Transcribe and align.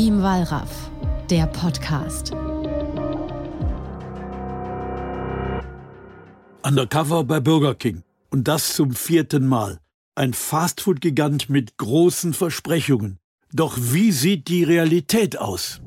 Team 0.00 0.22
Wallraff, 0.22 0.90
der 1.28 1.46
Podcast. 1.48 2.32
Undercover 6.62 7.22
bei 7.24 7.38
Burger 7.38 7.74
King. 7.74 8.02
Und 8.30 8.48
das 8.48 8.74
zum 8.76 8.92
vierten 8.92 9.46
Mal. 9.46 9.76
Ein 10.14 10.32
Fastfood-Gigant 10.32 11.50
mit 11.50 11.76
großen 11.76 12.32
Versprechungen. 12.32 13.18
Doch 13.52 13.76
wie 13.78 14.10
sieht 14.10 14.48
die 14.48 14.64
Realität 14.64 15.38
aus? 15.38 15.82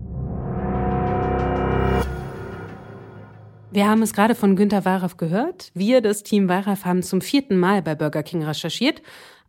Wir 3.71 3.87
haben 3.87 4.03
es 4.03 4.13
gerade 4.13 4.35
von 4.35 4.55
Günter 4.55 4.85
Wallraff 4.85 5.17
gehört. 5.17 5.71
Wir, 5.73 6.01
das 6.01 6.21
Team 6.21 6.47
Wallraff, 6.47 6.85
haben 6.85 7.01
zum 7.01 7.19
vierten 7.19 7.57
Mal 7.57 7.81
bei 7.81 7.95
Burger 7.95 8.21
King 8.21 8.43
recherchiert 8.43 9.01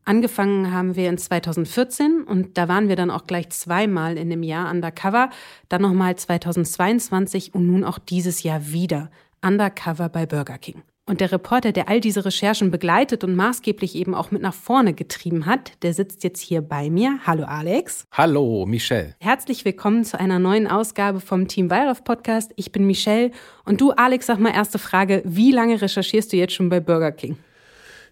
Angefangen 0.07 0.71
haben 0.71 0.97
wir 0.97 1.09
in 1.09 1.17
2014 1.17 2.25
und 2.25 2.59
da 2.59 2.69
waren 2.69 2.89
wir 2.89 2.97
dann 2.97 3.11
auch 3.11 3.27
gleich 3.27 3.49
zweimal 3.51 4.19
in 4.19 4.29
dem 4.29 4.43
Jahr 4.43 4.71
undercover, 4.71 5.31
dann 5.71 5.81
nochmal 5.81 6.15
2022 6.17 7.55
und 7.55 7.67
nun 7.67 7.85
auch 7.85 7.99
dieses 7.99 8.43
Jahr 8.43 8.71
wieder 8.71 9.11
undercover 9.41 10.11
bei 10.11 10.27
Burger 10.27 10.59
King. 10.59 10.83
Und 11.07 11.21
der 11.21 11.33
Reporter, 11.33 11.73
der 11.73 11.89
all 11.89 12.01
diese 12.01 12.25
Recherchen 12.25 12.71
begleitet 12.71 13.25
und 13.25 13.35
maßgeblich 13.35 13.95
eben 13.95 14.15
auch 14.15 14.31
mit 14.31 14.41
nach 14.41 14.55
vorne 14.55 14.95
getrieben 14.95 15.45
hat, 15.45 15.73
der 15.83 15.93
sitzt 15.93 16.25
jetzt 16.25 16.41
hier 16.41 16.63
bei 16.63 16.89
mir. 16.89 17.19
Hallo 17.27 17.45
Alex. 17.45 18.07
Hallo 18.13 18.65
Michelle. 18.67 19.15
Herzlich 19.21 19.65
willkommen 19.67 20.05
zu 20.05 20.19
einer 20.19 20.39
neuen 20.39 20.67
Ausgabe 20.67 21.21
vom 21.21 21.47
Team 21.49 21.71
Wallraff 21.71 22.05
Podcast. 22.05 22.53
Ich 22.57 22.73
bin 22.73 22.87
Michelle 22.87 23.31
und 23.65 23.81
du 23.83 23.91
Alex, 23.93 24.27
sag 24.27 24.39
mal 24.39 24.55
erste 24.55 24.79
Frage, 24.79 25.23
wie 25.27 25.53
lange 25.53 25.81
recherchierst 25.81 26.33
du 26.33 26.37
jetzt 26.37 26.55
schon 26.55 26.71
bei 26.71 26.81
Burger 26.81 27.13
King? 27.13 27.37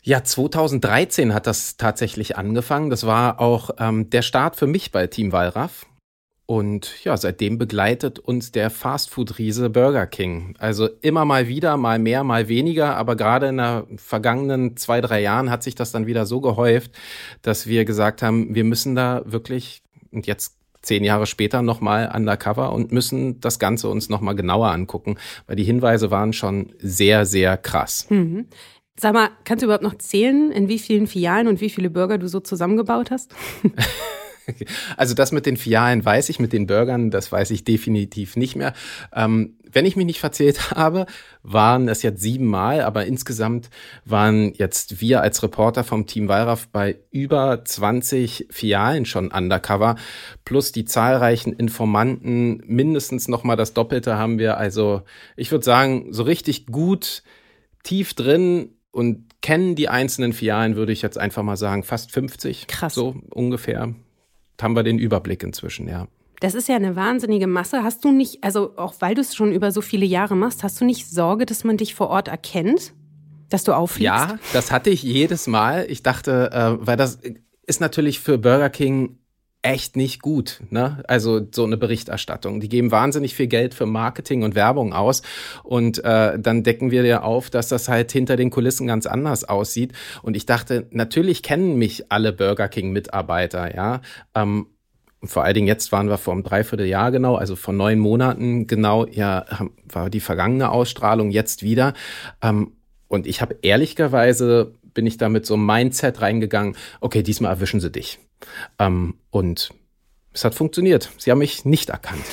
Ja, 0.04 0.24
2013 0.24 1.32
hat 1.32 1.46
das 1.46 1.76
tatsächlich 1.76 2.36
angefangen. 2.36 2.90
Das 2.90 3.06
war 3.06 3.40
auch 3.40 3.70
ähm, 3.78 4.10
der 4.10 4.22
Start 4.22 4.56
für 4.56 4.66
mich 4.66 4.90
bei 4.90 5.06
Team 5.06 5.30
Wallraff. 5.30 5.86
Und 6.44 7.04
ja, 7.04 7.16
seitdem 7.16 7.56
begleitet 7.56 8.18
uns 8.18 8.50
der 8.50 8.68
Fastfood-Riese 8.68 9.70
Burger 9.70 10.08
King. 10.08 10.56
Also 10.58 10.88
immer 11.00 11.24
mal 11.24 11.46
wieder, 11.46 11.76
mal 11.76 12.00
mehr, 12.00 12.24
mal 12.24 12.48
weniger. 12.48 12.96
Aber 12.96 13.14
gerade 13.14 13.46
in 13.46 13.58
den 13.58 13.96
vergangenen 13.96 14.76
zwei, 14.76 15.00
drei 15.00 15.20
Jahren 15.22 15.50
hat 15.50 15.62
sich 15.62 15.76
das 15.76 15.92
dann 15.92 16.06
wieder 16.06 16.26
so 16.26 16.40
gehäuft, 16.40 16.90
dass 17.42 17.68
wir 17.68 17.84
gesagt 17.84 18.22
haben, 18.22 18.56
wir 18.56 18.64
müssen 18.64 18.96
da 18.96 19.22
wirklich, 19.24 19.82
und 20.10 20.26
jetzt 20.26 20.56
zehn 20.82 21.04
Jahre 21.04 21.26
später 21.26 21.62
nochmal 21.62 22.10
undercover 22.12 22.72
und 22.72 22.90
müssen 22.90 23.40
das 23.40 23.60
Ganze 23.60 23.88
uns 23.88 24.08
nochmal 24.08 24.34
genauer 24.34 24.72
angucken, 24.72 25.16
weil 25.46 25.54
die 25.54 25.64
Hinweise 25.64 26.10
waren 26.10 26.32
schon 26.32 26.72
sehr, 26.80 27.24
sehr 27.24 27.56
krass. 27.56 28.06
Mhm. 28.10 28.48
Sag 28.98 29.14
mal, 29.14 29.30
kannst 29.44 29.62
du 29.62 29.66
überhaupt 29.66 29.84
noch 29.84 29.96
zählen, 29.96 30.52
in 30.52 30.68
wie 30.68 30.78
vielen 30.78 31.06
Filialen 31.06 31.48
und 31.48 31.60
wie 31.60 31.70
viele 31.70 31.90
Burger 31.90 32.18
du 32.18 32.28
so 32.28 32.40
zusammengebaut 32.40 33.10
hast? 33.10 33.34
Also 34.96 35.14
das 35.14 35.32
mit 35.32 35.46
den 35.46 35.56
Filialen 35.56 36.04
weiß 36.04 36.28
ich, 36.28 36.40
mit 36.40 36.52
den 36.52 36.66
Burgern, 36.66 37.10
das 37.10 37.30
weiß 37.30 37.50
ich 37.50 37.64
definitiv 37.64 38.36
nicht 38.36 38.56
mehr. 38.56 38.72
Ähm, 39.14 39.56
wenn 39.70 39.86
ich 39.86 39.96
mich 39.96 40.06
nicht 40.06 40.20
verzählt 40.20 40.70
habe, 40.76 41.06
waren 41.42 41.88
es 41.88 42.02
jetzt 42.02 42.20
sieben 42.20 42.46
Mal, 42.46 42.82
aber 42.82 43.06
insgesamt 43.06 43.70
waren 44.04 44.52
jetzt 44.54 45.00
wir 45.00 45.22
als 45.22 45.42
Reporter 45.42 45.84
vom 45.84 46.06
Team 46.06 46.28
Wallraff 46.28 46.68
bei 46.68 46.98
über 47.10 47.64
20 47.64 48.48
Filialen 48.50 49.04
schon 49.04 49.30
undercover, 49.30 49.96
plus 50.44 50.72
die 50.72 50.84
zahlreichen 50.84 51.52
Informanten, 51.52 52.62
mindestens 52.66 53.28
nochmal 53.28 53.56
das 53.56 53.74
Doppelte 53.74 54.16
haben 54.16 54.38
wir. 54.38 54.56
Also 54.56 55.02
ich 55.36 55.50
würde 55.50 55.64
sagen, 55.64 56.08
so 56.10 56.22
richtig 56.22 56.66
gut 56.66 57.22
tief 57.82 58.14
drin 58.14 58.70
und 58.92 59.40
kennen 59.40 59.74
die 59.74 59.88
einzelnen 59.88 60.32
Filialen, 60.32 60.76
würde 60.76 60.92
ich 60.92 61.02
jetzt 61.02 61.18
einfach 61.18 61.42
mal 61.42 61.56
sagen, 61.56 61.82
fast 61.82 62.12
50. 62.12 62.68
Krass. 62.68 62.94
So 62.94 63.16
ungefähr. 63.30 63.94
Haben 64.60 64.76
wir 64.76 64.84
den 64.84 64.98
Überblick 64.98 65.42
inzwischen, 65.42 65.88
ja. 65.88 66.06
Das 66.38 66.54
ist 66.54 66.68
ja 66.68 66.76
eine 66.76 66.94
wahnsinnige 66.94 67.46
Masse. 67.46 67.82
Hast 67.82 68.04
du 68.04 68.12
nicht, 68.12 68.44
also 68.44 68.76
auch 68.76 68.94
weil 69.00 69.14
du 69.14 69.20
es 69.20 69.34
schon 69.34 69.52
über 69.52 69.72
so 69.72 69.80
viele 69.80 70.06
Jahre 70.06 70.36
machst, 70.36 70.62
hast 70.62 70.80
du 70.80 70.84
nicht 70.84 71.08
Sorge, 71.08 71.46
dass 71.46 71.64
man 71.64 71.76
dich 71.76 71.94
vor 71.94 72.10
Ort 72.10 72.28
erkennt? 72.28 72.92
Dass 73.48 73.64
du 73.64 73.72
auffliegst? 73.72 74.04
Ja, 74.04 74.38
das 74.52 74.70
hatte 74.70 74.90
ich 74.90 75.02
jedes 75.02 75.46
Mal. 75.46 75.86
Ich 75.88 76.02
dachte, 76.02 76.50
äh, 76.52 76.86
weil 76.86 76.96
das 76.96 77.18
ist 77.66 77.80
natürlich 77.80 78.20
für 78.20 78.38
Burger 78.38 78.70
King 78.70 79.18
echt 79.62 79.96
nicht 79.96 80.20
gut. 80.22 80.60
Ne? 80.70 81.02
Also 81.06 81.40
so 81.50 81.64
eine 81.64 81.76
Berichterstattung. 81.76 82.60
Die 82.60 82.68
geben 82.68 82.90
wahnsinnig 82.90 83.34
viel 83.34 83.46
Geld 83.46 83.74
für 83.74 83.86
Marketing 83.86 84.42
und 84.42 84.54
Werbung 84.54 84.92
aus 84.92 85.22
und 85.62 86.04
äh, 86.04 86.38
dann 86.38 86.64
decken 86.64 86.90
wir 86.90 87.04
ja 87.04 87.22
auf, 87.22 87.48
dass 87.48 87.68
das 87.68 87.88
halt 87.88 88.10
hinter 88.10 88.36
den 88.36 88.50
Kulissen 88.50 88.88
ganz 88.88 89.06
anders 89.06 89.44
aussieht. 89.44 89.92
Und 90.22 90.36
ich 90.36 90.46
dachte, 90.46 90.86
natürlich 90.90 91.42
kennen 91.42 91.76
mich 91.76 92.10
alle 92.10 92.32
Burger 92.32 92.68
King-Mitarbeiter, 92.68 93.74
ja. 93.74 94.00
Ähm, 94.34 94.66
vor 95.24 95.44
allen 95.44 95.54
Dingen 95.54 95.68
jetzt 95.68 95.92
waren 95.92 96.08
wir 96.08 96.18
vor 96.18 96.34
einem 96.34 96.42
Dreivierteljahr 96.42 97.12
genau, 97.12 97.36
also 97.36 97.54
vor 97.54 97.72
neun 97.72 98.00
Monaten 98.00 98.66
genau, 98.66 99.06
ja, 99.06 99.44
war 99.88 100.10
die 100.10 100.18
vergangene 100.18 100.72
Ausstrahlung 100.72 101.30
jetzt 101.30 101.62
wieder. 101.62 101.94
Ähm, 102.42 102.72
und 103.06 103.26
ich 103.26 103.40
habe 103.40 103.56
ehrlicherweise 103.62 104.74
bin 104.94 105.06
ich 105.06 105.16
da 105.16 105.28
mit 105.28 105.46
so 105.46 105.54
einem 105.54 105.66
Mindset 105.66 106.20
reingegangen, 106.20 106.76
okay, 107.00 107.22
diesmal 107.22 107.52
erwischen 107.52 107.80
sie 107.80 107.90
dich. 107.90 108.18
Ähm, 108.78 109.14
und 109.30 109.70
es 110.32 110.44
hat 110.44 110.54
funktioniert. 110.54 111.10
Sie 111.18 111.30
haben 111.30 111.38
mich 111.38 111.64
nicht 111.64 111.90
erkannt. 111.90 112.24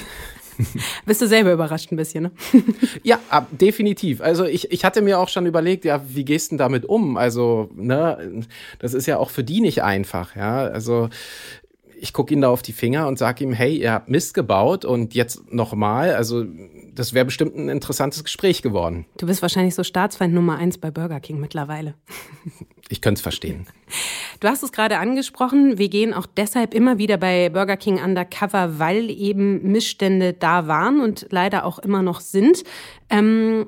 Bist 1.05 1.21
du 1.21 1.27
selber 1.27 1.53
überrascht 1.53 1.91
ein 1.91 1.95
bisschen, 1.95 2.23
ne? 2.23 2.31
ja, 3.03 3.19
ab, 3.29 3.47
definitiv. 3.51 4.21
Also 4.21 4.45
ich, 4.45 4.71
ich 4.71 4.83
hatte 4.83 5.01
mir 5.01 5.19
auch 5.19 5.29
schon 5.29 5.45
überlegt, 5.45 5.85
ja, 5.85 6.03
wie 6.07 6.25
gehst 6.25 6.47
du 6.47 6.53
denn 6.53 6.57
damit 6.57 6.85
um? 6.85 7.17
Also, 7.17 7.69
ne, 7.75 8.43
das 8.79 8.93
ist 8.93 9.05
ja 9.05 9.17
auch 9.17 9.29
für 9.29 9.43
die 9.43 9.61
nicht 9.61 9.83
einfach, 9.83 10.35
ja. 10.35 10.65
Also 10.65 11.09
ich 12.01 12.13
gucke 12.13 12.33
ihn 12.33 12.41
da 12.41 12.49
auf 12.49 12.61
die 12.61 12.73
Finger 12.73 13.07
und 13.07 13.19
sage 13.19 13.43
ihm, 13.43 13.53
hey, 13.53 13.75
ihr 13.77 13.91
habt 13.91 14.09
Mist 14.09 14.33
gebaut 14.33 14.85
und 14.85 15.13
jetzt 15.13 15.51
nochmal. 15.51 16.15
Also 16.15 16.45
das 16.93 17.13
wäre 17.13 17.25
bestimmt 17.25 17.55
ein 17.55 17.69
interessantes 17.69 18.23
Gespräch 18.23 18.61
geworden. 18.61 19.05
Du 19.17 19.25
bist 19.25 19.41
wahrscheinlich 19.41 19.75
so 19.75 19.83
Staatsfeind 19.83 20.33
Nummer 20.33 20.57
eins 20.57 20.77
bei 20.77 20.91
Burger 20.91 21.19
King 21.19 21.39
mittlerweile. 21.39 21.95
Ich 22.91 23.01
könnte 23.01 23.19
es 23.19 23.21
verstehen. 23.21 23.67
Du 24.39 24.47
hast 24.47 24.63
es 24.63 24.71
gerade 24.71 24.97
angesprochen. 24.97 25.77
Wir 25.77 25.89
gehen 25.89 26.11
auch 26.11 26.25
deshalb 26.25 26.73
immer 26.73 26.97
wieder 26.97 27.17
bei 27.17 27.49
Burger 27.49 27.77
King 27.77 28.03
undercover, 28.03 28.79
weil 28.79 29.11
eben 29.11 29.61
Missstände 29.71 30.33
da 30.33 30.65
waren 30.65 30.99
und 30.99 31.27
leider 31.29 31.65
auch 31.65 31.77
immer 31.77 32.01
noch 32.01 32.19
sind. 32.19 32.63
Ähm, 33.11 33.67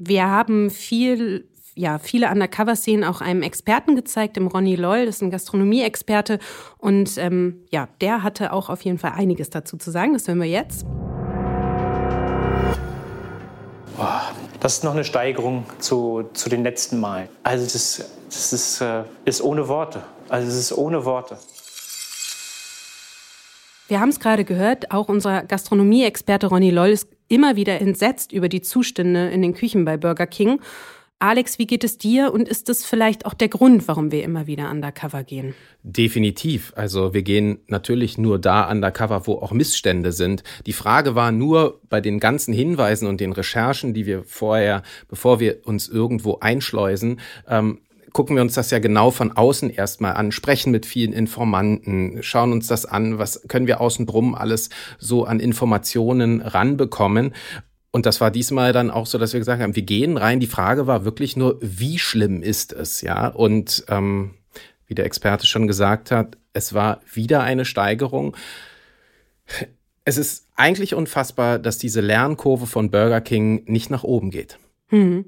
wir 0.00 0.26
haben 0.26 0.70
viel 0.70 1.46
ja, 1.76 1.98
viele 1.98 2.30
Undercover-Szenen 2.30 3.04
auch 3.04 3.20
einem 3.20 3.42
Experten 3.42 3.94
gezeigt, 3.94 4.36
dem 4.36 4.46
Ronny 4.46 4.76
Loll, 4.76 5.06
das 5.06 5.16
ist 5.16 5.22
ein 5.22 5.30
Gastronomie-Experte. 5.30 6.38
Und 6.78 7.18
ähm, 7.18 7.64
ja, 7.70 7.88
der 8.00 8.22
hatte 8.22 8.52
auch 8.52 8.70
auf 8.70 8.82
jeden 8.82 8.98
Fall 8.98 9.12
einiges 9.14 9.50
dazu 9.50 9.76
zu 9.76 9.90
sagen. 9.90 10.14
Das 10.14 10.26
hören 10.26 10.40
wir 10.40 10.48
jetzt. 10.48 10.86
Das 14.60 14.78
ist 14.78 14.84
noch 14.84 14.94
eine 14.94 15.04
Steigerung 15.04 15.64
zu, 15.78 16.24
zu 16.32 16.48
den 16.48 16.64
letzten 16.64 16.98
Malen. 16.98 17.28
Also 17.42 17.64
das, 17.64 18.10
das 18.26 18.52
ist, 18.52 18.80
äh, 18.80 19.04
ist 19.24 19.42
ohne 19.42 19.68
Worte. 19.68 20.02
Also 20.28 20.48
es 20.48 20.56
ist 20.56 20.72
ohne 20.76 21.04
Worte. 21.04 21.38
Wir 23.88 24.00
haben 24.00 24.08
es 24.08 24.18
gerade 24.18 24.44
gehört, 24.44 24.90
auch 24.90 25.08
unser 25.08 25.42
Gastronomie-Experte 25.42 26.48
Ronny 26.48 26.70
Loll 26.70 26.88
ist 26.88 27.08
immer 27.28 27.54
wieder 27.54 27.80
entsetzt 27.80 28.32
über 28.32 28.48
die 28.48 28.62
Zustände 28.62 29.28
in 29.28 29.42
den 29.42 29.54
Küchen 29.54 29.84
bei 29.84 29.96
Burger 29.96 30.26
King. 30.26 30.60
Alex, 31.18 31.58
wie 31.58 31.66
geht 31.66 31.82
es 31.82 31.96
dir 31.96 32.30
und 32.34 32.46
ist 32.46 32.68
das 32.68 32.84
vielleicht 32.84 33.24
auch 33.24 33.32
der 33.32 33.48
Grund, 33.48 33.88
warum 33.88 34.12
wir 34.12 34.22
immer 34.22 34.46
wieder 34.46 34.70
undercover 34.70 35.24
gehen? 35.24 35.54
Definitiv. 35.82 36.74
Also 36.76 37.14
wir 37.14 37.22
gehen 37.22 37.60
natürlich 37.68 38.18
nur 38.18 38.38
da 38.38 38.70
undercover, 38.70 39.26
wo 39.26 39.36
auch 39.36 39.52
Missstände 39.52 40.12
sind. 40.12 40.42
Die 40.66 40.74
Frage 40.74 41.14
war 41.14 41.32
nur 41.32 41.80
bei 41.88 42.02
den 42.02 42.20
ganzen 42.20 42.52
Hinweisen 42.52 43.08
und 43.08 43.20
den 43.20 43.32
Recherchen, 43.32 43.94
die 43.94 44.04
wir 44.04 44.24
vorher, 44.24 44.82
bevor 45.08 45.40
wir 45.40 45.60
uns 45.64 45.88
irgendwo 45.88 46.38
einschleusen, 46.40 47.18
ähm, 47.48 47.78
gucken 48.16 48.34
wir 48.34 48.42
uns 48.42 48.54
das 48.54 48.70
ja 48.70 48.78
genau 48.78 49.10
von 49.10 49.32
außen 49.32 49.68
erstmal 49.68 50.14
an, 50.14 50.32
sprechen 50.32 50.70
mit 50.70 50.86
vielen 50.86 51.12
Informanten, 51.12 52.22
schauen 52.22 52.50
uns 52.50 52.66
das 52.66 52.86
an, 52.86 53.18
was 53.18 53.42
können 53.46 53.66
wir 53.66 53.78
außen 53.78 54.06
drum 54.06 54.34
alles 54.34 54.70
so 54.98 55.24
an 55.24 55.38
Informationen 55.38 56.40
ranbekommen. 56.40 57.34
Und 57.96 58.04
das 58.04 58.20
war 58.20 58.30
diesmal 58.30 58.74
dann 58.74 58.90
auch 58.90 59.06
so, 59.06 59.16
dass 59.16 59.32
wir 59.32 59.40
gesagt 59.40 59.62
haben, 59.62 59.74
wir 59.74 59.82
gehen 59.82 60.18
rein. 60.18 60.38
Die 60.38 60.46
Frage 60.46 60.86
war 60.86 61.06
wirklich 61.06 61.34
nur, 61.34 61.56
wie 61.62 61.98
schlimm 61.98 62.42
ist 62.42 62.74
es, 62.74 63.00
ja? 63.00 63.28
Und 63.28 63.86
ähm, 63.88 64.34
wie 64.86 64.94
der 64.94 65.06
Experte 65.06 65.46
schon 65.46 65.66
gesagt 65.66 66.10
hat, 66.10 66.36
es 66.52 66.74
war 66.74 67.00
wieder 67.10 67.42
eine 67.42 67.64
Steigerung. 67.64 68.36
Es 70.04 70.18
ist 70.18 70.46
eigentlich 70.56 70.94
unfassbar, 70.94 71.58
dass 71.58 71.78
diese 71.78 72.02
Lernkurve 72.02 72.66
von 72.66 72.90
Burger 72.90 73.22
King 73.22 73.62
nicht 73.64 73.88
nach 73.88 74.04
oben 74.04 74.30
geht. 74.30 74.58
Hm. 74.88 75.24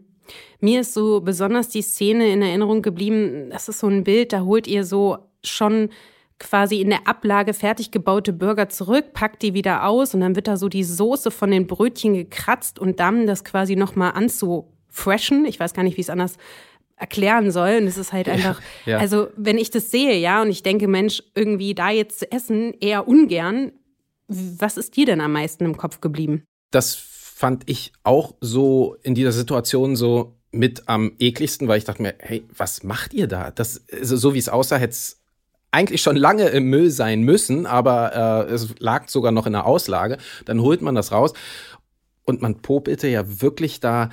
Mir 0.61 0.83
ist 0.83 0.93
so 0.93 1.23
besonders 1.23 1.71
die 1.71 1.81
Szene 1.81 2.31
in 2.31 2.43
Erinnerung 2.43 2.83
geblieben. 2.83 3.49
Das 3.49 3.71
ist 3.71 3.79
so 3.79 3.87
ein 3.87 4.05
Bild, 4.05 4.35
da 4.35 4.43
holt 4.43 4.67
ihr 4.67 4.85
so 4.85 5.31
schon 5.43 5.89
quasi 6.39 6.81
in 6.81 6.91
der 6.91 7.07
Ablage 7.07 7.53
fertig 7.53 7.91
gebaute 7.91 8.33
Burger 8.33 8.69
zurück, 8.69 9.13
packt 9.13 9.43
die 9.43 9.55
wieder 9.55 9.87
aus 9.87 10.15
und 10.15 10.21
dann 10.21 10.37
wird 10.37 10.49
da 10.49 10.57
so 10.57 10.69
die 10.69 10.85
Soße 10.85 11.31
von 11.31 11.51
den 11.51 11.67
Brötchen 11.67 12.15
gekratzt 12.15 12.79
und 12.79 13.01
dann 13.01 13.27
das 13.27 13.45
quasi 13.45 13.77
nochmal 13.77 14.13
anzufreshen. 14.13 15.45
Ich 15.47 15.59
weiß 15.59 15.75
gar 15.75 15.83
nicht, 15.83 15.97
wie 15.97 16.03
es 16.03 16.11
anders 16.11 16.37
erklären 16.97 17.51
soll. 17.51 17.79
Und 17.81 17.87
es 17.87 17.97
ist 17.97 18.13
halt 18.13 18.29
einfach, 18.29 18.61
ja, 18.85 18.93
ja. 18.93 18.99
also 18.99 19.29
wenn 19.37 19.59
ich 19.59 19.71
das 19.71 19.91
sehe, 19.91 20.19
ja, 20.19 20.43
und 20.43 20.51
ich 20.51 20.63
denke, 20.63 20.89
Mensch, 20.89 21.23
irgendwie 21.35 21.75
da 21.75 21.91
jetzt 21.91 22.21
zu 22.21 22.31
essen, 22.31 22.75
eher 22.81 23.09
ungern, 23.09 23.73
Was 24.29 24.77
ist 24.77 24.97
dir 24.97 25.07
denn 25.07 25.21
am 25.21 25.33
meisten 25.33 25.65
im 25.65 25.77
Kopf 25.77 26.01
geblieben? 26.01 26.45
Das 26.71 26.95
fand 26.95 27.63
ich 27.67 27.93
auch 28.03 28.35
so 28.41 28.97
in 29.03 29.15
dieser 29.15 29.33
Situation 29.33 29.97
so 29.97 30.35
mit 30.51 30.89
am 30.89 31.13
ekligsten, 31.19 31.69
weil 31.69 31.79
ich 31.79 31.85
dachte 31.85 32.03
mir, 32.03 32.15
hey, 32.19 32.45
was 32.55 32.83
macht 32.83 33.15
ihr 33.15 33.27
da? 33.27 33.51
Das, 33.51 33.85
also 33.91 34.17
so 34.17 34.35
wie 34.35 34.39
es 34.39 34.49
aussah, 34.49 34.77
hätte 34.77 34.93
es 34.93 35.18
eigentlich 35.71 36.03
schon 36.03 36.17
lange 36.17 36.49
im 36.49 36.65
Müll 36.65 36.91
sein 36.91 37.23
müssen, 37.23 37.67
aber 37.67 38.47
äh, 38.49 38.53
es 38.53 38.75
lag 38.79 39.09
sogar 39.09 39.33
noch 39.33 39.47
in 39.47 39.53
der 39.53 39.67
Auslage. 39.67 40.17
Dann 40.45 40.61
holt 40.61 40.83
man 40.83 40.95
das 40.95 41.13
raus 41.13 41.35
und 42.29 42.43
man 42.43 42.57
popelte 42.57 43.09
ja 43.09 43.41
wirklich 43.41 43.81
da 43.81 44.11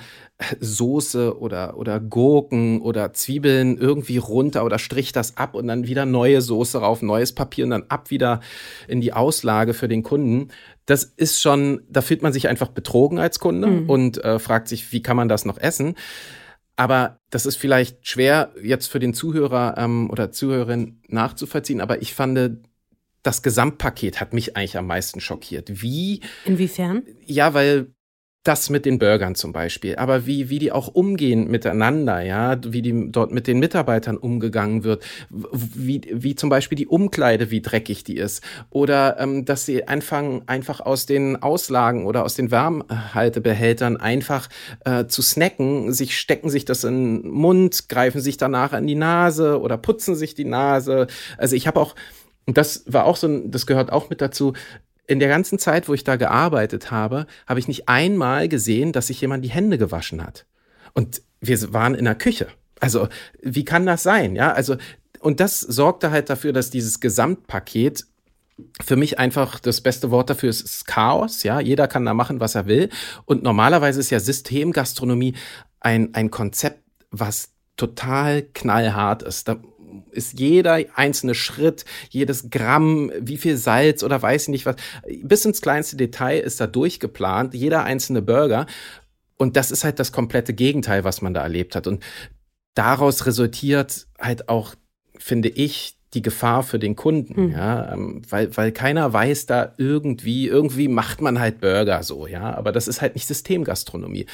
Soße 0.58 1.38
oder, 1.38 1.76
oder 1.76 2.00
Gurken 2.00 2.80
oder 2.80 3.12
Zwiebeln 3.12 3.76
irgendwie 3.76 4.16
runter 4.16 4.64
oder 4.64 4.78
strich 4.78 5.12
das 5.12 5.36
ab 5.36 5.54
und 5.54 5.66
dann 5.66 5.86
wieder 5.86 6.06
neue 6.06 6.40
Soße 6.40 6.78
rauf, 6.78 7.02
neues 7.02 7.34
Papier 7.34 7.64
und 7.64 7.70
dann 7.70 7.84
ab 7.88 8.10
wieder 8.10 8.40
in 8.88 9.02
die 9.02 9.12
Auslage 9.12 9.74
für 9.74 9.86
den 9.86 10.02
Kunden. 10.02 10.48
Das 10.86 11.04
ist 11.04 11.42
schon, 11.42 11.82
da 11.90 12.00
fühlt 12.00 12.22
man 12.22 12.32
sich 12.32 12.48
einfach 12.48 12.68
betrogen 12.68 13.18
als 13.18 13.38
Kunde 13.38 13.68
mhm. 13.68 13.90
und 13.90 14.24
äh, 14.24 14.38
fragt 14.38 14.68
sich, 14.68 14.92
wie 14.92 15.02
kann 15.02 15.16
man 15.16 15.28
das 15.28 15.44
noch 15.44 15.58
essen? 15.58 15.94
Aber 16.76 17.18
das 17.30 17.46
ist 17.46 17.56
vielleicht 17.56 18.06
schwer 18.06 18.52
jetzt 18.62 18.86
für 18.88 18.98
den 18.98 19.14
Zuhörer 19.14 19.74
ähm, 19.78 20.10
oder 20.10 20.30
Zuhörerin 20.30 21.00
nachzuvollziehen, 21.08 21.80
aber 21.80 22.02
ich 22.02 22.14
fand, 22.14 22.58
das 23.22 23.42
Gesamtpaket 23.42 24.20
hat 24.20 24.32
mich 24.34 24.56
eigentlich 24.56 24.78
am 24.78 24.86
meisten 24.86 25.20
schockiert. 25.20 25.82
Wie? 25.82 26.20
Inwiefern? 26.44 27.02
Ja, 27.24 27.54
weil 27.54 27.95
das 28.46 28.70
mit 28.70 28.86
den 28.86 28.98
Bürgern 28.98 29.34
zum 29.34 29.52
Beispiel, 29.52 29.96
aber 29.96 30.26
wie, 30.26 30.50
wie 30.50 30.58
die 30.58 30.72
auch 30.72 30.88
umgehen 30.88 31.48
miteinander, 31.48 32.20
ja, 32.20 32.56
wie 32.64 32.82
die 32.82 33.10
dort 33.10 33.32
mit 33.32 33.46
den 33.46 33.58
Mitarbeitern 33.58 34.16
umgegangen 34.16 34.84
wird, 34.84 35.04
wie, 35.30 36.00
wie 36.12 36.34
zum 36.34 36.48
Beispiel 36.48 36.76
die 36.76 36.86
Umkleide, 36.86 37.50
wie 37.50 37.60
dreckig 37.60 38.04
die 38.04 38.16
ist, 38.16 38.42
oder 38.70 39.18
ähm, 39.18 39.44
dass 39.44 39.66
sie 39.66 39.88
anfangen, 39.88 40.42
einfach 40.46 40.80
aus 40.80 41.06
den 41.06 41.42
Auslagen 41.42 42.06
oder 42.06 42.24
aus 42.24 42.34
den 42.34 42.50
Wärmhaltebehältern 42.50 43.96
einfach 43.96 44.48
äh, 44.84 45.06
zu 45.06 45.22
snacken, 45.22 45.92
sich 45.92 46.16
stecken 46.16 46.48
sich 46.48 46.64
das 46.64 46.84
in 46.84 47.22
den 47.22 47.30
Mund, 47.30 47.88
greifen 47.88 48.20
sich 48.20 48.36
danach 48.36 48.72
an 48.72 48.86
die 48.86 48.94
Nase 48.94 49.60
oder 49.60 49.76
putzen 49.76 50.14
sich 50.14 50.34
die 50.34 50.44
Nase. 50.44 51.08
Also 51.36 51.56
ich 51.56 51.66
habe 51.66 51.80
auch 51.80 51.94
und 52.46 52.56
das 52.56 52.84
war 52.86 53.06
auch 53.06 53.16
so 53.16 53.26
ein, 53.26 53.50
das 53.50 53.66
gehört 53.66 53.90
auch 53.92 54.08
mit 54.08 54.20
dazu 54.20 54.52
in 55.06 55.20
der 55.20 55.28
ganzen 55.28 55.58
Zeit, 55.58 55.88
wo 55.88 55.94
ich 55.94 56.04
da 56.04 56.16
gearbeitet 56.16 56.90
habe, 56.90 57.26
habe 57.46 57.60
ich 57.60 57.68
nicht 57.68 57.88
einmal 57.88 58.48
gesehen, 58.48 58.92
dass 58.92 59.06
sich 59.08 59.20
jemand 59.20 59.44
die 59.44 59.50
Hände 59.50 59.78
gewaschen 59.78 60.22
hat. 60.22 60.46
Und 60.94 61.22
wir 61.40 61.72
waren 61.72 61.94
in 61.94 62.04
der 62.04 62.14
Küche. 62.14 62.48
Also, 62.80 63.08
wie 63.40 63.64
kann 63.64 63.86
das 63.86 64.02
sein? 64.02 64.36
Ja, 64.36 64.52
also, 64.52 64.76
und 65.20 65.40
das 65.40 65.60
sorgte 65.60 66.10
halt 66.10 66.28
dafür, 66.28 66.52
dass 66.52 66.70
dieses 66.70 67.00
Gesamtpaket 67.00 68.04
für 68.82 68.96
mich 68.96 69.18
einfach 69.18 69.60
das 69.60 69.80
beste 69.80 70.10
Wort 70.10 70.30
dafür 70.30 70.50
ist, 70.50 70.62
ist 70.62 70.86
Chaos. 70.86 71.42
Ja, 71.42 71.60
jeder 71.60 71.88
kann 71.88 72.04
da 72.04 72.14
machen, 72.14 72.40
was 72.40 72.54
er 72.54 72.66
will. 72.66 72.88
Und 73.24 73.42
normalerweise 73.42 74.00
ist 74.00 74.10
ja 74.10 74.20
Systemgastronomie 74.20 75.34
ein, 75.80 76.14
ein 76.14 76.30
Konzept, 76.30 76.82
was 77.10 77.50
total 77.76 78.42
knallhart 78.42 79.22
ist. 79.22 79.48
Da 79.48 79.56
ist 80.16 80.38
jeder 80.38 80.78
einzelne 80.94 81.34
Schritt, 81.34 81.84
jedes 82.10 82.50
Gramm, 82.50 83.12
wie 83.20 83.36
viel 83.36 83.56
Salz 83.56 84.02
oder 84.02 84.20
weiß 84.20 84.44
ich 84.44 84.48
nicht 84.48 84.66
was, 84.66 84.76
bis 85.22 85.44
ins 85.44 85.60
kleinste 85.60 85.96
Detail 85.96 86.40
ist 86.40 86.60
da 86.60 86.66
durchgeplant, 86.66 87.54
jeder 87.54 87.84
einzelne 87.84 88.22
Burger. 88.22 88.66
Und 89.36 89.56
das 89.56 89.70
ist 89.70 89.84
halt 89.84 89.98
das 89.98 90.12
komplette 90.12 90.54
Gegenteil, 90.54 91.04
was 91.04 91.20
man 91.20 91.34
da 91.34 91.42
erlebt 91.42 91.76
hat. 91.76 91.86
Und 91.86 92.02
daraus 92.74 93.26
resultiert 93.26 94.06
halt 94.18 94.48
auch, 94.48 94.74
finde 95.18 95.48
ich, 95.48 95.96
die 96.14 96.22
Gefahr 96.22 96.62
für 96.62 96.78
den 96.78 96.96
Kunden, 96.96 97.48
mhm. 97.48 97.52
ja, 97.52 97.92
ähm, 97.92 98.22
weil, 98.28 98.56
weil 98.56 98.72
keiner 98.72 99.12
weiß 99.12 99.46
da 99.46 99.74
irgendwie, 99.76 100.46
irgendwie 100.46 100.88
macht 100.88 101.20
man 101.20 101.38
halt 101.38 101.60
Burger 101.60 102.02
so, 102.02 102.26
ja, 102.26 102.54
aber 102.54 102.72
das 102.72 102.88
ist 102.88 103.02
halt 103.02 103.14
nicht 103.14 103.26
Systemgastronomie. 103.26 104.26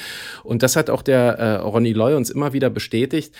Und 0.44 0.62
das 0.62 0.76
hat 0.76 0.90
auch 0.90 1.02
der 1.02 1.38
äh, 1.38 1.55
Ronny 1.56 1.93
Loy 1.93 2.14
uns 2.14 2.31
immer 2.31 2.52
wieder 2.52 2.70
bestätigt, 2.70 3.34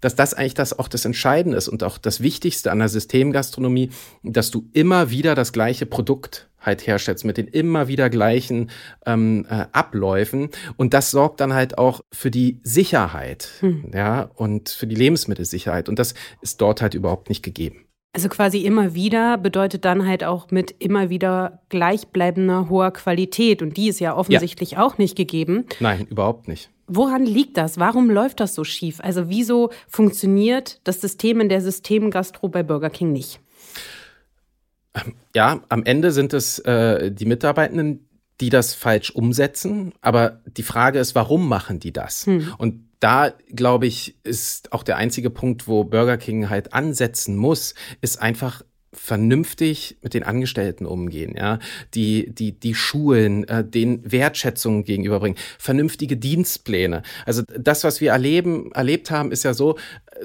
dass 0.00 0.14
das 0.14 0.34
eigentlich 0.34 0.54
das 0.54 0.78
auch 0.78 0.88
das 0.88 1.04
Entscheidende 1.04 1.56
ist 1.56 1.68
und 1.68 1.82
auch 1.82 1.98
das 1.98 2.22
Wichtigste 2.22 2.70
an 2.70 2.78
der 2.78 2.88
Systemgastronomie, 2.88 3.90
dass 4.22 4.50
du 4.50 4.68
immer 4.72 5.10
wieder 5.10 5.34
das 5.34 5.52
gleiche 5.52 5.86
Produkt 5.86 6.48
halt 6.60 6.86
herstellst 6.86 7.24
mit 7.24 7.36
den 7.36 7.46
immer 7.46 7.88
wieder 7.88 8.10
gleichen 8.10 8.70
ähm, 9.06 9.46
äh, 9.48 9.66
Abläufen 9.72 10.50
und 10.76 10.92
das 10.92 11.10
sorgt 11.10 11.40
dann 11.40 11.54
halt 11.54 11.78
auch 11.78 12.00
für 12.12 12.30
die 12.30 12.60
Sicherheit, 12.62 13.50
hm. 13.60 13.90
ja 13.94 14.22
und 14.34 14.68
für 14.68 14.86
die 14.86 14.96
Lebensmittelsicherheit 14.96 15.88
und 15.88 15.98
das 15.98 16.14
ist 16.40 16.60
dort 16.60 16.82
halt 16.82 16.94
überhaupt 16.94 17.28
nicht 17.28 17.42
gegeben. 17.42 17.87
Also 18.12 18.28
quasi 18.28 18.60
immer 18.60 18.94
wieder 18.94 19.36
bedeutet 19.36 19.84
dann 19.84 20.06
halt 20.06 20.24
auch 20.24 20.50
mit 20.50 20.74
immer 20.78 21.10
wieder 21.10 21.60
gleichbleibender 21.68 22.68
hoher 22.68 22.90
Qualität 22.90 23.60
und 23.62 23.76
die 23.76 23.88
ist 23.88 24.00
ja 24.00 24.16
offensichtlich 24.16 24.72
ja. 24.72 24.82
auch 24.82 24.98
nicht 24.98 25.14
gegeben. 25.14 25.66
Nein, 25.78 26.06
überhaupt 26.10 26.48
nicht. 26.48 26.70
Woran 26.86 27.26
liegt 27.26 27.58
das? 27.58 27.78
Warum 27.78 28.10
läuft 28.10 28.40
das 28.40 28.54
so 28.54 28.64
schief? 28.64 29.00
Also 29.00 29.28
wieso 29.28 29.70
funktioniert 29.88 30.80
das 30.84 31.02
System 31.02 31.40
in 31.40 31.50
der 31.50 31.60
Systemgastro 31.60 32.48
bei 32.48 32.62
Burger 32.62 32.88
King 32.88 33.12
nicht? 33.12 33.40
Ja, 35.34 35.60
am 35.68 35.84
Ende 35.84 36.10
sind 36.10 36.32
es 36.32 36.58
äh, 36.60 37.12
die 37.12 37.26
Mitarbeitenden, 37.26 38.08
die 38.40 38.48
das 38.48 38.74
falsch 38.74 39.10
umsetzen. 39.10 39.92
Aber 40.00 40.40
die 40.46 40.62
Frage 40.62 40.98
ist, 40.98 41.14
warum 41.14 41.46
machen 41.46 41.78
die 41.78 41.92
das? 41.92 42.26
Hm. 42.26 42.54
Und 42.56 42.87
da, 43.00 43.32
glaube 43.54 43.86
ich, 43.86 44.16
ist 44.24 44.72
auch 44.72 44.82
der 44.82 44.96
einzige 44.96 45.30
Punkt, 45.30 45.68
wo 45.68 45.84
Burger 45.84 46.16
King 46.16 46.48
halt 46.48 46.72
ansetzen 46.72 47.36
muss, 47.36 47.74
ist 48.00 48.20
einfach 48.20 48.62
vernünftig 48.92 49.98
mit 50.02 50.14
den 50.14 50.22
Angestellten 50.22 50.86
umgehen, 50.86 51.34
ja, 51.36 51.58
die 51.94 52.30
die 52.32 52.58
die 52.58 52.74
Schulen, 52.74 53.46
äh, 53.46 53.62
den 53.62 54.10
Wertschätzung 54.10 54.84
gegenüberbringen, 54.84 55.38
vernünftige 55.58 56.16
Dienstpläne. 56.16 57.02
Also 57.26 57.42
das, 57.42 57.84
was 57.84 58.00
wir 58.00 58.12
erleben 58.12 58.72
erlebt 58.72 59.10
haben, 59.10 59.30
ist 59.30 59.44
ja 59.44 59.52
so, 59.52 59.76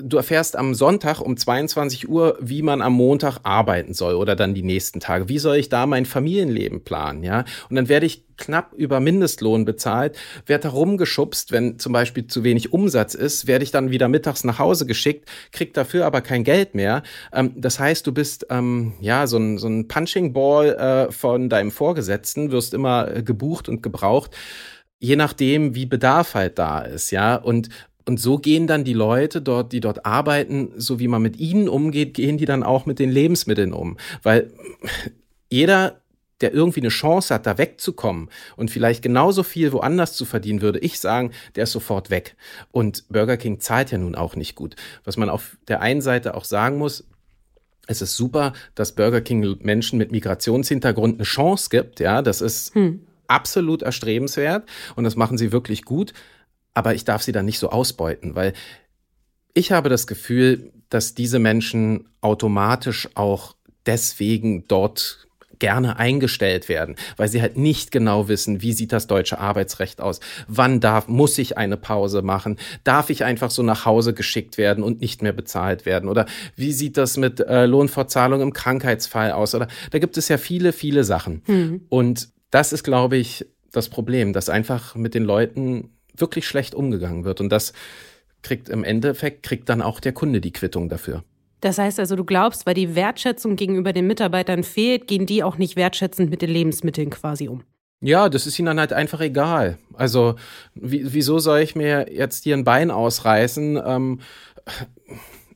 du 0.01 0.17
erfährst 0.17 0.55
am 0.55 0.73
Sonntag 0.73 1.19
um 1.21 1.37
22 1.37 2.09
Uhr, 2.09 2.37
wie 2.39 2.61
man 2.61 2.81
am 2.81 2.93
Montag 2.93 3.39
arbeiten 3.43 3.93
soll 3.93 4.15
oder 4.15 4.35
dann 4.35 4.53
die 4.53 4.63
nächsten 4.63 4.99
Tage. 4.99 5.29
Wie 5.29 5.39
soll 5.39 5.57
ich 5.57 5.69
da 5.69 5.85
mein 5.85 6.05
Familienleben 6.05 6.83
planen, 6.83 7.23
ja? 7.23 7.45
Und 7.69 7.75
dann 7.75 7.89
werde 7.89 8.05
ich 8.05 8.25
knapp 8.37 8.73
über 8.73 8.99
Mindestlohn 8.99 9.65
bezahlt, 9.65 10.17
werde 10.45 10.69
herumgeschubst, 10.69 11.51
wenn 11.51 11.77
zum 11.79 11.93
Beispiel 11.93 12.27
zu 12.27 12.43
wenig 12.43 12.73
Umsatz 12.73 13.13
ist, 13.13 13.47
werde 13.47 13.63
ich 13.63 13.71
dann 13.71 13.91
wieder 13.91 14.07
mittags 14.07 14.43
nach 14.43 14.59
Hause 14.59 14.85
geschickt, 14.85 15.29
krieg 15.51 15.73
dafür 15.73 16.05
aber 16.05 16.21
kein 16.21 16.43
Geld 16.43 16.75
mehr. 16.75 17.03
Ähm, 17.31 17.53
das 17.55 17.79
heißt, 17.79 18.05
du 18.07 18.11
bist 18.11 18.47
ähm, 18.49 18.93
ja 18.99 19.27
so 19.27 19.37
ein, 19.37 19.57
so 19.57 19.67
ein 19.67 19.87
Punching 19.87 20.33
Ball 20.33 20.73
äh, 20.73 21.11
von 21.11 21.49
deinem 21.49 21.71
Vorgesetzten, 21.71 22.51
wirst 22.51 22.73
immer 22.73 23.15
äh, 23.15 23.23
gebucht 23.23 23.69
und 23.69 23.83
gebraucht 23.83 24.31
je 25.03 25.17
nachdem, 25.17 25.75
wie 25.75 25.85
Bedarf 25.85 26.33
halt 26.33 26.57
da 26.57 26.79
ist, 26.79 27.11
ja. 27.11 27.35
Und, 27.35 27.67
und 28.05 28.19
so 28.19 28.37
gehen 28.37 28.67
dann 28.67 28.83
die 28.83 28.93
Leute 28.93 29.41
dort, 29.41 29.71
die 29.71 29.79
dort 29.79 30.05
arbeiten, 30.05 30.71
so 30.75 30.99
wie 30.99 31.07
man 31.07 31.21
mit 31.21 31.37
ihnen 31.37 31.69
umgeht, 31.69 32.13
gehen 32.13 32.37
die 32.37 32.45
dann 32.45 32.63
auch 32.63 32.85
mit 32.85 32.99
den 32.99 33.09
Lebensmitteln 33.09 33.73
um. 33.73 33.97
Weil 34.23 34.51
jeder, 35.49 36.01
der 36.41 36.53
irgendwie 36.53 36.81
eine 36.81 36.89
Chance 36.89 37.33
hat, 37.33 37.45
da 37.45 37.57
wegzukommen 37.57 38.29
und 38.57 38.71
vielleicht 38.71 39.01
genauso 39.01 39.43
viel 39.43 39.71
woanders 39.71 40.13
zu 40.13 40.25
verdienen, 40.25 40.61
würde 40.61 40.79
ich 40.79 40.99
sagen, 40.99 41.31
der 41.55 41.63
ist 41.63 41.71
sofort 41.71 42.09
weg. 42.09 42.35
Und 42.71 43.05
Burger 43.07 43.37
King 43.37 43.61
zahlt 43.61 43.91
ja 43.91 43.97
nun 43.97 44.15
auch 44.15 44.35
nicht 44.35 44.55
gut. 44.55 44.75
Was 45.05 45.15
man 45.15 45.29
auf 45.29 45.57
der 45.69 45.81
einen 45.81 46.01
Seite 46.01 46.35
auch 46.35 46.45
sagen 46.45 46.77
muss, 46.77 47.05
es 47.87 48.01
ist 48.01 48.17
super, 48.17 48.53
dass 48.75 48.95
Burger 48.95 49.21
King 49.21 49.57
Menschen 49.61 49.97
mit 49.97 50.11
Migrationshintergrund 50.11 51.15
eine 51.15 51.23
Chance 51.23 51.69
gibt. 51.69 51.99
Ja, 51.99 52.21
das 52.21 52.41
ist 52.41 52.75
hm. 52.75 53.01
absolut 53.27 53.81
erstrebenswert 53.81 54.67
und 54.95 55.05
das 55.05 55.15
machen 55.15 55.37
sie 55.37 55.51
wirklich 55.53 55.83
gut 55.83 56.13
aber 56.73 56.95
ich 56.95 57.05
darf 57.05 57.23
sie 57.23 57.31
dann 57.31 57.45
nicht 57.45 57.59
so 57.59 57.69
ausbeuten, 57.69 58.35
weil 58.35 58.53
ich 59.53 59.71
habe 59.71 59.89
das 59.89 60.07
Gefühl, 60.07 60.71
dass 60.89 61.15
diese 61.15 61.39
Menschen 61.39 62.09
automatisch 62.21 63.09
auch 63.15 63.55
deswegen 63.85 64.67
dort 64.67 65.27
gerne 65.59 65.97
eingestellt 65.97 66.67
werden, 66.67 66.95
weil 67.15 67.29
sie 67.29 67.41
halt 67.41 67.57
nicht 67.57 67.91
genau 67.91 68.27
wissen, 68.27 68.61
wie 68.61 68.73
sieht 68.73 68.91
das 68.91 69.07
deutsche 69.07 69.39
Arbeitsrecht 69.39 70.01
aus, 70.01 70.19
wann 70.47 70.81
darf, 70.81 71.07
muss 71.07 71.37
ich 71.37 71.57
eine 71.57 71.77
Pause 71.77 72.21
machen, 72.21 72.57
darf 72.83 73.09
ich 73.09 73.23
einfach 73.23 73.49
so 73.49 73.63
nach 73.63 73.85
Hause 73.85 74.13
geschickt 74.13 74.57
werden 74.57 74.83
und 74.83 74.99
nicht 74.99 75.21
mehr 75.21 75.31
bezahlt 75.31 75.85
werden? 75.85 76.09
Oder 76.09 76.25
wie 76.57 76.73
sieht 76.73 76.97
das 76.97 77.15
mit 77.15 77.39
äh, 77.39 77.65
Lohnfortzahlung 77.65 78.41
im 78.41 78.51
Krankheitsfall 78.51 79.31
aus? 79.31 79.55
Oder 79.55 79.69
da 79.91 79.99
gibt 79.99 80.17
es 80.17 80.27
ja 80.27 80.37
viele, 80.37 80.73
viele 80.73 81.03
Sachen. 81.05 81.43
Mhm. 81.47 81.81
und 81.87 82.29
das 82.51 82.73
ist, 82.73 82.83
glaube 82.83 83.17
ich, 83.17 83.47
das 83.71 83.89
Problem, 83.89 84.33
dass 84.33 84.49
einfach 84.49 84.95
mit 84.95 85.15
den 85.15 85.23
Leuten 85.23 85.89
wirklich 86.15 86.47
schlecht 86.47 86.75
umgegangen 86.75 87.25
wird. 87.25 87.41
Und 87.41 87.49
das 87.49 87.73
kriegt 88.41 88.69
im 88.69 88.83
Endeffekt, 88.83 89.43
kriegt 89.43 89.69
dann 89.69 89.81
auch 89.81 89.99
der 89.99 90.11
Kunde 90.11 90.41
die 90.41 90.51
Quittung 90.51 90.89
dafür. 90.89 91.23
Das 91.61 91.77
heißt 91.77 91.99
also, 91.99 92.17
du 92.17 92.25
glaubst, 92.25 92.65
weil 92.65 92.73
die 92.73 92.93
Wertschätzung 92.93 93.55
gegenüber 93.55 93.93
den 93.93 94.05
Mitarbeitern 94.05 94.63
fehlt, 94.63 95.07
gehen 95.07 95.25
die 95.25 95.43
auch 95.43 95.57
nicht 95.57 95.77
wertschätzend 95.77 96.29
mit 96.29 96.41
den 96.41 96.49
Lebensmitteln 96.49 97.09
quasi 97.09 97.47
um. 97.47 97.63
Ja, 98.01 98.27
das 98.27 98.45
ist 98.45 98.59
ihnen 98.59 98.65
dann 98.65 98.79
halt 98.81 98.91
einfach 98.91 99.21
egal. 99.21 99.77
Also, 99.93 100.35
wie, 100.75 101.13
wieso 101.13 101.39
soll 101.39 101.59
ich 101.59 101.73
mir 101.73 102.11
jetzt 102.11 102.43
hier 102.43 102.57
ein 102.57 102.65
Bein 102.65 102.91
ausreißen? 102.91 103.81
Ähm, 103.85 104.19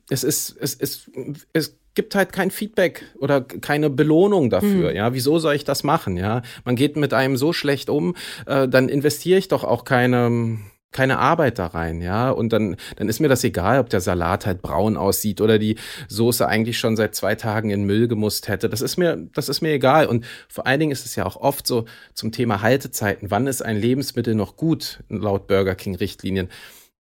es 0.08 0.24
ist, 0.24 0.56
es, 0.58 0.74
es, 0.74 1.10
es 1.52 1.77
gibt 1.98 2.14
halt 2.14 2.32
kein 2.32 2.52
Feedback 2.52 3.02
oder 3.18 3.40
keine 3.40 3.90
Belohnung 3.90 4.50
dafür. 4.50 4.90
Mhm. 4.90 4.96
Ja, 4.96 5.14
wieso 5.14 5.40
soll 5.40 5.56
ich 5.56 5.64
das 5.64 5.82
machen? 5.82 6.16
Ja, 6.16 6.42
man 6.64 6.76
geht 6.76 6.96
mit 6.96 7.12
einem 7.12 7.36
so 7.36 7.52
schlecht 7.52 7.90
um, 7.90 8.14
äh, 8.46 8.68
dann 8.68 8.88
investiere 8.88 9.36
ich 9.36 9.48
doch 9.48 9.64
auch 9.64 9.82
keine 9.82 10.58
keine 10.92 11.18
Arbeit 11.18 11.58
da 11.58 11.66
rein, 11.66 12.00
ja. 12.00 12.30
Und 12.30 12.52
dann, 12.52 12.76
dann 12.96 13.08
ist 13.08 13.18
mir 13.18 13.26
das 13.26 13.42
egal, 13.42 13.80
ob 13.80 13.90
der 13.90 14.00
Salat 14.00 14.46
halt 14.46 14.62
braun 14.62 14.96
aussieht 14.96 15.40
oder 15.40 15.58
die 15.58 15.76
Soße 16.06 16.46
eigentlich 16.46 16.78
schon 16.78 16.96
seit 16.96 17.16
zwei 17.16 17.34
Tagen 17.34 17.70
in 17.70 17.82
Müll 17.82 18.06
gemusst 18.06 18.46
hätte. 18.46 18.68
Das 18.68 18.80
ist 18.80 18.96
mir, 18.96 19.28
das 19.34 19.48
ist 19.48 19.60
mir 19.60 19.72
egal. 19.72 20.06
Und 20.06 20.24
vor 20.48 20.68
allen 20.68 20.78
Dingen 20.78 20.92
ist 20.92 21.04
es 21.04 21.16
ja 21.16 21.26
auch 21.26 21.36
oft 21.36 21.66
so 21.66 21.84
zum 22.14 22.30
Thema 22.30 22.62
Haltezeiten. 22.62 23.30
Wann 23.32 23.48
ist 23.48 23.60
ein 23.60 23.76
Lebensmittel 23.76 24.36
noch 24.36 24.56
gut 24.56 25.02
laut 25.08 25.48
Burger 25.48 25.74
King 25.74 25.96
Richtlinien? 25.96 26.48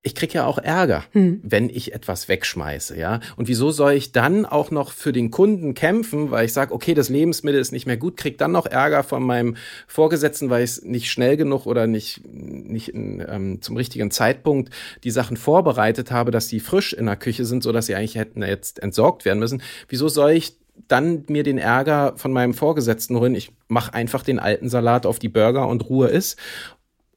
Ich 0.05 0.17
krieg 0.17 0.35
ja 0.35 0.47
auch 0.47 0.59
Ärger, 0.59 1.05
hm. 1.13 1.41
wenn 1.45 1.71
ich 1.71 1.95
etwas 1.95 2.29
wegschmeiße, 2.29 2.99
ja. 2.99 3.21
Und 3.37 3.47
wieso 3.47 3.71
soll 3.71 3.93
ich 3.93 4.11
dann 4.11 4.45
auch 4.45 4.73
noch 4.73 4.91
für 4.91 5.13
den 5.13 5.31
Kunden 5.31 5.75
kämpfen, 5.75 6.33
weil 6.33 6.45
ich 6.45 6.53
sage, 6.53 6.75
okay, 6.75 6.95
das 6.95 7.09
Lebensmittel 7.09 7.61
ist 7.61 7.71
nicht 7.71 7.87
mehr 7.87 7.97
gut, 7.97 8.17
krieg 8.17 8.37
dann 8.37 8.51
noch 8.51 8.67
Ärger 8.67 9.05
von 9.05 9.23
meinem 9.23 9.57
Vorgesetzten, 9.87 10.51
weil 10.51 10.65
ich 10.65 10.71
es 10.71 10.83
nicht 10.83 11.11
schnell 11.11 11.37
genug 11.37 11.67
oder 11.67 11.87
nicht, 11.87 12.21
nicht 12.25 12.89
in, 12.89 13.25
ähm, 13.29 13.63
zum 13.63 13.77
richtigen 13.77 14.11
Zeitpunkt 14.11 14.71
die 15.05 15.13
Sachen 15.13 15.37
vorbereitet 15.37 16.11
habe, 16.11 16.33
dass 16.33 16.49
sie 16.49 16.59
frisch 16.59 16.93
in 16.93 17.07
der 17.07 17.17
Küche 17.17 17.45
sind, 17.45 17.63
so 17.63 17.71
dass 17.71 17.87
sie 17.87 17.95
eigentlich 17.95 18.17
hätten 18.17 18.43
jetzt 18.43 18.83
entsorgt 18.83 19.25
werden 19.25 19.39
müssen. 19.39 19.63
Wieso 19.89 20.09
soll 20.09 20.33
ich 20.33 20.57
dann 20.89 21.25
mir 21.29 21.45
den 21.45 21.59
Ärger 21.59 22.15
von 22.17 22.33
meinem 22.33 22.55
Vorgesetzten 22.55 23.17
holen? 23.17 23.37
Ich 23.37 23.53
mache 23.69 23.95
einfach 23.95 24.25
den 24.25 24.41
alten 24.41 24.69
Salat 24.69 25.07
auf 25.07 25.21
die 25.21 25.29
Burger 25.29 25.69
und 25.69 25.89
Ruhe 25.89 26.09
ist 26.09 26.39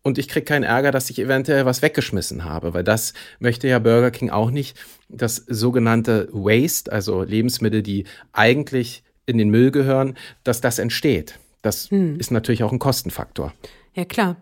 und 0.05 0.19
ich 0.19 0.27
kriege 0.27 0.45
keinen 0.45 0.62
Ärger, 0.62 0.91
dass 0.91 1.09
ich 1.09 1.17
eventuell 1.17 1.65
was 1.65 1.81
weggeschmissen 1.81 2.45
habe, 2.45 2.75
weil 2.75 2.83
das 2.83 3.15
möchte 3.39 3.67
ja 3.67 3.79
Burger 3.79 4.12
King 4.12 4.29
auch 4.29 4.51
nicht. 4.51 4.77
Das 5.09 5.38
sogenannte 5.47 6.29
Waste, 6.31 6.91
also 6.91 7.24
Lebensmittel, 7.24 7.81
die 7.81 8.05
eigentlich 8.31 9.03
in 9.25 9.39
den 9.39 9.50
Müll 9.50 9.71
gehören, 9.71 10.15
dass 10.43 10.62
das 10.62 10.77
entsteht. 10.77 11.39
Das 11.63 11.89
hm. 11.89 12.19
ist 12.19 12.29
natürlich 12.29 12.63
auch 12.63 12.71
ein 12.71 12.77
Kostenfaktor. 12.77 13.51
Ja, 13.95 14.05
klar. 14.05 14.35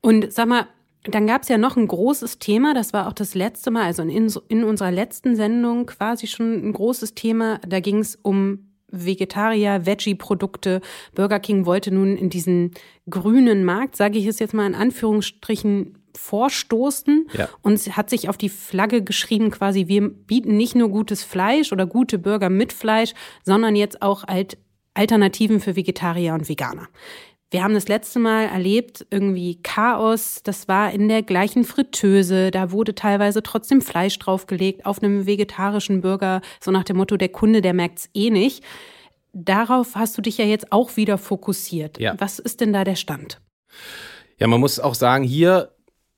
Und 0.00 0.32
sag 0.32 0.48
mal, 0.48 0.66
dann 1.04 1.26
gab 1.26 1.42
es 1.42 1.50
ja 1.50 1.58
noch 1.58 1.76
ein 1.76 1.86
großes 1.86 2.38
Thema, 2.38 2.72
das 2.72 2.94
war 2.94 3.06
auch 3.06 3.12
das 3.12 3.34
letzte 3.34 3.70
Mal, 3.70 3.82
also 3.82 4.02
in, 4.02 4.32
in 4.48 4.64
unserer 4.64 4.90
letzten 4.90 5.36
Sendung 5.36 5.84
quasi 5.84 6.26
schon 6.26 6.66
ein 6.66 6.72
großes 6.72 7.14
Thema. 7.14 7.60
Da 7.68 7.80
ging 7.80 7.98
es 7.98 8.16
um 8.22 8.65
Vegetarier, 8.88 9.86
Veggie-Produkte. 9.86 10.80
Burger 11.14 11.40
King 11.40 11.66
wollte 11.66 11.92
nun 11.92 12.16
in 12.16 12.30
diesen 12.30 12.72
grünen 13.08 13.64
Markt, 13.64 13.96
sage 13.96 14.18
ich 14.18 14.26
es 14.26 14.38
jetzt 14.38 14.54
mal 14.54 14.66
in 14.66 14.74
Anführungsstrichen, 14.74 15.98
vorstoßen 16.16 17.28
ja. 17.34 17.48
und 17.62 17.96
hat 17.96 18.10
sich 18.10 18.28
auf 18.28 18.36
die 18.36 18.48
Flagge 18.48 19.02
geschrieben, 19.02 19.50
quasi, 19.50 19.86
wir 19.88 20.08
bieten 20.08 20.56
nicht 20.56 20.74
nur 20.74 20.88
gutes 20.88 21.22
Fleisch 21.22 21.72
oder 21.72 21.86
gute 21.86 22.18
Burger 22.18 22.48
mit 22.48 22.72
Fleisch, 22.72 23.12
sondern 23.44 23.76
jetzt 23.76 24.02
auch 24.02 24.24
halt 24.24 24.58
Alternativen 24.94 25.60
für 25.60 25.76
Vegetarier 25.76 26.32
und 26.32 26.48
Veganer. 26.48 26.88
Wir 27.50 27.62
haben 27.62 27.74
das 27.74 27.86
letzte 27.86 28.18
Mal 28.18 28.46
erlebt, 28.46 29.06
irgendwie 29.10 29.62
Chaos, 29.62 30.40
das 30.42 30.66
war 30.66 30.90
in 30.90 31.08
der 31.08 31.22
gleichen 31.22 31.62
Fritteuse, 31.62 32.50
da 32.50 32.72
wurde 32.72 32.96
teilweise 32.96 33.40
trotzdem 33.42 33.80
Fleisch 33.80 34.18
draufgelegt 34.18 34.84
auf 34.84 35.00
einem 35.00 35.26
vegetarischen 35.26 36.00
Burger, 36.00 36.40
so 36.60 36.72
nach 36.72 36.82
dem 36.82 36.96
Motto, 36.96 37.16
der 37.16 37.28
Kunde, 37.28 37.62
der 37.62 37.72
merkt's 37.72 38.10
eh 38.14 38.30
nicht. 38.30 38.64
Darauf 39.32 39.94
hast 39.94 40.18
du 40.18 40.22
dich 40.22 40.38
ja 40.38 40.44
jetzt 40.44 40.72
auch 40.72 40.96
wieder 40.96 41.18
fokussiert. 41.18 42.00
Ja. 42.00 42.14
Was 42.18 42.40
ist 42.40 42.60
denn 42.60 42.72
da 42.72 42.82
der 42.82 42.96
Stand? 42.96 43.40
Ja, 44.38 44.48
man 44.48 44.60
muss 44.60 44.80
auch 44.80 44.94
sagen, 44.94 45.22
hier 45.22 45.72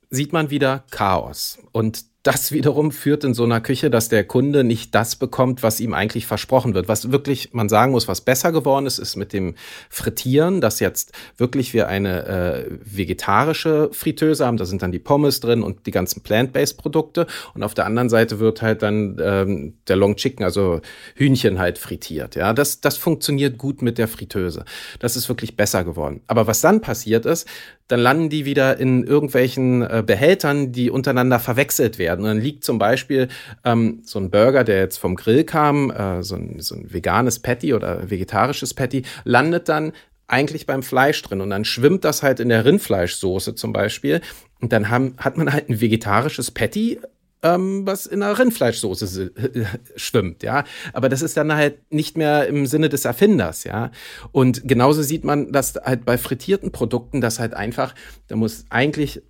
sieht 0.08 0.32
man 0.32 0.50
wieder 0.50 0.85
Chaos. 0.90 1.58
Und 1.73 2.06
das 2.28 2.52
wiederum 2.52 2.92
führt 2.92 3.25
in 3.25 3.32
so 3.32 3.44
einer 3.44 3.62
Küche, 3.62 3.88
dass 3.88 4.11
der 4.11 4.23
Kunde 4.23 4.62
nicht 4.62 4.94
das 4.94 5.16
bekommt, 5.16 5.62
was 5.62 5.80
ihm 5.80 5.94
eigentlich 5.94 6.26
versprochen 6.26 6.75
wird. 6.75 6.87
Was 6.87 7.11
wirklich, 7.11 7.54
man 7.54 7.70
sagen 7.70 7.92
muss, 7.92 8.06
was 8.06 8.20
besser 8.20 8.52
geworden 8.52 8.85
ist, 8.85 8.99
ist 8.99 9.16
mit 9.16 9.32
dem 9.32 9.54
Frittieren, 9.88 10.61
dass 10.61 10.78
jetzt 10.78 11.12
wirklich 11.38 11.73
wir 11.73 11.88
eine 11.88 12.26
äh, 12.26 12.64
vegetarische 12.85 13.88
Fritteuse 13.92 14.44
haben. 14.44 14.58
Da 14.58 14.66
sind 14.66 14.82
dann 14.82 14.92
die 14.92 14.99
Pommes 14.99 15.40
drin 15.40 15.62
und 15.62 15.87
die 15.87 15.90
ganzen 15.90 16.23
Plant-Based-Produkte. 16.23 17.26
Und 17.54 17.62
auf 17.62 17.73
der 17.73 17.87
anderen 17.87 18.11
Seite 18.11 18.40
wird 18.40 18.61
halt 18.61 18.82
dann 18.82 19.16
ähm, 19.23 19.78
der 19.88 19.97
Long 19.97 20.16
Chicken, 20.16 20.44
also 20.44 20.82
Hühnchen 21.14 21.58
halt 21.58 21.78
frittiert. 21.78 22.35
Ja, 22.35 22.52
das, 22.52 22.82
das 22.82 22.99
funktioniert 22.99 23.56
gut 23.56 23.80
mit 23.80 23.97
der 23.97 24.06
Fritteuse. 24.06 24.66
Das 24.99 25.16
ist 25.16 25.30
wirklich 25.30 25.56
besser 25.56 25.82
geworden. 25.82 26.20
Aber 26.26 26.47
was 26.47 26.61
dann 26.61 26.82
passiert 26.82 27.25
ist, 27.25 27.49
dann 27.88 28.00
landen 28.00 28.28
die 28.28 28.45
wieder 28.45 28.78
in 28.78 29.02
irgendwelchen 29.02 29.83
äh, 29.83 30.02
Behältern, 30.07 30.73
die 30.73 30.90
untereinander 30.90 31.40
verwechselt 31.40 31.99
werden. 31.99 32.21
Und 32.21 32.28
dann 32.28 32.40
liegt 32.40 32.64
zum 32.64 32.78
Beispiel 32.78 33.28
ähm, 33.64 34.00
so 34.04 34.18
ein 34.18 34.30
Burger, 34.30 34.62
der 34.62 34.78
jetzt 34.78 34.99
vom 34.99 35.16
Grill 35.16 35.45
kam, 35.45 35.90
äh, 35.90 36.23
so, 36.23 36.37
ein, 36.37 36.61
so 36.61 36.75
ein 36.75 36.92
veganes 36.92 37.40
Patty 37.40 37.75
oder 37.75 38.11
vegetarisches 38.11 38.75
Patty, 38.75 39.02
landet 39.25 39.68
dann 39.68 39.92
eigentlich 40.28 40.66
beim 40.66 40.83
Fleisch 40.83 41.23
drin 41.23 41.40
und 41.40 41.50
dann 41.50 41.64
schwimmt 41.64 42.04
das 42.04 42.23
halt 42.23 42.38
in 42.38 42.50
der 42.50 42.66
Rindfleischsoße 42.66 43.54
zum 43.54 43.73
Beispiel 43.73 44.21
und 44.61 44.73
dann 44.73 44.90
haben, 44.90 45.14
hat 45.16 45.38
man 45.38 45.52
halt 45.52 45.71
ein 45.71 45.80
vegetarisches 45.80 46.50
Patty 46.50 47.00
ähm, 47.42 47.87
was 47.87 48.07
in 48.07 48.23
einer 48.23 48.38
Rindfleischsoße 48.38 49.33
schwimmt, 49.97 50.42
ja. 50.42 50.64
Aber 50.92 51.09
das 51.09 51.23
ist 51.23 51.37
dann 51.37 51.52
halt 51.52 51.92
nicht 51.92 52.16
mehr 52.16 52.47
im 52.47 52.66
Sinne 52.66 52.88
des 52.88 53.04
Erfinders, 53.04 53.64
ja. 53.64 53.90
Und 54.33 54.66
genauso 54.66 55.02
sieht 55.02 55.25
man 55.25 55.52
das 55.52 55.75
halt 55.76 56.04
bei 56.04 56.18
frittierten 56.18 56.73
Produkten, 56.73 57.21
dass 57.21 57.38
halt 57.38 57.54
einfach, 57.54 57.95
da 58.28 58.37
muss 58.37 58.64
eigentlich 58.71 59.23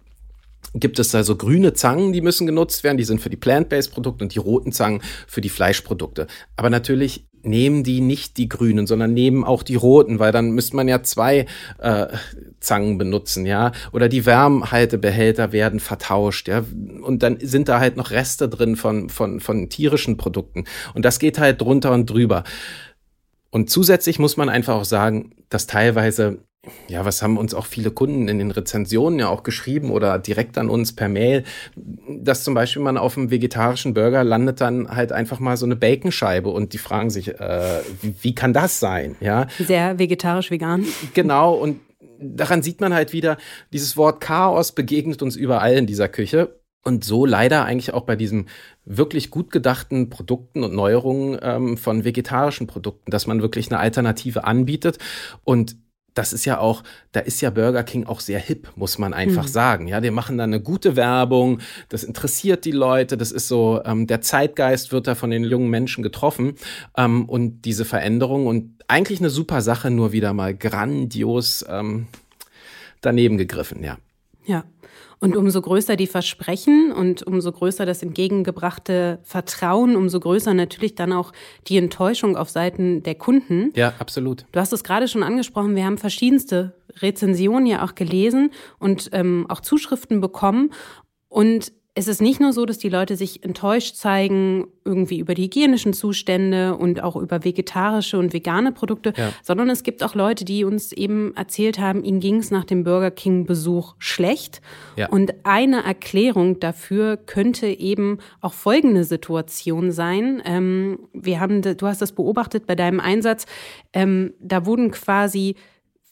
gibt 0.74 0.98
es 0.98 1.10
da 1.10 1.22
so 1.22 1.36
grüne 1.36 1.72
Zangen, 1.72 2.12
die 2.12 2.20
müssen 2.20 2.46
genutzt 2.46 2.84
werden, 2.84 2.98
die 2.98 3.04
sind 3.04 3.20
für 3.20 3.30
die 3.30 3.36
Plant-Based 3.36 3.92
Produkte 3.92 4.24
und 4.24 4.34
die 4.34 4.38
roten 4.38 4.72
Zangen 4.72 5.00
für 5.26 5.40
die 5.40 5.48
Fleischprodukte. 5.48 6.26
Aber 6.56 6.68
natürlich 6.68 7.27
nehmen 7.42 7.84
die 7.84 8.00
nicht 8.00 8.36
die 8.36 8.48
grünen, 8.48 8.86
sondern 8.86 9.14
nehmen 9.14 9.44
auch 9.44 9.62
die 9.62 9.74
roten, 9.74 10.18
weil 10.18 10.32
dann 10.32 10.50
müsste 10.50 10.76
man 10.76 10.88
ja 10.88 11.02
zwei 11.02 11.46
äh, 11.78 12.06
Zangen 12.60 12.98
benutzen, 12.98 13.46
ja. 13.46 13.72
Oder 13.92 14.08
die 14.08 14.26
Wärmhaltebehälter 14.26 15.52
werden 15.52 15.80
vertauscht, 15.80 16.48
ja. 16.48 16.64
Und 17.02 17.22
dann 17.22 17.38
sind 17.40 17.68
da 17.68 17.80
halt 17.80 17.96
noch 17.96 18.10
Reste 18.10 18.48
drin 18.48 18.76
von, 18.76 19.08
von, 19.08 19.40
von 19.40 19.68
tierischen 19.68 20.16
Produkten. 20.16 20.64
Und 20.94 21.04
das 21.04 21.18
geht 21.18 21.38
halt 21.38 21.60
drunter 21.60 21.92
und 21.92 22.10
drüber. 22.10 22.44
Und 23.50 23.70
zusätzlich 23.70 24.18
muss 24.18 24.36
man 24.36 24.48
einfach 24.48 24.74
auch 24.74 24.84
sagen, 24.84 25.34
dass 25.48 25.66
teilweise 25.66 26.44
ja, 26.88 27.04
was 27.04 27.22
haben 27.22 27.36
uns 27.36 27.54
auch 27.54 27.66
viele 27.66 27.90
Kunden 27.90 28.28
in 28.28 28.38
den 28.38 28.50
Rezensionen 28.50 29.18
ja 29.18 29.28
auch 29.28 29.42
geschrieben 29.42 29.90
oder 29.90 30.18
direkt 30.18 30.58
an 30.58 30.68
uns 30.68 30.94
per 30.94 31.08
Mail, 31.08 31.44
dass 32.08 32.44
zum 32.44 32.54
Beispiel 32.54 32.82
man 32.82 32.98
auf 32.98 33.16
einem 33.16 33.30
vegetarischen 33.30 33.94
Burger 33.94 34.24
landet 34.24 34.60
dann 34.60 34.88
halt 34.88 35.12
einfach 35.12 35.40
mal 35.40 35.56
so 35.56 35.66
eine 35.66 35.76
Baconscheibe 35.76 36.48
und 36.48 36.72
die 36.72 36.78
fragen 36.78 37.10
sich, 37.10 37.38
äh, 37.40 37.80
wie, 38.02 38.14
wie 38.20 38.34
kann 38.34 38.52
das 38.52 38.80
sein? 38.80 39.16
Ja, 39.20 39.46
sehr 39.58 39.98
vegetarisch 39.98 40.50
vegan. 40.50 40.84
Genau 41.14 41.54
und 41.54 41.80
daran 42.20 42.62
sieht 42.62 42.80
man 42.80 42.94
halt 42.94 43.12
wieder, 43.12 43.36
dieses 43.72 43.96
Wort 43.96 44.20
Chaos 44.20 44.72
begegnet 44.72 45.22
uns 45.22 45.36
überall 45.36 45.76
in 45.76 45.86
dieser 45.86 46.08
Küche. 46.08 46.58
Und 46.84 47.04
so 47.04 47.26
leider 47.26 47.64
eigentlich 47.64 47.92
auch 47.92 48.04
bei 48.04 48.16
diesen 48.16 48.48
wirklich 48.84 49.30
gut 49.30 49.50
gedachten 49.50 50.08
Produkten 50.08 50.64
und 50.64 50.72
Neuerungen 50.72 51.38
ähm, 51.42 51.76
von 51.76 52.04
vegetarischen 52.04 52.66
Produkten, 52.66 53.10
dass 53.10 53.26
man 53.26 53.42
wirklich 53.42 53.70
eine 53.70 53.80
Alternative 53.80 54.44
anbietet. 54.44 54.98
Und 55.44 55.76
das 56.18 56.32
ist 56.32 56.44
ja 56.44 56.58
auch, 56.58 56.82
da 57.12 57.20
ist 57.20 57.40
ja 57.40 57.50
Burger 57.50 57.84
King 57.84 58.06
auch 58.06 58.18
sehr 58.18 58.40
hip, 58.40 58.72
muss 58.74 58.98
man 58.98 59.14
einfach 59.14 59.44
mhm. 59.44 59.48
sagen. 59.48 59.86
Ja, 59.86 60.00
die 60.00 60.10
machen 60.10 60.36
da 60.36 60.44
eine 60.44 60.60
gute 60.60 60.96
Werbung, 60.96 61.60
das 61.90 62.02
interessiert 62.02 62.64
die 62.64 62.72
Leute, 62.72 63.16
das 63.16 63.30
ist 63.30 63.46
so, 63.46 63.80
ähm, 63.84 64.08
der 64.08 64.20
Zeitgeist 64.20 64.90
wird 64.90 65.06
da 65.06 65.14
von 65.14 65.30
den 65.30 65.44
jungen 65.44 65.70
Menschen 65.70 66.02
getroffen 66.02 66.56
ähm, 66.96 67.26
und 67.26 67.62
diese 67.62 67.84
Veränderung 67.84 68.48
und 68.48 68.74
eigentlich 68.88 69.20
eine 69.20 69.30
super 69.30 69.62
Sache, 69.62 69.90
nur 69.90 70.10
wieder 70.10 70.32
mal 70.32 70.56
grandios 70.56 71.64
ähm, 71.68 72.08
daneben 73.00 73.38
gegriffen, 73.38 73.84
ja. 73.84 73.98
Ja. 74.44 74.64
Und 75.20 75.36
umso 75.36 75.60
größer 75.60 75.96
die 75.96 76.06
Versprechen 76.06 76.92
und 76.92 77.26
umso 77.26 77.50
größer 77.50 77.84
das 77.84 78.02
entgegengebrachte 78.02 79.18
Vertrauen, 79.24 79.96
umso 79.96 80.20
größer 80.20 80.54
natürlich 80.54 80.94
dann 80.94 81.12
auch 81.12 81.32
die 81.66 81.76
Enttäuschung 81.76 82.36
auf 82.36 82.50
Seiten 82.50 83.02
der 83.02 83.16
Kunden. 83.16 83.72
Ja, 83.74 83.94
absolut. 83.98 84.46
Du 84.52 84.60
hast 84.60 84.72
es 84.72 84.84
gerade 84.84 85.08
schon 85.08 85.24
angesprochen, 85.24 85.74
wir 85.74 85.84
haben 85.84 85.98
verschiedenste 85.98 86.74
Rezensionen 87.00 87.66
ja 87.66 87.84
auch 87.84 87.94
gelesen 87.94 88.50
und 88.78 89.10
ähm, 89.12 89.46
auch 89.48 89.60
Zuschriften 89.60 90.20
bekommen. 90.20 90.70
Und 91.28 91.72
es 91.98 92.06
ist 92.06 92.20
nicht 92.20 92.38
nur 92.38 92.52
so, 92.52 92.64
dass 92.64 92.78
die 92.78 92.88
Leute 92.88 93.16
sich 93.16 93.42
enttäuscht 93.42 93.96
zeigen, 93.96 94.68
irgendwie 94.84 95.18
über 95.18 95.34
die 95.34 95.44
hygienischen 95.44 95.92
Zustände 95.92 96.76
und 96.76 97.02
auch 97.02 97.16
über 97.16 97.44
vegetarische 97.44 98.18
und 98.18 98.32
vegane 98.32 98.70
Produkte, 98.70 99.12
ja. 99.16 99.32
sondern 99.42 99.68
es 99.68 99.82
gibt 99.82 100.04
auch 100.04 100.14
Leute, 100.14 100.44
die 100.44 100.62
uns 100.62 100.92
eben 100.92 101.34
erzählt 101.34 101.80
haben, 101.80 102.04
ihnen 102.04 102.20
ging 102.20 102.36
es 102.36 102.52
nach 102.52 102.64
dem 102.64 102.84
Burger 102.84 103.10
King-Besuch 103.10 103.96
schlecht. 103.98 104.62
Ja. 104.94 105.08
Und 105.08 105.34
eine 105.44 105.82
Erklärung 105.84 106.60
dafür 106.60 107.16
könnte 107.16 107.66
eben 107.66 108.18
auch 108.40 108.52
folgende 108.52 109.02
Situation 109.02 109.90
sein. 109.90 110.40
Ähm, 110.44 111.00
wir 111.12 111.40
haben, 111.40 111.62
du 111.62 111.86
hast 111.86 112.00
das 112.00 112.12
beobachtet 112.12 112.68
bei 112.68 112.76
deinem 112.76 113.00
Einsatz. 113.00 113.44
Ähm, 113.92 114.34
da 114.38 114.64
wurden 114.66 114.92
quasi 114.92 115.56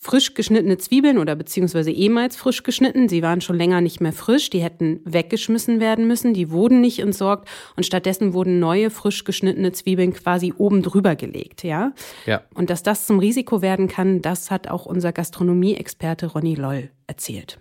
frisch 0.07 0.35
geschnittene 0.35 0.79
Zwiebeln 0.79 1.19
oder 1.19 1.35
beziehungsweise 1.35 1.91
ehemals 1.91 2.37
frisch 2.37 2.63
geschnitten. 2.63 3.09
Sie 3.09 3.23
waren 3.23 3.41
schon 3.41 3.57
länger 3.57 3.81
nicht 3.81 4.01
mehr 4.01 4.13
frisch. 4.13 4.51
Die 4.51 4.63
hätten 4.63 5.01
weggeschmissen 5.05 5.81
werden 5.81 6.07
müssen. 6.07 6.33
Die 6.33 6.53
wurden 6.53 6.81
nicht 6.81 7.01
entsorgt 7.01 7.49
und 7.75 7.85
stattdessen 7.85 8.33
wurden 8.33 8.61
neue 8.61 8.91
frisch 8.91 9.25
geschnittene 9.25 9.73
Zwiebeln 9.73 10.13
quasi 10.13 10.55
oben 10.57 10.83
drüber 10.83 11.17
gelegt, 11.17 11.65
ja? 11.65 11.93
Ja. 12.25 12.43
Und 12.55 12.71
dass 12.71 12.85
das 12.85 13.07
zum 13.07 13.19
Risiko 13.19 13.63
werden 13.63 13.89
kann, 13.89 14.23
das 14.23 14.53
hat 14.53 14.69
auch 14.69 14.87
unser 14.87 15.11
Gastronomie-Experte 15.13 16.27
Ronny 16.27 16.55
Loll 16.55 16.91
erzählt. 17.09 17.59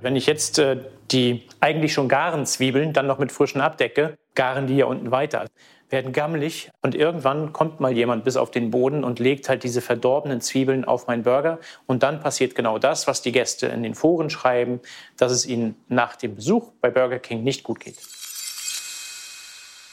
Wenn 0.00 0.16
ich 0.16 0.26
jetzt 0.26 0.58
äh, 0.58 0.78
die 1.12 1.42
eigentlich 1.60 1.92
schon 1.92 2.08
garen 2.08 2.44
Zwiebeln 2.44 2.92
dann 2.92 3.06
noch 3.06 3.18
mit 3.18 3.30
frischen 3.30 3.60
abdecke, 3.60 4.16
garen 4.38 4.68
die 4.68 4.76
ja 4.76 4.86
unten 4.86 5.10
weiter, 5.10 5.46
werden 5.90 6.12
gammelig 6.12 6.70
und 6.80 6.94
irgendwann 6.94 7.52
kommt 7.52 7.80
mal 7.80 7.92
jemand 7.92 8.22
bis 8.22 8.36
auf 8.36 8.52
den 8.52 8.70
Boden 8.70 9.02
und 9.02 9.18
legt 9.18 9.48
halt 9.48 9.64
diese 9.64 9.80
verdorbenen 9.80 10.40
Zwiebeln 10.40 10.84
auf 10.84 11.08
meinen 11.08 11.24
Burger 11.24 11.58
und 11.86 12.04
dann 12.04 12.20
passiert 12.20 12.54
genau 12.54 12.78
das, 12.78 13.08
was 13.08 13.20
die 13.20 13.32
Gäste 13.32 13.66
in 13.66 13.82
den 13.82 13.96
Foren 13.96 14.30
schreiben, 14.30 14.78
dass 15.16 15.32
es 15.32 15.44
ihnen 15.44 15.74
nach 15.88 16.14
dem 16.14 16.36
Besuch 16.36 16.70
bei 16.80 16.88
Burger 16.88 17.18
King 17.18 17.42
nicht 17.42 17.64
gut 17.64 17.80
geht. 17.80 17.96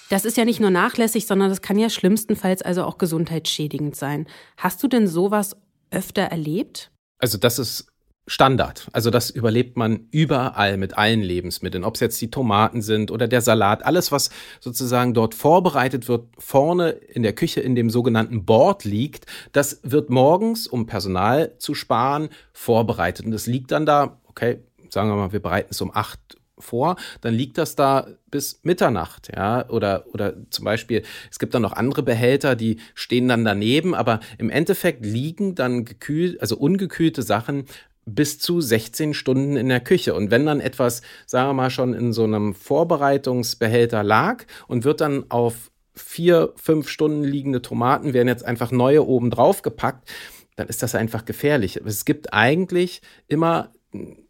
Das 0.09 0.25
ist 0.25 0.37
ja 0.37 0.45
nicht 0.45 0.59
nur 0.59 0.69
nachlässig, 0.69 1.25
sondern 1.25 1.49
das 1.49 1.63
kann 1.63 1.79
ja 1.79 1.89
schlimmstenfalls 1.89 2.61
also 2.61 2.83
auch 2.83 2.99
gesundheitsschädigend 2.99 3.95
sein. 3.95 4.27
Hast 4.57 4.83
du 4.83 4.87
denn 4.87 5.07
sowas 5.07 5.57
öfter 5.89 6.21
erlebt? 6.21 6.91
Also 7.17 7.39
das 7.39 7.57
ist 7.57 7.87
Standard. 8.27 8.87
Also 8.91 9.11
das 9.11 9.29
überlebt 9.29 9.77
man 9.77 10.07
überall 10.09 10.77
mit 10.77 10.97
allen 10.97 11.21
Lebensmitteln, 11.21 11.83
ob 11.83 11.95
es 11.95 11.99
jetzt 12.01 12.19
die 12.21 12.31
Tomaten 12.31 12.81
sind 12.81 13.11
oder 13.11 13.27
der 13.27 13.41
Salat, 13.41 13.85
alles 13.85 14.11
was 14.11 14.31
sozusagen 14.59 15.13
dort 15.13 15.35
vorbereitet 15.35 16.07
wird, 16.07 16.27
vorne 16.39 16.89
in 16.89 17.21
der 17.21 17.33
Küche 17.33 17.61
in 17.61 17.75
dem 17.75 17.91
sogenannten 17.91 18.45
Board 18.45 18.83
liegt, 18.83 19.27
das 19.51 19.79
wird 19.83 20.09
morgens, 20.09 20.65
um 20.65 20.87
Personal 20.87 21.53
zu 21.59 21.75
sparen, 21.75 22.29
vorbereitet. 22.51 23.25
Und 23.27 23.31
das 23.31 23.45
liegt 23.45 23.71
dann 23.71 23.85
da, 23.85 24.19
okay, 24.25 24.59
sagen 24.89 25.09
wir 25.09 25.15
mal, 25.15 25.31
wir 25.31 25.41
bereiten 25.41 25.69
es 25.71 25.81
um 25.81 25.91
acht 25.93 26.19
vor, 26.57 26.95
dann 27.21 27.33
liegt 27.33 27.57
das 27.57 27.75
da 27.75 28.07
bis 28.31 28.61
Mitternacht, 28.63 29.29
ja, 29.35 29.69
oder, 29.69 30.05
oder 30.13 30.35
zum 30.49 30.65
Beispiel, 30.65 31.03
es 31.29 31.37
gibt 31.37 31.53
dann 31.53 31.61
noch 31.61 31.73
andere 31.73 32.01
Behälter, 32.01 32.55
die 32.55 32.77
stehen 32.93 33.27
dann 33.27 33.43
daneben, 33.43 33.93
aber 33.93 34.19
im 34.37 34.49
Endeffekt 34.49 35.05
liegen 35.05 35.55
dann 35.55 35.85
gekühlt, 35.85 36.39
also 36.41 36.57
ungekühlte 36.57 37.23
Sachen 37.23 37.65
bis 38.05 38.39
zu 38.39 38.61
16 38.61 39.13
Stunden 39.13 39.57
in 39.57 39.67
der 39.67 39.79
Küche. 39.79 40.13
Und 40.13 40.31
wenn 40.31 40.45
dann 40.45 40.59
etwas, 40.59 41.01
sagen 41.25 41.49
wir 41.49 41.53
mal, 41.53 41.69
schon 41.69 41.93
in 41.93 42.13
so 42.13 42.23
einem 42.23 42.53
Vorbereitungsbehälter 42.53 44.03
lag 44.03 44.45
und 44.67 44.83
wird 44.83 45.01
dann 45.01 45.25
auf 45.29 45.71
vier, 45.93 46.53
fünf 46.55 46.89
Stunden 46.89 47.23
liegende 47.23 47.61
Tomaten, 47.61 48.13
werden 48.13 48.27
jetzt 48.27 48.45
einfach 48.45 48.71
neue 48.71 49.05
oben 49.05 49.31
drauf 49.31 49.61
gepackt, 49.61 50.09
dann 50.55 50.67
ist 50.67 50.83
das 50.83 50.95
einfach 50.95 51.25
gefährlich. 51.25 51.81
Es 51.85 52.05
gibt 52.05 52.33
eigentlich 52.33 53.01
immer, 53.27 53.73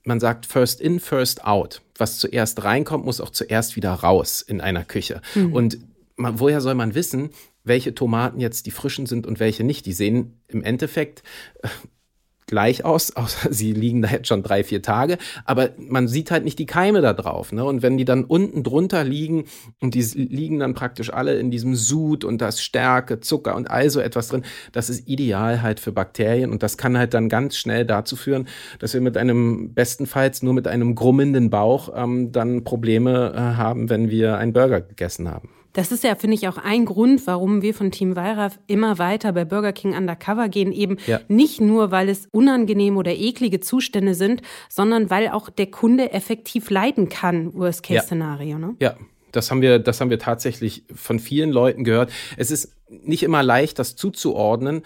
man 0.04 0.20
sagt 0.20 0.46
first 0.46 0.80
in, 0.80 1.00
first 1.00 1.44
out. 1.44 1.82
Was 1.98 2.18
zuerst 2.18 2.64
reinkommt, 2.64 3.06
muss 3.06 3.22
auch 3.22 3.30
zuerst 3.30 3.76
wieder 3.76 3.92
raus 3.92 4.42
in 4.42 4.62
einer 4.62 4.84
Küche. 4.84 5.22
Mhm. 5.34 5.54
Und 5.54 5.78
man, 6.16 6.40
woher 6.40 6.62
soll 6.62 6.76
man 6.76 6.96
wissen, 6.96 7.32
welche 7.64 7.96
Tomaten 7.96 8.40
jetzt 8.40 8.68
die 8.68 8.72
frischen 8.72 9.06
sind 9.06 9.28
und 9.28 9.40
welche 9.40 9.64
nicht? 9.64 9.86
Die 9.86 9.94
sehen 9.94 10.40
im 10.48 10.64
Endeffekt 10.64 11.24
gleich 12.48 12.86
aus, 12.86 13.12
außer 13.16 13.52
sie 13.54 13.74
liegen 13.74 14.02
da 14.02 14.10
jetzt 14.10 14.28
schon 14.28 14.44
drei, 14.44 14.64
vier 14.64 14.82
Tage, 14.82 15.18
aber 15.46 15.70
man 15.78 16.08
sieht 16.08 16.32
halt 16.32 16.44
nicht 16.44 16.60
die 16.60 16.66
Keime 16.66 17.02
da 17.02 17.14
drauf. 17.14 17.52
Ne? 17.52 17.64
Und 17.64 17.82
wenn 17.82 17.98
die 17.98 18.06
dann 18.06 18.24
unten 18.24 18.64
drunter 18.64 19.04
liegen 19.04 19.46
und 19.82 19.94
die 19.94 20.02
liegen 20.02 20.60
dann 20.60 20.74
praktisch 20.74 21.12
alle 21.12 21.40
in 21.40 21.52
diesem 21.52 21.76
Sud 21.76 22.24
und 22.24 22.42
da 22.42 22.50
ist 22.50 22.62
Stärke, 22.62 23.20
Zucker 23.20 23.56
und 23.56 23.70
all 23.70 23.90
so 23.90 24.00
etwas 24.00 24.28
drin, 24.28 24.44
das 24.72 24.90
ist 24.90 25.08
ideal 25.08 25.62
halt 25.62 25.80
für 25.80 25.92
Bakterien 25.92 26.52
und 26.52 26.64
das 26.64 26.78
kann 26.78 26.98
halt 26.98 27.14
dann 27.14 27.30
ganz 27.30 27.56
schnell 27.56 27.86
dazu 27.86 28.16
führen, 28.16 28.48
dass 28.80 28.94
wir 28.94 29.02
mit 29.02 29.18
einem 29.18 29.74
bestenfalls 29.74 30.44
nur 30.44 30.54
mit 30.54 30.68
einem 30.68 30.96
grummenden 30.96 31.50
Bauch 31.50 31.90
ähm, 31.96 32.32
dann 32.32 32.64
Probleme 32.64 33.34
äh, 33.36 33.40
haben, 33.40 33.90
wenn 33.90 34.10
wir 34.10 34.38
einen 34.38 34.54
Burger 34.54 34.82
gegessen 34.82 35.30
haben. 35.30 35.50
Das 35.76 35.92
ist 35.92 36.06
ja, 36.06 36.16
finde 36.16 36.36
ich, 36.36 36.48
auch 36.48 36.58
ein 36.58 36.86
Grund, 36.86 37.28
warum 37.28 37.62
wir 37.62 37.74
von 37.74 37.92
Team 37.92 38.16
Wallraff 38.16 38.58
immer 38.66 38.98
weiter 38.98 39.34
bei 39.34 39.44
Burger 39.44 39.74
King 39.74 39.94
Undercover 39.94 40.48
gehen. 40.48 40.72
Eben 40.72 40.98
ja. 41.06 41.20
nicht 41.28 41.60
nur, 41.60 41.92
weil 41.92 42.08
es 42.08 42.28
unangenehme 42.32 42.98
oder 42.98 43.14
eklige 43.14 43.60
Zustände 43.60 44.16
sind, 44.16 44.42
sondern 44.70 45.10
weil 45.10 45.28
auch 45.28 45.50
der 45.50 45.68
Kunde 45.68 46.14
effektiv 46.14 46.70
leiden 46.70 47.10
kann, 47.10 47.54
Worst-Case-Szenario. 47.54 48.58
Ne? 48.58 48.76
ja. 48.80 48.96
Das 49.32 49.52
haben 49.52 49.62
wir, 49.62 49.80
das 49.80 50.00
haben 50.00 50.10
wir 50.10 50.18
tatsächlich 50.18 50.86
von 50.96 51.20
vielen 51.20 51.52
Leuten 51.52 51.84
gehört. 51.84 52.10
Es 52.38 52.52
ist 52.52 52.72
nicht 52.88 53.22
immer 53.22 53.44
leicht, 53.44 53.80
das 53.80 53.98
zuzuordnen. 53.98 54.84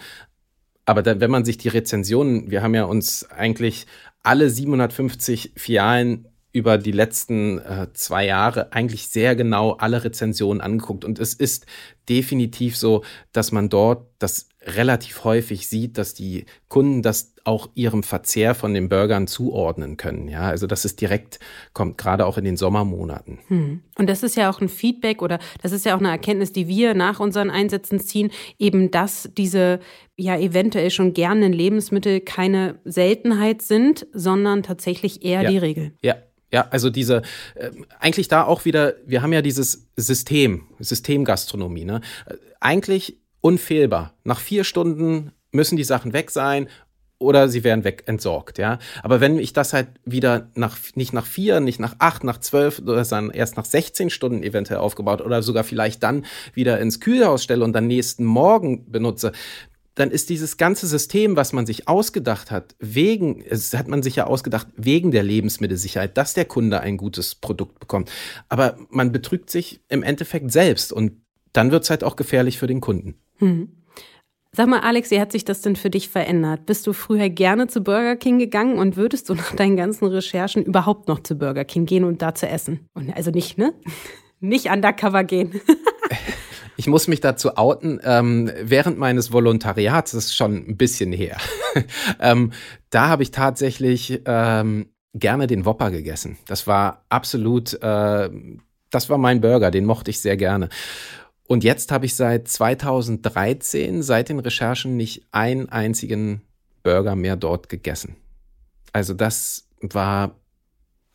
Aber 0.86 1.02
dann, 1.02 1.20
wenn 1.20 1.30
man 1.30 1.44
sich 1.44 1.56
die 1.56 1.68
Rezensionen, 1.68 2.50
wir 2.50 2.60
haben 2.60 2.74
ja 2.74 2.82
uns 2.82 3.30
eigentlich 3.30 3.86
alle 4.24 4.50
750 4.50 5.52
Filialen 5.54 6.26
über 6.52 6.78
die 6.78 6.92
letzten 6.92 7.58
äh, 7.58 7.88
zwei 7.92 8.26
Jahre 8.26 8.72
eigentlich 8.72 9.08
sehr 9.08 9.36
genau 9.36 9.72
alle 9.72 10.02
Rezensionen 10.02 10.60
angeguckt. 10.60 11.04
Und 11.04 11.18
es 11.18 11.34
ist 11.34 11.66
definitiv 12.08 12.76
so, 12.76 13.04
dass 13.32 13.52
man 13.52 13.68
dort 13.68 14.08
das 14.18 14.48
relativ 14.62 15.24
häufig 15.24 15.68
sieht, 15.68 15.96
dass 15.96 16.12
die 16.12 16.44
Kunden 16.68 17.02
das 17.02 17.34
auch 17.44 17.70
ihrem 17.74 18.02
Verzehr 18.02 18.54
von 18.54 18.74
den 18.74 18.88
Burgern 18.88 19.26
zuordnen 19.26 19.96
können. 19.96 20.28
Ja, 20.28 20.42
also 20.42 20.66
das 20.66 20.84
ist 20.84 21.00
direkt, 21.00 21.38
kommt 21.72 21.96
gerade 21.96 22.26
auch 22.26 22.36
in 22.36 22.44
den 22.44 22.56
Sommermonaten. 22.56 23.38
Hm. 23.46 23.82
Und 23.96 24.10
das 24.10 24.22
ist 24.22 24.36
ja 24.36 24.50
auch 24.50 24.60
ein 24.60 24.68
Feedback 24.68 25.22
oder 25.22 25.38
das 25.62 25.72
ist 25.72 25.86
ja 25.86 25.94
auch 25.94 26.00
eine 26.00 26.10
Erkenntnis, 26.10 26.52
die 26.52 26.68
wir 26.68 26.94
nach 26.94 27.20
unseren 27.20 27.48
Einsätzen 27.50 28.00
ziehen, 28.00 28.30
eben 28.58 28.90
dass 28.90 29.30
diese 29.38 29.80
ja 30.16 30.36
eventuell 30.36 30.90
schon 30.90 31.14
gernen 31.14 31.52
Lebensmittel 31.52 32.20
keine 32.20 32.80
Seltenheit 32.84 33.62
sind, 33.62 34.06
sondern 34.12 34.62
tatsächlich 34.62 35.24
eher 35.24 35.42
ja. 35.42 35.50
die 35.50 35.58
Regel. 35.58 35.92
Ja, 36.02 36.16
ja, 36.52 36.66
also 36.70 36.90
diese, 36.90 37.22
äh, 37.54 37.70
eigentlich 37.98 38.28
da 38.28 38.44
auch 38.44 38.64
wieder, 38.64 38.94
wir 39.06 39.22
haben 39.22 39.32
ja 39.32 39.42
dieses 39.42 39.88
System, 39.96 40.66
Systemgastronomie, 40.78 41.84
ne? 41.84 42.00
Eigentlich 42.60 43.18
unfehlbar. 43.40 44.14
Nach 44.24 44.40
vier 44.40 44.64
Stunden 44.64 45.32
müssen 45.52 45.76
die 45.76 45.84
Sachen 45.84 46.12
weg 46.12 46.30
sein 46.30 46.68
oder 47.18 47.48
sie 47.48 47.64
werden 47.64 47.84
weg 47.84 48.04
entsorgt, 48.06 48.58
ja. 48.58 48.78
Aber 49.02 49.20
wenn 49.20 49.38
ich 49.38 49.52
das 49.52 49.72
halt 49.72 49.88
wieder 50.04 50.50
nach, 50.54 50.76
nicht 50.94 51.12
nach 51.12 51.26
vier, 51.26 51.60
nicht 51.60 51.78
nach 51.78 51.96
acht, 51.98 52.24
nach 52.24 52.38
zwölf, 52.38 52.80
oder 52.80 53.04
dann 53.04 53.30
erst 53.30 53.56
nach 53.56 53.66
16 53.66 54.10
Stunden 54.10 54.42
eventuell 54.42 54.80
aufgebaut 54.80 55.20
oder 55.20 55.42
sogar 55.42 55.62
vielleicht 55.62 56.02
dann 56.02 56.24
wieder 56.54 56.80
ins 56.80 56.98
Kühlhaus 56.98 57.44
stelle 57.44 57.62
und 57.62 57.74
dann 57.74 57.86
nächsten 57.86 58.24
Morgen 58.24 58.90
benutze, 58.90 59.32
dann 60.00 60.10
ist 60.10 60.30
dieses 60.30 60.56
ganze 60.56 60.86
System, 60.86 61.36
was 61.36 61.52
man 61.52 61.66
sich 61.66 61.86
ausgedacht 61.86 62.50
hat, 62.50 62.74
wegen, 62.78 63.42
es 63.42 63.74
hat 63.74 63.86
man 63.86 64.02
sich 64.02 64.16
ja 64.16 64.26
ausgedacht, 64.26 64.68
wegen 64.74 65.10
der 65.10 65.22
Lebensmittelsicherheit, 65.22 66.16
dass 66.16 66.32
der 66.32 66.46
Kunde 66.46 66.80
ein 66.80 66.96
gutes 66.96 67.34
Produkt 67.34 67.78
bekommt. 67.78 68.10
Aber 68.48 68.78
man 68.88 69.12
betrügt 69.12 69.50
sich 69.50 69.80
im 69.88 70.02
Endeffekt 70.02 70.50
selbst 70.50 70.90
und 70.92 71.20
dann 71.52 71.70
wird 71.70 71.84
es 71.84 71.90
halt 71.90 72.02
auch 72.02 72.16
gefährlich 72.16 72.58
für 72.58 72.66
den 72.66 72.80
Kunden. 72.80 73.16
Hm. 73.38 73.68
Sag 74.52 74.68
mal, 74.68 74.80
Alex, 74.80 75.10
wie 75.10 75.20
hat 75.20 75.32
sich 75.32 75.44
das 75.44 75.60
denn 75.60 75.76
für 75.76 75.90
dich 75.90 76.08
verändert? 76.08 76.66
Bist 76.66 76.86
du 76.86 76.92
früher 76.92 77.28
gerne 77.28 77.68
zu 77.68 77.82
Burger 77.82 78.16
King 78.16 78.38
gegangen 78.38 78.78
und 78.78 78.96
würdest 78.96 79.28
du 79.28 79.34
nach 79.34 79.54
deinen 79.54 79.76
ganzen 79.76 80.06
Recherchen 80.06 80.64
überhaupt 80.64 81.08
noch 81.08 81.22
zu 81.22 81.36
Burger 81.36 81.64
King 81.64 81.84
gehen 81.84 82.04
und 82.04 82.22
da 82.22 82.34
zu 82.34 82.48
essen? 82.48 82.88
Und 82.94 83.14
also 83.14 83.30
nicht, 83.30 83.58
ne? 83.58 83.74
Nicht 84.42 84.70
undercover 84.70 85.22
gehen. 85.22 85.60
Ich 86.80 86.86
muss 86.86 87.08
mich 87.08 87.20
dazu 87.20 87.58
outen, 87.58 88.00
ähm, 88.04 88.50
während 88.62 88.96
meines 88.96 89.30
Volontariats, 89.30 90.12
das 90.12 90.24
ist 90.24 90.34
schon 90.34 90.66
ein 90.66 90.78
bisschen 90.78 91.12
her, 91.12 91.36
ähm, 92.20 92.52
da 92.88 93.08
habe 93.08 93.22
ich 93.22 93.32
tatsächlich 93.32 94.22
ähm, 94.24 94.88
gerne 95.12 95.46
den 95.46 95.66
Whopper 95.66 95.90
gegessen. 95.90 96.38
Das 96.46 96.66
war 96.66 97.04
absolut, 97.10 97.74
äh, 97.82 98.30
das 98.88 99.10
war 99.10 99.18
mein 99.18 99.42
Burger, 99.42 99.70
den 99.70 99.84
mochte 99.84 100.10
ich 100.10 100.20
sehr 100.20 100.38
gerne. 100.38 100.70
Und 101.46 101.64
jetzt 101.64 101.92
habe 101.92 102.06
ich 102.06 102.14
seit 102.14 102.48
2013, 102.48 104.02
seit 104.02 104.30
den 104.30 104.38
Recherchen, 104.38 104.96
nicht 104.96 105.26
einen 105.32 105.68
einzigen 105.68 106.40
Burger 106.82 107.14
mehr 107.14 107.36
dort 107.36 107.68
gegessen. 107.68 108.16
Also 108.94 109.12
das 109.12 109.68
war, 109.82 110.34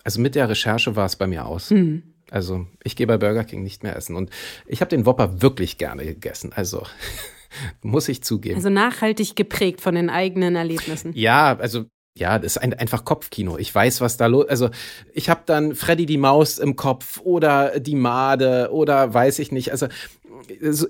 also 0.03 0.21
mit 0.21 0.35
der 0.35 0.47
Recherche 0.47 0.95
war 0.95 1.07
es 1.07 1.15
bei 1.15 1.25
mir 1.25 1.47
aus. 1.47 1.71
Mhm. 1.71 2.03
Also 2.31 2.67
ich 2.83 2.95
gehe 2.95 3.07
bei 3.07 3.17
Burger 3.17 3.43
King 3.43 3.63
nicht 3.63 3.83
mehr 3.83 3.95
essen. 3.95 4.15
Und 4.15 4.29
ich 4.67 4.81
habe 4.81 4.89
den 4.89 5.05
Whopper 5.05 5.41
wirklich 5.41 5.77
gerne 5.77 6.05
gegessen. 6.05 6.51
Also 6.55 6.83
muss 7.81 8.07
ich 8.07 8.23
zugeben. 8.23 8.55
Also 8.55 8.69
nachhaltig 8.69 9.35
geprägt 9.35 9.81
von 9.81 9.95
den 9.95 10.09
eigenen 10.09 10.55
Erlebnissen. 10.55 11.11
Ja, 11.13 11.57
also 11.57 11.85
ja, 12.17 12.39
das 12.39 12.55
ist 12.55 12.57
ein, 12.59 12.73
einfach 12.73 13.03
Kopfkino. 13.03 13.57
Ich 13.57 13.75
weiß, 13.75 13.99
was 13.99 14.15
da 14.15 14.27
los. 14.27 14.47
Also 14.47 14.69
ich 15.13 15.29
habe 15.29 15.41
dann 15.45 15.75
Freddy 15.75 16.05
die 16.05 16.17
Maus 16.17 16.59
im 16.59 16.77
Kopf 16.77 17.19
oder 17.21 17.79
die 17.79 17.95
Made 17.95 18.69
oder 18.71 19.13
weiß 19.13 19.39
ich 19.39 19.51
nicht. 19.51 19.71
Also 19.71 19.87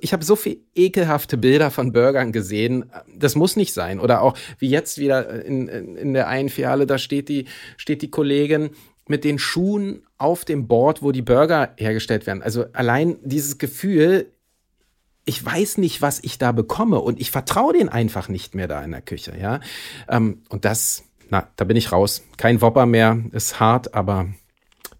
ich 0.01 0.13
habe 0.13 0.23
so 0.23 0.35
viel 0.35 0.61
ekelhafte 0.75 1.37
Bilder 1.37 1.71
von 1.71 1.91
Burgern 1.91 2.31
gesehen. 2.31 2.91
Das 3.15 3.35
muss 3.35 3.55
nicht 3.55 3.73
sein. 3.73 3.99
Oder 3.99 4.21
auch 4.21 4.37
wie 4.59 4.69
jetzt 4.69 4.97
wieder 4.97 5.43
in, 5.43 5.67
in, 5.67 5.95
in 5.95 6.13
der 6.13 6.27
einen 6.27 6.49
Filiale, 6.49 6.85
da 6.85 6.97
steht 6.97 7.29
die 7.29 7.45
steht 7.77 8.01
die 8.01 8.11
Kollegin 8.11 8.71
mit 9.07 9.23
den 9.23 9.39
Schuhen 9.39 10.03
auf 10.17 10.45
dem 10.45 10.67
Board, 10.67 11.01
wo 11.01 11.11
die 11.11 11.21
Burger 11.21 11.73
hergestellt 11.77 12.25
werden. 12.25 12.41
Also 12.41 12.65
allein 12.73 13.17
dieses 13.23 13.57
Gefühl, 13.57 14.31
ich 15.25 15.43
weiß 15.43 15.77
nicht, 15.77 16.01
was 16.01 16.23
ich 16.23 16.37
da 16.37 16.51
bekomme 16.51 16.99
und 16.99 17.19
ich 17.19 17.31
vertraue 17.31 17.73
den 17.73 17.89
einfach 17.89 18.29
nicht 18.29 18.55
mehr 18.55 18.67
da 18.67 18.83
in 18.83 18.91
der 18.91 19.01
Küche, 19.01 19.35
ja. 19.39 19.59
Ähm, 20.07 20.43
und 20.49 20.65
das, 20.65 21.03
na, 21.29 21.47
da 21.55 21.65
bin 21.65 21.77
ich 21.77 21.91
raus. 21.91 22.23
Kein 22.37 22.61
Wopper 22.61 22.85
mehr, 22.85 23.23
ist 23.31 23.59
hart, 23.59 23.93
aber 23.93 24.27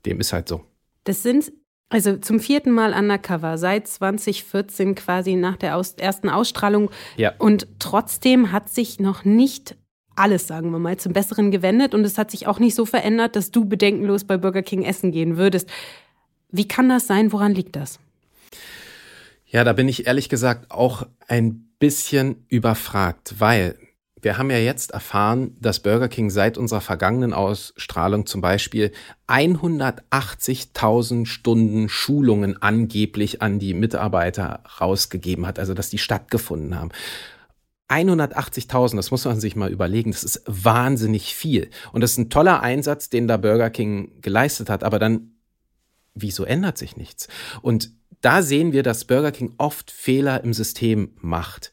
dem 0.05 0.19
ist 0.19 0.33
halt 0.33 0.47
so. 0.47 0.63
Das 1.03 1.21
sind 1.21 1.51
also 1.89 2.17
zum 2.17 2.39
vierten 2.39 2.71
Mal 2.71 2.93
undercover, 2.93 3.57
seit 3.57 3.87
2014 3.87 4.95
quasi 4.95 5.35
nach 5.35 5.55
der 5.55 5.77
aus 5.77 5.93
ersten 5.93 6.29
Ausstrahlung. 6.29 6.89
Ja. 7.15 7.33
Und 7.37 7.67
trotzdem 7.79 8.51
hat 8.51 8.69
sich 8.69 8.99
noch 8.99 9.23
nicht 9.23 9.77
alles, 10.15 10.47
sagen 10.47 10.71
wir 10.71 10.80
mal, 10.80 10.97
zum 10.97 11.13
Besseren 11.13 11.51
gewendet. 11.51 11.93
Und 11.93 12.04
es 12.04 12.17
hat 12.17 12.32
sich 12.32 12.47
auch 12.47 12.60
nicht 12.60 12.75
so 12.75 12.86
verändert, 12.86 13.36
dass 13.36 13.51
du 13.51 13.65
bedenkenlos 13.65 14.23
bei 14.23 14.38
Burger 14.38 14.63
King 14.63 14.84
essen 14.84 15.12
gehen 15.12 15.38
würdest. 15.38 15.69
Wie 16.51 16.67
kann 16.67 16.89
das 16.89 17.08
sein? 17.08 17.32
Woran 17.32 17.54
liegt 17.54 17.75
das? 17.75 17.99
Ja, 19.45 19.63
da 19.63 19.73
bin 19.73 19.88
ich 19.88 20.08
ehrlich 20.08 20.30
gesagt 20.30 20.71
auch 20.71 21.06
ein 21.28 21.69
bisschen 21.80 22.45
überfragt, 22.49 23.36
weil 23.39 23.75
wir 24.25 24.39
haben 24.39 24.49
ja 24.49 24.58
jetzt 24.58 24.91
erfahren, 24.91 25.56
dass 25.62 25.82
Burger 25.82 26.08
King 26.08 26.32
seit 26.32 26.58
unserer 26.58 26.82
vergangenen 26.82 27.32
Ausstrahlung 27.32 28.25
zum 28.25 28.41
Beispiel 28.41 28.91
180.000 29.28 31.28
Stunden 31.28 31.89
Schulungen 31.89 32.60
angeblich 32.60 33.43
an 33.43 33.60
die 33.60 33.75
Mitarbeiter 33.75 34.63
rausgegeben 34.82 35.45
hat, 35.45 35.60
also 35.60 35.75
dass 35.75 35.91
die 35.91 35.99
stattgefunden 35.99 36.80
haben. 36.80 36.89
180.000, 37.89 38.95
das 38.95 39.11
muss 39.11 39.25
man 39.25 39.39
sich 39.39 39.55
mal 39.55 39.71
überlegen, 39.71 40.11
das 40.11 40.23
ist 40.23 40.41
wahnsinnig 40.45 41.35
viel. 41.35 41.69
Und 41.91 42.01
das 42.01 42.11
ist 42.11 42.17
ein 42.17 42.29
toller 42.29 42.61
Einsatz, 42.61 43.09
den 43.09 43.27
da 43.27 43.37
Burger 43.37 43.69
King 43.69 44.21
geleistet 44.21 44.69
hat, 44.69 44.83
aber 44.83 44.99
dann, 44.99 45.35
wieso 46.13 46.43
ändert 46.43 46.77
sich 46.77 46.97
nichts? 46.97 47.27
Und 47.61 47.91
da 48.21 48.41
sehen 48.41 48.71
wir, 48.71 48.81
dass 48.81 49.05
Burger 49.05 49.31
King 49.31 49.53
oft 49.57 49.91
Fehler 49.91 50.43
im 50.43 50.53
System 50.53 51.11
macht 51.21 51.71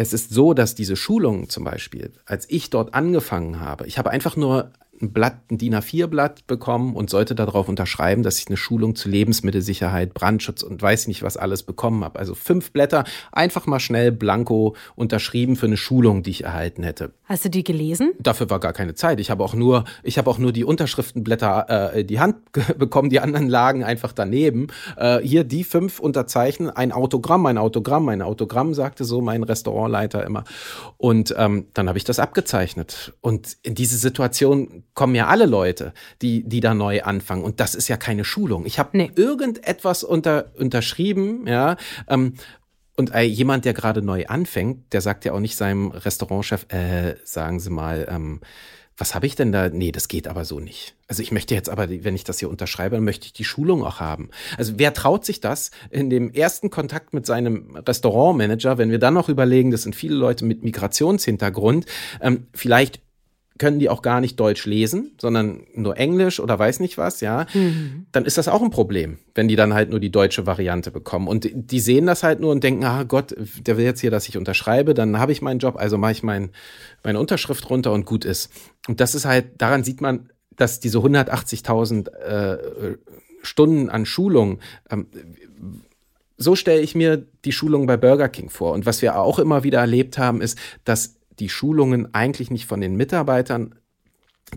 es 0.00 0.12
ist 0.12 0.30
so, 0.30 0.54
dass 0.54 0.76
diese 0.76 0.94
Schulungen 0.94 1.48
zum 1.48 1.64
Beispiel, 1.64 2.12
als 2.24 2.48
ich 2.48 2.70
dort 2.70 2.94
angefangen 2.94 3.58
habe, 3.58 3.84
ich 3.88 3.98
habe 3.98 4.10
einfach 4.10 4.36
nur 4.36 4.72
ein 5.00 5.12
Blatt, 5.12 5.50
ein 5.50 5.58
DIN 5.58 5.74
A4-Blatt 5.74 6.46
bekommen 6.46 6.94
und 6.94 7.10
sollte 7.10 7.34
darauf 7.34 7.68
unterschreiben, 7.68 8.22
dass 8.22 8.38
ich 8.38 8.48
eine 8.48 8.56
Schulung 8.56 8.94
zu 8.94 9.08
Lebensmittelsicherheit, 9.08 10.14
Brandschutz 10.14 10.62
und 10.62 10.80
weiß 10.80 11.08
nicht 11.08 11.22
was 11.22 11.36
alles 11.36 11.62
bekommen 11.62 12.04
habe. 12.04 12.18
Also 12.18 12.34
fünf 12.34 12.72
Blätter, 12.72 13.04
einfach 13.32 13.66
mal 13.66 13.80
schnell 13.80 14.12
blanko 14.12 14.74
unterschrieben 14.96 15.56
für 15.56 15.66
eine 15.66 15.76
Schulung, 15.76 16.22
die 16.22 16.30
ich 16.30 16.44
erhalten 16.44 16.82
hätte. 16.82 17.12
Hast 17.24 17.44
du 17.44 17.50
die 17.50 17.64
gelesen? 17.64 18.12
Dafür 18.18 18.50
war 18.50 18.60
gar 18.60 18.72
keine 18.72 18.94
Zeit. 18.94 19.20
Ich 19.20 19.30
habe 19.30 19.44
auch 19.44 19.54
nur, 19.54 19.84
ich 20.02 20.18
habe 20.18 20.30
auch 20.30 20.38
nur 20.38 20.52
die 20.52 20.64
Unterschriftenblätter 20.64 21.94
äh, 21.94 22.04
die 22.04 22.20
Hand 22.20 22.36
bekommen, 22.78 23.10
die 23.10 23.20
anderen 23.20 23.48
lagen 23.48 23.84
einfach 23.84 24.12
daneben. 24.12 24.68
Äh, 24.96 25.20
hier 25.20 25.44
die 25.44 25.64
fünf 25.64 26.00
unterzeichnen, 26.00 26.70
ein 26.70 26.92
Autogramm, 26.92 27.46
ein 27.46 27.58
Autogramm, 27.58 28.08
ein 28.08 28.22
Autogramm, 28.22 28.74
sagte 28.74 29.04
so 29.04 29.20
mein 29.20 29.42
Restaurantleiter 29.42 30.24
immer. 30.24 30.44
Und 30.96 31.34
ähm, 31.36 31.66
dann 31.74 31.88
habe 31.88 31.98
ich 31.98 32.04
das 32.04 32.18
abgezeichnet. 32.18 33.14
Und 33.20 33.56
in 33.62 33.74
diese 33.74 33.96
Situation 33.96 34.84
kommen 34.98 35.14
ja 35.14 35.28
alle 35.28 35.46
Leute, 35.46 35.92
die, 36.22 36.42
die 36.42 36.58
da 36.58 36.74
neu 36.74 37.02
anfangen. 37.04 37.44
Und 37.44 37.60
das 37.60 37.76
ist 37.76 37.86
ja 37.86 37.96
keine 37.96 38.24
Schulung. 38.24 38.66
Ich 38.66 38.80
habe 38.80 38.98
nee. 38.98 39.12
irgendetwas 39.14 40.02
unter, 40.02 40.46
unterschrieben, 40.58 41.46
ja. 41.46 41.76
Ähm, 42.08 42.34
und 42.96 43.14
äh, 43.14 43.22
jemand, 43.22 43.64
der 43.64 43.74
gerade 43.74 44.02
neu 44.02 44.26
anfängt, 44.26 44.92
der 44.92 45.00
sagt 45.00 45.24
ja 45.24 45.34
auch 45.34 45.38
nicht 45.38 45.54
seinem 45.54 45.92
Restaurantchef, 45.92 46.66
äh, 46.72 47.14
sagen 47.22 47.60
Sie 47.60 47.70
mal, 47.70 48.08
ähm, 48.10 48.40
was 48.96 49.14
habe 49.14 49.26
ich 49.26 49.36
denn 49.36 49.52
da? 49.52 49.68
Nee, 49.68 49.92
das 49.92 50.08
geht 50.08 50.26
aber 50.26 50.44
so 50.44 50.58
nicht. 50.58 50.96
Also 51.06 51.22
ich 51.22 51.30
möchte 51.30 51.54
jetzt 51.54 51.70
aber, 51.70 51.88
wenn 51.88 52.16
ich 52.16 52.24
das 52.24 52.40
hier 52.40 52.50
unterschreibe, 52.50 52.96
dann 52.96 53.04
möchte 53.04 53.26
ich 53.26 53.32
die 53.32 53.44
Schulung 53.44 53.84
auch 53.84 54.00
haben. 54.00 54.30
Also 54.56 54.72
wer 54.78 54.92
traut 54.94 55.24
sich 55.24 55.40
das 55.40 55.70
in 55.90 56.10
dem 56.10 56.32
ersten 56.32 56.70
Kontakt 56.70 57.14
mit 57.14 57.24
seinem 57.24 57.76
Restaurantmanager, 57.76 58.78
wenn 58.78 58.90
wir 58.90 58.98
dann 58.98 59.14
noch 59.14 59.28
überlegen, 59.28 59.70
das 59.70 59.84
sind 59.84 59.94
viele 59.94 60.16
Leute 60.16 60.44
mit 60.44 60.64
Migrationshintergrund, 60.64 61.86
ähm, 62.20 62.48
vielleicht 62.52 63.00
können 63.58 63.78
die 63.78 63.88
auch 63.88 64.02
gar 64.02 64.20
nicht 64.20 64.38
Deutsch 64.38 64.64
lesen, 64.66 65.12
sondern 65.20 65.66
nur 65.74 65.96
Englisch 65.96 66.40
oder 66.40 66.58
weiß 66.58 66.80
nicht 66.80 66.96
was, 66.98 67.20
ja, 67.20 67.46
mhm. 67.52 68.06
dann 68.12 68.24
ist 68.24 68.38
das 68.38 68.48
auch 68.48 68.62
ein 68.62 68.70
Problem, 68.70 69.18
wenn 69.34 69.48
die 69.48 69.56
dann 69.56 69.74
halt 69.74 69.90
nur 69.90 70.00
die 70.00 70.10
deutsche 70.10 70.46
Variante 70.46 70.90
bekommen. 70.90 71.28
Und 71.28 71.48
die 71.52 71.80
sehen 71.80 72.06
das 72.06 72.22
halt 72.22 72.40
nur 72.40 72.52
und 72.52 72.64
denken, 72.64 72.84
ah 72.84 73.02
Gott, 73.02 73.34
der 73.60 73.76
will 73.76 73.84
jetzt 73.84 74.00
hier, 74.00 74.10
dass 74.10 74.28
ich 74.28 74.36
unterschreibe, 74.36 74.94
dann 74.94 75.18
habe 75.18 75.32
ich 75.32 75.42
meinen 75.42 75.58
Job, 75.58 75.76
also 75.76 75.98
mache 75.98 76.12
ich 76.12 76.22
mein, 76.22 76.50
meine 77.02 77.20
Unterschrift 77.20 77.68
runter 77.68 77.92
und 77.92 78.06
gut 78.06 78.24
ist. 78.24 78.50
Und 78.86 79.00
das 79.00 79.14
ist 79.14 79.24
halt, 79.24 79.60
daran 79.60 79.84
sieht 79.84 80.00
man, 80.00 80.30
dass 80.56 80.80
diese 80.80 80.98
180.000 80.98 82.08
äh, 82.10 82.96
Stunden 83.42 83.90
an 83.90 84.06
Schulung, 84.06 84.60
ähm, 84.90 85.06
so 86.36 86.54
stelle 86.54 86.80
ich 86.80 86.94
mir 86.94 87.26
die 87.44 87.52
Schulung 87.52 87.86
bei 87.86 87.96
Burger 87.96 88.28
King 88.28 88.48
vor. 88.48 88.72
Und 88.72 88.86
was 88.86 89.02
wir 89.02 89.18
auch 89.18 89.38
immer 89.38 89.64
wieder 89.64 89.80
erlebt 89.80 90.18
haben, 90.18 90.40
ist, 90.40 90.58
dass 90.84 91.17
die 91.40 91.48
Schulungen 91.48 92.14
eigentlich 92.14 92.50
nicht 92.50 92.66
von 92.66 92.80
den 92.80 92.96
Mitarbeitern 92.96 93.74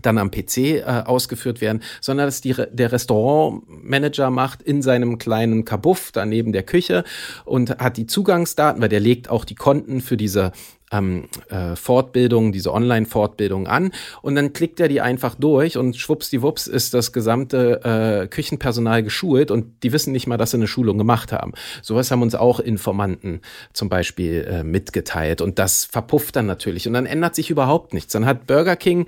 dann 0.00 0.18
am 0.18 0.30
PC 0.30 0.56
äh, 0.58 0.82
ausgeführt 1.04 1.60
werden, 1.60 1.82
sondern 2.00 2.26
dass 2.26 2.40
die, 2.40 2.54
der 2.70 2.92
Restaurantmanager 2.92 4.30
macht 4.30 4.62
in 4.62 4.82
seinem 4.82 5.18
kleinen 5.18 5.64
Kabuff 5.64 6.10
daneben 6.12 6.52
der 6.52 6.62
Küche 6.62 7.04
und 7.44 7.78
hat 7.78 7.96
die 7.96 8.06
Zugangsdaten, 8.06 8.80
weil 8.80 8.88
der 8.88 9.00
legt 9.00 9.28
auch 9.28 9.44
die 9.44 9.54
Konten 9.54 10.00
für 10.00 10.16
diese 10.16 10.52
ähm, 10.92 11.28
äh, 11.48 11.74
Fortbildung, 11.74 12.52
diese 12.52 12.72
Online-Fortbildung 12.72 13.66
an 13.66 13.92
und 14.20 14.34
dann 14.34 14.52
klickt 14.52 14.78
er 14.78 14.88
die 14.88 15.00
einfach 15.00 15.34
durch 15.34 15.76
und 15.76 15.96
schwuppsdiwupps 15.96 16.66
ist 16.66 16.94
das 16.94 17.12
gesamte 17.12 17.80
äh, 18.22 18.28
Küchenpersonal 18.28 19.02
geschult 19.02 19.50
und 19.50 19.82
die 19.82 19.92
wissen 19.92 20.12
nicht 20.12 20.26
mal, 20.26 20.36
dass 20.36 20.50
sie 20.50 20.58
eine 20.58 20.66
Schulung 20.66 20.98
gemacht 20.98 21.32
haben. 21.32 21.52
Sowas 21.80 22.10
haben 22.10 22.22
uns 22.22 22.34
auch 22.34 22.60
Informanten 22.60 23.40
zum 23.72 23.88
Beispiel 23.88 24.46
äh, 24.48 24.62
mitgeteilt 24.62 25.40
und 25.40 25.58
das 25.58 25.84
verpufft 25.84 26.36
dann 26.36 26.46
natürlich 26.46 26.86
und 26.86 26.92
dann 26.92 27.06
ändert 27.06 27.34
sich 27.34 27.50
überhaupt 27.50 27.94
nichts. 27.94 28.12
Dann 28.12 28.26
hat 28.26 28.46
Burger 28.46 28.76
King 28.76 29.06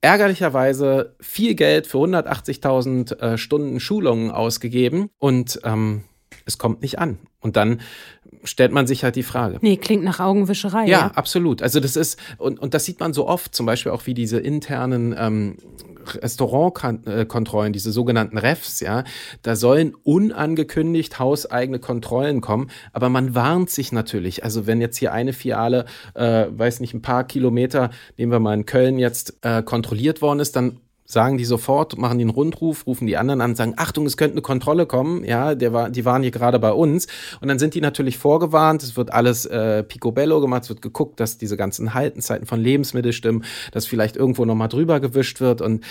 ärgerlicherweise 0.00 1.14
viel 1.20 1.54
Geld 1.54 1.86
für 1.86 1.98
180.000 1.98 3.18
äh, 3.18 3.38
Stunden 3.38 3.80
Schulungen 3.80 4.30
ausgegeben 4.30 5.10
und 5.18 5.60
ähm, 5.64 6.04
es 6.46 6.58
kommt 6.58 6.82
nicht 6.82 6.98
an. 6.98 7.18
Und 7.40 7.56
dann 7.56 7.80
stellt 8.44 8.72
man 8.72 8.86
sich 8.86 9.04
halt 9.04 9.16
die 9.16 9.22
Frage. 9.22 9.58
Nee, 9.60 9.76
klingt 9.76 10.04
nach 10.04 10.20
Augenwischerei. 10.20 10.86
Ja, 10.86 10.98
ja, 10.98 11.06
absolut. 11.14 11.62
Also 11.62 11.80
das 11.80 11.96
ist, 11.96 12.18
und, 12.38 12.58
und 12.58 12.74
das 12.74 12.84
sieht 12.84 13.00
man 13.00 13.12
so 13.12 13.26
oft, 13.26 13.54
zum 13.54 13.66
Beispiel 13.66 13.92
auch 13.92 14.06
wie 14.06 14.14
diese 14.14 14.38
internen 14.38 15.14
ähm, 15.18 15.56
Restaurantkontrollen, 16.06 17.72
diese 17.72 17.92
sogenannten 17.92 18.38
Refs, 18.38 18.80
ja, 18.80 19.04
da 19.42 19.56
sollen 19.56 19.94
unangekündigt 20.02 21.18
hauseigene 21.18 21.78
Kontrollen 21.78 22.40
kommen, 22.40 22.70
aber 22.92 23.08
man 23.08 23.34
warnt 23.34 23.70
sich 23.70 23.92
natürlich. 23.92 24.44
Also 24.44 24.66
wenn 24.66 24.80
jetzt 24.80 24.96
hier 24.96 25.12
eine 25.12 25.32
Filiale, 25.32 25.84
äh, 26.14 26.46
weiß 26.50 26.80
nicht, 26.80 26.94
ein 26.94 27.02
paar 27.02 27.24
Kilometer, 27.24 27.90
nehmen 28.16 28.32
wir 28.32 28.40
mal 28.40 28.54
in 28.54 28.66
Köln 28.66 28.98
jetzt 28.98 29.36
äh, 29.42 29.62
kontrolliert 29.62 30.22
worden 30.22 30.40
ist, 30.40 30.56
dann 30.56 30.80
sagen 31.12 31.38
die 31.38 31.44
sofort, 31.44 31.98
machen 31.98 32.18
den 32.18 32.30
Rundruf, 32.30 32.86
rufen 32.86 33.06
die 33.06 33.16
anderen 33.16 33.40
an, 33.40 33.54
sagen, 33.56 33.74
Achtung, 33.76 34.06
es 34.06 34.16
könnte 34.16 34.34
eine 34.34 34.42
Kontrolle 34.42 34.86
kommen, 34.86 35.24
ja, 35.24 35.54
der 35.54 35.72
war, 35.72 35.90
die 35.90 36.04
waren 36.04 36.22
hier 36.22 36.30
gerade 36.30 36.58
bei 36.58 36.72
uns. 36.72 37.06
Und 37.40 37.48
dann 37.48 37.58
sind 37.58 37.74
die 37.74 37.80
natürlich 37.80 38.18
vorgewarnt, 38.18 38.82
es 38.82 38.96
wird 38.96 39.12
alles 39.12 39.46
äh, 39.46 39.82
picobello 39.82 40.40
gemacht, 40.40 40.64
es 40.64 40.68
wird 40.68 40.82
geguckt, 40.82 41.20
dass 41.20 41.38
diese 41.38 41.56
ganzen 41.56 41.94
Haltenzeiten 41.94 42.46
von 42.46 42.60
Lebensmitteln 42.60 43.12
stimmen, 43.12 43.44
dass 43.72 43.86
vielleicht 43.86 44.16
irgendwo 44.16 44.44
nochmal 44.44 44.68
drüber 44.68 45.00
gewischt 45.00 45.40
wird 45.40 45.60
und 45.60 45.84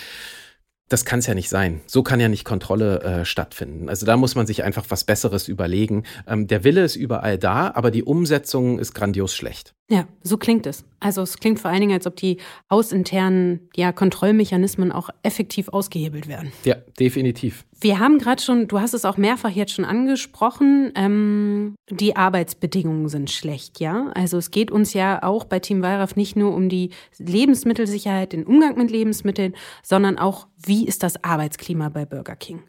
das 0.90 1.06
kann 1.06 1.20
es 1.20 1.28
ja 1.28 1.36
nicht 1.36 1.50
sein. 1.50 1.82
So 1.86 2.02
kann 2.02 2.20
ja 2.20 2.30
nicht 2.30 2.46
Kontrolle 2.46 3.02
äh, 3.02 3.26
stattfinden. 3.26 3.90
Also 3.90 4.08
da 4.08 4.18
muss 4.18 4.34
man 4.34 4.48
sich 4.48 4.64
einfach 4.64 4.86
was 4.90 5.04
Besseres 5.04 5.48
überlegen. 5.48 6.04
Ähm, 6.28 6.48
der 6.48 6.64
Wille 6.64 6.84
ist 6.84 6.96
überall 6.96 7.38
da, 7.38 7.72
aber 7.76 7.92
die 7.92 8.04
Umsetzung 8.04 8.80
ist 8.80 8.94
grandios 8.96 9.36
schlecht. 9.36 9.76
Ja, 9.92 10.08
so 10.22 10.38
klingt 10.38 10.68
es. 10.68 10.86
Also 11.00 11.24
es 11.24 11.40
klingt 11.40 11.60
vor 11.60 11.72
allen 11.72 11.80
Dingen, 11.80 11.94
als 11.94 12.06
ob 12.06 12.16
die 12.16 12.38
hausinternen 12.70 13.70
ja, 13.76 13.92
Kontrollmechanismen 13.92 14.92
auch 14.92 15.10
effektiv 15.24 15.70
ausgehebelt 15.70 16.28
werden. 16.28 16.52
Ja, 16.64 16.76
definitiv. 17.00 17.66
Wir 17.82 17.98
haben 17.98 18.20
gerade 18.20 18.40
schon, 18.40 18.68
du 18.68 18.80
hast 18.80 18.94
es 18.94 19.04
auch 19.04 19.18
mehrfach 19.18 19.50
jetzt 19.50 19.74
schon 19.74 19.86
angesprochen, 19.86 20.92
ähm, 20.94 21.74
die 21.90 22.16
Arbeitsbedingungen 22.16 23.10
sind 23.10 23.32
schlecht, 23.32 23.80
ja. 23.80 24.12
Also 24.14 24.38
es 24.38 24.52
geht 24.52 24.70
uns 24.70 24.94
ja 24.94 25.24
auch 25.24 25.46
bei 25.46 25.60
Team 25.60 25.82
Wallraff 25.82 26.16
nicht 26.16 26.36
nur 26.36 26.54
um 26.54 26.70
die 26.70 26.92
Lebensmittelsicherheit, 27.18 28.34
den 28.34 28.46
Umgang 28.46 28.78
mit 28.78 28.92
Lebensmitteln, 28.92 29.56
sondern 29.82 30.20
auch, 30.20 30.46
wie 30.64 30.86
ist 30.86 31.02
das 31.02 31.24
Arbeitsklima 31.24 31.90
bei 31.90 32.06
Burger 32.06 32.36
King? 32.36 32.62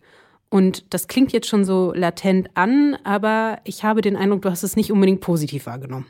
Und 0.48 0.94
das 0.94 1.06
klingt 1.06 1.32
jetzt 1.32 1.48
schon 1.48 1.64
so 1.64 1.92
latent 1.94 2.48
an, 2.54 2.96
aber 3.04 3.60
ich 3.64 3.84
habe 3.84 4.00
den 4.00 4.16
Eindruck, 4.16 4.42
du 4.42 4.50
hast 4.50 4.62
es 4.62 4.74
nicht 4.74 4.90
unbedingt 4.90 5.20
positiv 5.20 5.66
wahrgenommen. 5.66 6.06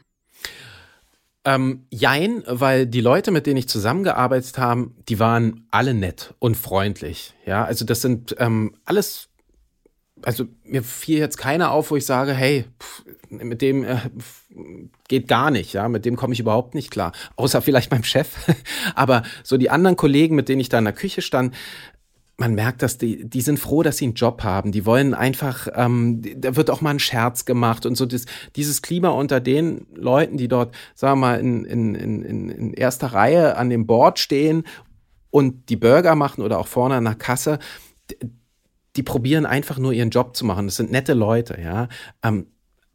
Ähm, 1.44 1.86
jein, 1.90 2.42
weil 2.46 2.86
die 2.86 3.00
Leute, 3.00 3.30
mit 3.30 3.46
denen 3.46 3.56
ich 3.56 3.68
zusammengearbeitet 3.68 4.58
habe, 4.58 4.90
die 5.08 5.18
waren 5.18 5.66
alle 5.70 5.94
nett 5.94 6.34
und 6.38 6.56
freundlich. 6.56 7.34
Ja, 7.46 7.64
also 7.64 7.86
das 7.86 8.02
sind 8.02 8.36
ähm, 8.38 8.74
alles, 8.84 9.28
also 10.22 10.44
mir 10.64 10.82
fiel 10.82 11.18
jetzt 11.18 11.38
keiner 11.38 11.70
auf, 11.70 11.90
wo 11.90 11.96
ich 11.96 12.04
sage, 12.04 12.34
hey, 12.34 12.66
pff, 12.78 13.04
mit 13.30 13.62
dem 13.62 13.84
äh, 13.84 13.96
geht 15.08 15.28
gar 15.28 15.50
nicht, 15.50 15.72
ja, 15.72 15.88
mit 15.88 16.04
dem 16.04 16.16
komme 16.16 16.34
ich 16.34 16.40
überhaupt 16.40 16.74
nicht 16.74 16.90
klar. 16.90 17.12
Außer 17.36 17.62
vielleicht 17.62 17.90
meinem 17.92 18.04
Chef. 18.04 18.28
Aber 18.94 19.22
so 19.42 19.56
die 19.56 19.70
anderen 19.70 19.96
Kollegen, 19.96 20.34
mit 20.34 20.50
denen 20.50 20.60
ich 20.60 20.68
da 20.68 20.78
in 20.78 20.84
der 20.84 20.92
Küche 20.92 21.22
stand, 21.22 21.54
man 22.40 22.54
merkt, 22.54 22.80
dass 22.80 22.96
die, 22.96 23.28
die 23.28 23.42
sind 23.42 23.58
froh, 23.58 23.82
dass 23.82 23.98
sie 23.98 24.06
einen 24.06 24.14
Job 24.14 24.42
haben. 24.42 24.72
Die 24.72 24.86
wollen 24.86 25.12
einfach, 25.12 25.68
ähm, 25.74 26.22
da 26.40 26.56
wird 26.56 26.70
auch 26.70 26.80
mal 26.80 26.88
ein 26.90 26.98
Scherz 26.98 27.44
gemacht 27.44 27.84
und 27.84 27.96
so. 27.96 28.06
Das, 28.06 28.24
dieses 28.56 28.80
Klima 28.80 29.10
unter 29.10 29.40
den 29.40 29.86
Leuten, 29.94 30.38
die 30.38 30.48
dort, 30.48 30.74
sagen 30.94 31.20
wir 31.20 31.26
mal, 31.26 31.38
in, 31.38 31.66
in, 31.66 31.94
in, 31.94 32.48
in 32.48 32.72
erster 32.72 33.08
Reihe 33.08 33.58
an 33.58 33.68
dem 33.68 33.86
Board 33.86 34.18
stehen 34.18 34.64
und 35.28 35.68
die 35.68 35.76
Burger 35.76 36.14
machen 36.14 36.42
oder 36.42 36.58
auch 36.58 36.66
vorne 36.66 36.94
an 36.94 37.04
der 37.04 37.14
Kasse, 37.14 37.58
die 38.96 39.02
probieren 39.02 39.44
einfach 39.44 39.78
nur 39.78 39.92
ihren 39.92 40.10
Job 40.10 40.34
zu 40.34 40.46
machen. 40.46 40.66
Das 40.66 40.76
sind 40.76 40.90
nette 40.90 41.12
Leute, 41.12 41.60
ja. 41.62 41.88
Ähm, 42.22 42.46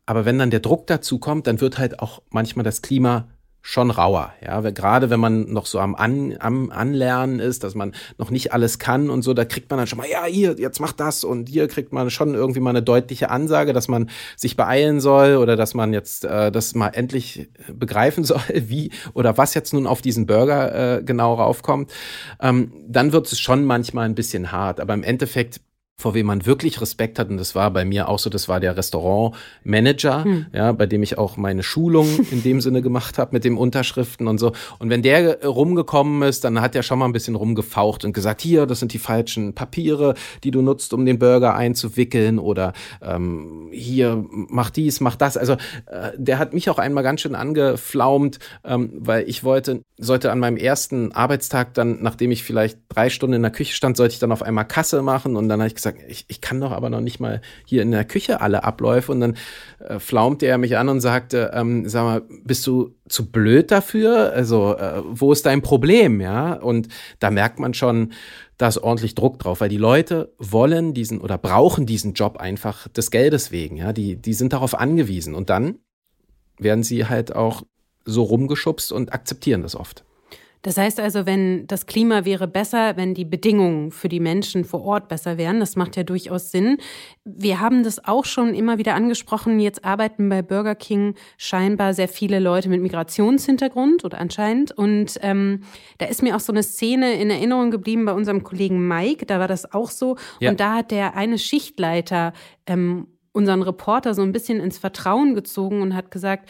aber 0.08 0.26
wenn 0.26 0.40
dann 0.40 0.50
der 0.50 0.60
Druck 0.60 0.88
dazu 0.88 1.20
kommt, 1.20 1.46
dann 1.46 1.62
wird 1.62 1.78
halt 1.78 2.00
auch 2.00 2.24
manchmal 2.32 2.64
das 2.64 2.82
Klima 2.82 3.28
schon 3.68 3.90
rauer. 3.90 4.32
Ja, 4.46 4.62
gerade 4.62 5.10
wenn 5.10 5.20
man 5.20 5.52
noch 5.52 5.66
so 5.66 5.80
am, 5.80 5.96
An, 5.96 6.36
am 6.40 6.70
Anlernen 6.70 7.40
ist, 7.40 7.64
dass 7.64 7.74
man 7.74 7.96
noch 8.20 8.30
nicht 8.30 8.54
alles 8.54 8.78
kann 8.78 9.10
und 9.10 9.24
so, 9.24 9.34
da 9.34 9.44
kriegt 9.44 9.72
man 9.72 9.80
dann 9.80 9.88
schon 9.88 9.98
mal, 9.98 10.08
ja, 10.08 10.26
hier, 10.26 10.56
jetzt 10.60 10.80
mach 10.80 10.92
das 10.92 11.24
und 11.24 11.50
hier 11.50 11.68
kriegt 11.68 11.92
man 11.92 12.12
schon 12.12 12.36
irgendwie 12.36 12.60
mal 12.60 12.70
eine 12.70 12.84
deutliche 12.84 13.32
Ansage, 13.32 13.74
dass 13.74 13.88
man 13.88 14.12
sich 14.38 14.56
beeilen 14.56 15.02
soll 15.02 15.38
oder 15.38 15.56
dass 15.56 15.74
man 15.74 15.94
jetzt 15.94 16.26
äh, 16.26 16.52
das 16.52 16.76
mal 16.76 16.90
endlich 16.90 17.50
begreifen 17.74 18.24
soll, 18.24 18.40
wie 18.54 18.92
oder 19.16 19.36
was 19.40 19.56
jetzt 19.56 19.74
nun 19.74 19.88
auf 19.88 20.04
diesen 20.04 20.28
Burger 20.28 20.98
äh, 20.98 21.04
genau 21.04 21.34
raufkommt. 21.34 21.92
Ähm, 22.40 22.72
dann 22.88 23.14
wird 23.14 23.32
es 23.32 23.40
schon 23.40 23.66
manchmal 23.66 24.06
ein 24.06 24.14
bisschen 24.14 24.52
hart, 24.52 24.80
aber 24.80 24.94
im 24.94 25.02
Endeffekt 25.02 25.60
vor 25.98 26.14
wem 26.14 26.26
man 26.26 26.46
wirklich 26.46 26.82
Respekt 26.82 27.20
hat, 27.20 27.30
und 27.30 27.38
das 27.38 27.56
war 27.56 27.72
bei 27.72 27.86
mir 27.86 28.10
auch 28.10 28.20
so, 28.20 28.30
das 28.30 28.50
war 28.50 28.60
der 28.60 28.76
Restaurantmanager, 28.76 30.26
hm. 30.26 30.46
ja, 30.52 30.74
bei 30.74 30.86
dem 30.88 31.02
ich 31.04 31.18
auch 31.18 31.38
meine 31.38 31.64
Schulung 31.64 32.08
in 32.32 32.44
dem 32.44 32.60
Sinne 32.60 32.82
gemacht 32.82 33.18
habe 33.18 33.32
mit 33.34 33.46
dem 33.46 33.58
Unterschriften 33.58 34.28
und 34.28 34.38
so. 34.38 34.52
Und 34.78 34.90
wenn 34.90 35.02
der 35.02 35.46
rumgekommen 35.46 36.28
ist, 36.28 36.44
dann 36.44 36.60
hat 36.60 36.76
er 36.76 36.84
schon 36.84 37.00
mal 37.00 37.06
ein 37.06 37.14
bisschen 37.14 37.36
rumgefaucht 37.36 38.04
und 38.04 38.12
gesagt, 38.12 38.42
hier, 38.42 38.66
das 38.66 38.80
sind 38.80 38.92
die 38.92 39.00
falschen 39.00 39.54
Papiere, 39.54 40.16
die 40.44 40.52
du 40.52 40.62
nutzt, 40.62 40.94
um 40.94 41.06
den 41.06 41.18
Burger 41.18 41.56
einzuwickeln 41.56 42.40
oder 42.40 42.74
ähm, 43.02 43.70
hier, 43.72 44.26
mach 44.30 44.72
dies, 44.72 45.00
mach 45.00 45.16
das. 45.16 45.38
Also 45.38 45.54
äh, 45.86 46.12
der 46.18 46.40
hat 46.40 46.54
mich 46.54 46.70
auch 46.70 46.78
einmal 46.78 47.04
ganz 47.04 47.22
schön 47.22 47.36
angeflaumt, 47.36 48.40
ähm, 48.66 48.92
weil 48.98 49.30
ich 49.30 49.46
wollte, 49.46 49.82
sollte 49.98 50.30
an 50.32 50.40
meinem 50.40 50.58
ersten 50.58 51.14
Arbeitstag 51.14 51.74
dann, 51.74 52.04
nachdem 52.04 52.32
ich 52.32 52.44
vielleicht 52.44 52.80
drei 52.90 53.10
Stunden 53.10 53.36
in 53.36 53.42
der 53.44 53.52
Küche 53.52 53.74
stand, 53.74 53.96
sollte 53.96 54.14
ich 54.14 54.20
dann 54.20 54.34
auf 54.34 54.44
einmal 54.44 54.66
Kasse 54.66 55.02
machen 55.02 55.38
und 55.38 55.48
dann 55.48 55.62
habe 55.62 55.70
ich 55.70 55.76
gesagt, 55.76 55.85
gesagt, 55.86 56.04
ich, 56.10 56.26
ich 56.28 56.42
kann 56.42 56.60
doch 56.60 56.72
aber 56.72 56.90
noch 56.90 57.02
nicht 57.02 57.20
mal 57.20 57.42
hier 57.66 57.82
in 57.82 57.92
der 57.92 58.06
Küche 58.06 58.42
alle 58.42 58.64
Abläufe. 58.64 59.12
Und 59.12 59.20
dann 59.20 59.38
äh, 59.80 60.00
flaumte 60.00 60.46
er 60.46 60.58
mich 60.58 60.78
an 60.78 60.90
und 60.90 61.02
sagte, 61.02 61.52
ähm, 61.54 61.88
sag 61.88 62.04
mal, 62.04 62.22
bist 62.44 62.66
du 62.68 62.96
zu 63.08 63.32
blöd 63.32 63.72
dafür? 63.72 64.34
Also, 64.34 64.76
äh, 64.76 65.02
wo 65.06 65.32
ist 65.32 65.46
dein 65.46 65.62
Problem? 65.62 66.22
Ja, 66.22 66.54
und 66.54 66.88
da 67.20 67.32
merkt 67.32 67.60
man 67.60 67.74
schon, 67.74 68.14
da 68.58 68.68
ist 68.68 68.78
ordentlich 68.78 69.16
Druck 69.16 69.40
drauf, 69.40 69.62
weil 69.62 69.70
die 69.70 69.78
Leute 69.78 70.34
wollen 70.38 70.94
diesen 70.94 71.22
oder 71.22 71.38
brauchen 71.38 71.86
diesen 71.86 72.14
Job 72.14 72.38
einfach 72.38 72.88
des 72.88 73.12
Geldes 73.12 73.52
wegen. 73.52 73.78
Ja, 73.78 73.94
die, 73.94 74.16
die 74.16 74.34
sind 74.34 74.54
darauf 74.54 74.80
angewiesen. 74.80 75.36
Und 75.36 75.50
dann 75.50 75.80
werden 76.58 76.84
sie 76.84 77.06
halt 77.06 77.36
auch 77.36 77.64
so 78.06 78.24
rumgeschubst 78.24 78.92
und 78.92 79.14
akzeptieren 79.14 79.62
das 79.62 79.76
oft. 79.76 80.06
Das 80.66 80.78
heißt 80.78 81.00
also, 81.00 81.28
wenn 81.28 81.68
das 81.68 81.86
Klima 81.86 82.26
wäre 82.26 82.48
besser, 82.48 82.98
wenn 82.98 83.14
die 83.14 83.24
Bedingungen 83.24 83.92
für 83.92 84.10
die 84.10 84.20
Menschen 84.20 84.66
vor 84.66 84.84
Ort 84.84 85.08
besser 85.08 85.38
wären, 85.38 85.60
das 85.60 85.76
macht 85.76 85.96
ja 85.96 86.02
durchaus 86.02 86.50
Sinn. 86.50 86.78
Wir 87.24 87.60
haben 87.60 87.84
das 87.84 88.04
auch 88.04 88.26
schon 88.26 88.56
immer 88.56 88.80
wieder 88.80 88.96
angesprochen. 88.96 89.60
Jetzt 89.60 89.86
arbeiten 89.86 90.28
bei 90.28 90.42
Burger 90.42 90.74
King 90.74 91.14
scheinbar 91.38 91.94
sehr 91.94 92.08
viele 92.08 92.40
Leute 92.40 92.68
mit 92.70 92.82
Migrationshintergrund 92.82 94.04
oder 94.06 94.18
anscheinend. 94.18 94.72
Und 94.72 95.20
ähm, 95.22 95.62
da 96.00 96.08
ist 96.08 96.24
mir 96.24 96.36
auch 96.36 96.40
so 96.40 96.52
eine 96.52 96.64
Szene 96.64 97.14
in 97.14 97.30
Erinnerung 97.30 97.70
geblieben 97.70 98.06
bei 98.06 98.14
unserem 98.14 98.42
Kollegen 98.42 98.88
Mike. 98.88 99.28
Da 99.28 99.38
war 99.38 99.48
das 99.48 99.72
auch 99.72 99.92
so. 99.92 100.16
Ja. 100.40 100.50
Und 100.50 100.60
da 100.60 100.78
hat 100.78 100.90
der 100.90 101.16
eine 101.16 101.38
Schichtleiter 101.38 102.34
ähm, 102.66 103.06
unseren 103.34 103.62
Reporter 103.62 104.14
so 104.14 104.22
ein 104.22 104.32
bisschen 104.32 104.62
ins 104.62 104.78
Vertrauen 104.78 105.36
gezogen 105.36 105.82
und 105.82 105.94
hat 105.94 106.10
gesagt, 106.10 106.50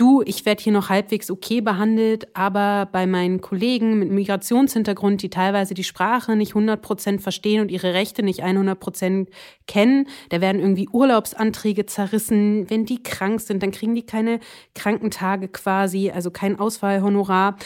du, 0.00 0.22
ich 0.24 0.46
werde 0.46 0.62
hier 0.62 0.72
noch 0.72 0.88
halbwegs 0.88 1.30
okay 1.30 1.60
behandelt, 1.60 2.34
aber 2.34 2.88
bei 2.90 3.06
meinen 3.06 3.40
Kollegen 3.40 3.98
mit 3.98 4.10
Migrationshintergrund, 4.10 5.22
die 5.22 5.30
teilweise 5.30 5.74
die 5.74 5.84
Sprache 5.84 6.36
nicht 6.36 6.50
100 6.50 6.80
Prozent 6.80 7.20
verstehen 7.20 7.60
und 7.60 7.70
ihre 7.70 7.94
Rechte 7.94 8.22
nicht 8.22 8.42
100 8.42 8.78
Prozent 8.78 9.30
kennen, 9.66 10.06
da 10.30 10.40
werden 10.40 10.60
irgendwie 10.60 10.88
Urlaubsanträge 10.88 11.86
zerrissen. 11.86 12.70
Wenn 12.70 12.84
die 12.84 13.02
krank 13.02 13.40
sind, 13.40 13.62
dann 13.62 13.72
kriegen 13.72 13.94
die 13.94 14.06
keine 14.06 14.40
Krankentage 14.74 15.48
quasi, 15.48 16.10
also 16.10 16.30
kein 16.30 16.58
Ausfallhonorar. 16.58 17.56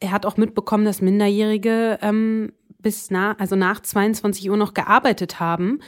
Er 0.00 0.12
hat 0.12 0.26
auch 0.26 0.36
mitbekommen, 0.36 0.84
dass 0.84 1.00
Minderjährige 1.00 1.98
ähm, 2.02 2.52
bis 2.78 3.10
nach, 3.10 3.38
also 3.38 3.56
nach 3.56 3.80
22 3.80 4.50
Uhr 4.50 4.56
noch 4.56 4.74
gearbeitet 4.74 5.40
haben. 5.40 5.80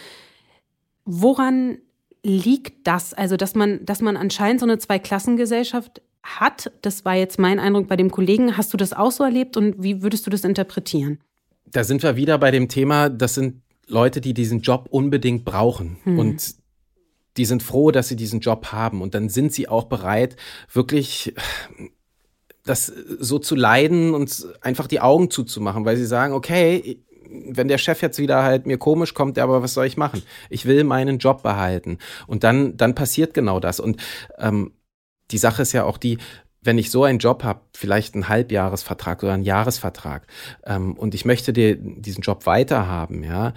Woran 1.04 1.78
liegt 2.22 2.86
das? 2.86 3.14
Also, 3.14 3.36
dass 3.36 3.54
man, 3.54 3.84
dass 3.84 4.00
man 4.00 4.16
anscheinend 4.16 4.60
so 4.60 4.66
eine 4.66 4.78
Zweiklassengesellschaft 4.78 6.02
hat, 6.22 6.72
das 6.82 7.04
war 7.04 7.14
jetzt 7.14 7.38
mein 7.38 7.58
Eindruck 7.58 7.88
bei 7.88 7.96
dem 7.96 8.10
Kollegen. 8.10 8.56
Hast 8.56 8.72
du 8.72 8.76
das 8.76 8.92
auch 8.92 9.10
so 9.10 9.24
erlebt 9.24 9.56
und 9.56 9.82
wie 9.82 10.02
würdest 10.02 10.26
du 10.26 10.30
das 10.30 10.44
interpretieren? 10.44 11.18
Da 11.66 11.84
sind 11.84 12.02
wir 12.02 12.16
wieder 12.16 12.38
bei 12.38 12.50
dem 12.50 12.68
Thema, 12.68 13.08
das 13.08 13.34
sind 13.34 13.62
Leute, 13.86 14.20
die 14.20 14.34
diesen 14.34 14.60
Job 14.60 14.88
unbedingt 14.90 15.44
brauchen. 15.44 15.98
Hm. 16.04 16.18
Und 16.18 16.54
die 17.36 17.44
sind 17.44 17.62
froh, 17.62 17.90
dass 17.90 18.08
sie 18.08 18.16
diesen 18.16 18.40
Job 18.40 18.66
haben. 18.66 19.02
Und 19.02 19.14
dann 19.14 19.28
sind 19.28 19.52
sie 19.52 19.68
auch 19.68 19.84
bereit, 19.84 20.36
wirklich 20.72 21.34
das 22.64 22.86
so 22.86 23.38
zu 23.38 23.54
leiden 23.54 24.14
und 24.14 24.46
einfach 24.60 24.86
die 24.86 25.00
Augen 25.00 25.30
zuzumachen, 25.30 25.84
weil 25.84 25.96
sie 25.96 26.06
sagen, 26.06 26.34
okay, 26.34 27.02
wenn 27.30 27.68
der 27.68 27.78
Chef 27.78 28.02
jetzt 28.02 28.18
wieder 28.18 28.42
halt 28.42 28.66
mir 28.66 28.78
komisch 28.78 29.14
kommt, 29.14 29.38
aber 29.38 29.62
was 29.62 29.74
soll 29.74 29.86
ich 29.86 29.96
machen? 29.96 30.22
Ich 30.48 30.66
will 30.66 30.84
meinen 30.84 31.18
Job 31.18 31.42
behalten. 31.42 31.98
Und 32.26 32.44
dann, 32.44 32.76
dann 32.76 32.94
passiert 32.94 33.34
genau 33.34 33.60
das. 33.60 33.80
Und 33.80 34.00
ähm, 34.38 34.72
die 35.30 35.38
Sache 35.38 35.62
ist 35.62 35.72
ja 35.72 35.84
auch 35.84 35.98
die, 35.98 36.18
wenn 36.62 36.78
ich 36.78 36.90
so 36.90 37.04
einen 37.04 37.18
Job 37.18 37.42
habe, 37.44 37.60
vielleicht 37.74 38.14
einen 38.14 38.28
Halbjahresvertrag 38.28 39.22
oder 39.22 39.32
einen 39.32 39.44
Jahresvertrag, 39.44 40.26
ähm, 40.66 40.94
und 40.94 41.14
ich 41.14 41.24
möchte 41.24 41.52
dir 41.52 41.76
diesen 41.76 42.22
Job 42.22 42.46
weiterhaben, 42.46 43.22
ja, 43.24 43.54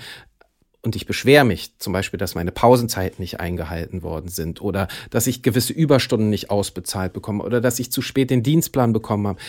und 0.86 0.97
ich 0.97 1.05
beschwere 1.05 1.45
mich 1.45 1.77
zum 1.79 1.93
Beispiel, 1.93 2.17
dass 2.17 2.36
meine 2.36 2.51
Pausenzeiten 2.51 3.21
nicht 3.21 3.39
eingehalten 3.39 4.03
worden 4.03 4.27
sind 4.27 4.62
oder 4.62 4.89
dass 5.12 5.27
ich 5.27 5.41
gewisse 5.41 5.71
Überstunden 5.71 6.29
nicht 6.29 6.49
ausbezahlt 6.49 7.13
bekomme 7.13 7.41
oder 7.43 7.62
dass 7.62 7.79
ich 7.79 7.89
zu 7.89 8.01
spät 8.01 8.29
den 8.29 8.43
Dienstplan 8.43 8.91
bekommen 8.91 9.27
habe, 9.27 9.39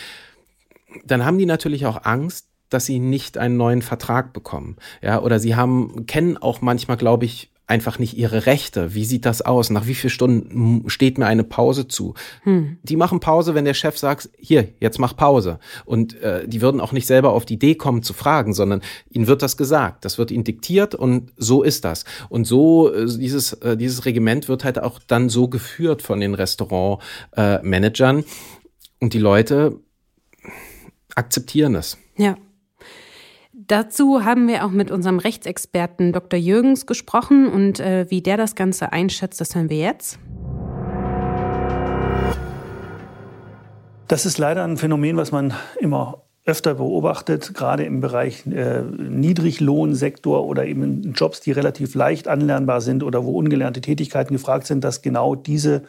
dann 1.05 1.25
haben 1.25 1.39
die 1.39 1.47
natürlich 1.47 1.87
auch 1.87 2.05
Angst, 2.05 2.47
dass 2.75 2.87
sie 2.87 2.99
nicht 2.99 3.39
einen 3.39 3.57
neuen 3.57 3.83
Vertrag 3.83 4.33
bekommen. 4.33 4.77
Ja, 5.03 5.23
oder 5.23 5.39
sie 5.39 5.57
haben, 5.57 6.07
kennen 6.07 6.37
auch 6.37 6.61
manchmal, 6.61 6.97
glaube 6.97 7.25
ich, 7.25 7.51
einfach 7.67 7.99
nicht 7.99 8.17
ihre 8.17 8.45
Rechte. 8.45 8.95
Wie 8.95 9.07
sieht 9.07 9.25
das 9.25 9.41
aus? 9.41 9.71
Nach 9.71 9.87
wie 9.87 9.95
vielen 9.95 10.11
Stunden 10.11 10.91
steht 10.91 11.17
mir 11.17 11.27
eine 11.27 11.45
Pause 11.45 11.89
zu? 11.89 12.15
Hm. 12.43 12.79
Die 12.83 12.97
machen 12.97 13.21
Pause, 13.21 13.55
wenn 13.55 13.65
der 13.65 13.73
Chef 13.73 13.97
sagt, 13.97 14.29
hier, 14.37 14.69
jetzt 14.81 14.99
mach 14.99 15.17
Pause. 15.17 15.59
Und 15.87 16.21
äh, 16.21 16.47
die 16.47 16.61
würden 16.61 16.81
auch 16.81 16.93
nicht 16.93 17.07
selber 17.07 17.33
auf 17.33 17.47
die 17.47 17.55
Idee 17.55 17.75
kommen 17.75 18.03
zu 18.03 18.13
fragen, 18.13 18.53
sondern 18.53 18.83
ihnen 19.09 19.27
wird 19.27 19.41
das 19.41 19.57
gesagt. 19.57 20.05
Das 20.05 20.19
wird 20.19 20.31
ihnen 20.31 20.45
diktiert 20.45 20.95
und 20.95 21.33
so 21.39 21.63
ist 21.63 21.87
das. 21.87 22.05
Und 22.29 22.47
so, 22.47 22.93
äh, 22.93 23.07
dieses, 23.07 23.55
äh, 23.55 23.79
dieses 23.79 24.05
Regiment 24.05 24.49
wird 24.49 24.65
halt 24.65 24.79
auch 24.79 25.01
dann 25.07 25.31
so 25.31 25.49
geführt 25.49 26.03
von 26.03 26.21
den 26.21 26.35
Restaurantmanagern. 26.35 28.19
Äh, 28.19 28.25
und 29.01 29.15
die 29.15 29.19
Leute 29.19 29.81
akzeptieren 31.15 31.75
es. 31.75 31.97
Ja. 32.17 32.37
Dazu 33.67 34.25
haben 34.25 34.47
wir 34.47 34.65
auch 34.65 34.71
mit 34.71 34.91
unserem 34.91 35.19
Rechtsexperten 35.19 36.13
Dr. 36.13 36.39
Jürgens 36.39 36.85
gesprochen 36.85 37.49
und 37.49 37.81
äh, 37.81 38.07
wie 38.11 38.21
der 38.21 38.37
das 38.37 38.57
Ganze 38.57 38.93
einschätzt, 38.93 39.41
das 39.41 39.55
hören 39.55 39.71
wir 39.71 39.79
jetzt. 39.79 40.19
Das 44.07 44.27
ist 44.27 44.37
leider 44.37 44.65
ein 44.65 44.77
Phänomen, 44.77 45.17
was 45.17 45.33
man 45.33 45.55
immer 45.81 46.25
öfter 46.45 46.75
beobachtet, 46.75 47.55
gerade 47.55 47.85
im 47.85 48.03
Bereich 48.03 48.47
äh, 48.47 48.83
Niedriglohnsektor 48.83 50.45
oder 50.45 50.67
eben 50.67 51.15
Jobs, 51.15 51.41
die 51.41 51.53
relativ 51.53 51.95
leicht 51.95 52.29
anlernbar 52.29 52.83
sind 52.83 53.03
oder 53.03 53.25
wo 53.25 53.39
ungelernte 53.39 53.81
Tätigkeiten 53.81 54.35
gefragt 54.35 54.67
sind, 54.67 54.85
dass 54.85 55.01
genau 55.01 55.35
diese 55.35 55.85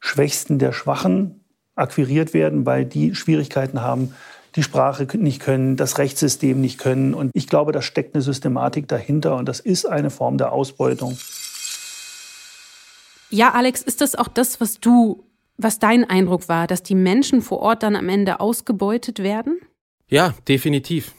Schwächsten 0.00 0.58
der 0.58 0.72
Schwachen 0.72 1.44
akquiriert 1.76 2.34
werden, 2.34 2.66
weil 2.66 2.84
die 2.84 3.14
Schwierigkeiten 3.14 3.82
haben, 3.82 4.14
die 4.56 4.62
Sprache 4.62 5.06
nicht 5.16 5.40
können, 5.40 5.76
das 5.76 5.98
Rechtssystem 5.98 6.60
nicht 6.60 6.78
können. 6.78 7.14
Und 7.14 7.30
ich 7.34 7.48
glaube, 7.48 7.72
da 7.72 7.82
steckt 7.82 8.14
eine 8.14 8.22
Systematik 8.22 8.88
dahinter 8.88 9.36
und 9.36 9.46
das 9.46 9.60
ist 9.60 9.86
eine 9.86 10.10
Form 10.10 10.38
der 10.38 10.52
Ausbeutung. 10.52 11.18
Ja, 13.30 13.52
Alex, 13.52 13.82
ist 13.82 14.00
das 14.00 14.14
auch 14.14 14.28
das, 14.28 14.60
was 14.60 14.78
du, 14.78 15.24
was 15.56 15.78
dein 15.78 16.08
Eindruck 16.08 16.48
war, 16.48 16.66
dass 16.66 16.82
die 16.82 16.94
Menschen 16.94 17.42
vor 17.42 17.58
Ort 17.58 17.82
dann 17.82 17.96
am 17.96 18.08
Ende 18.08 18.38
ausgebeutet 18.38 19.18
werden? 19.18 19.60
Ja, 20.08 20.34
definitiv. 20.46 21.14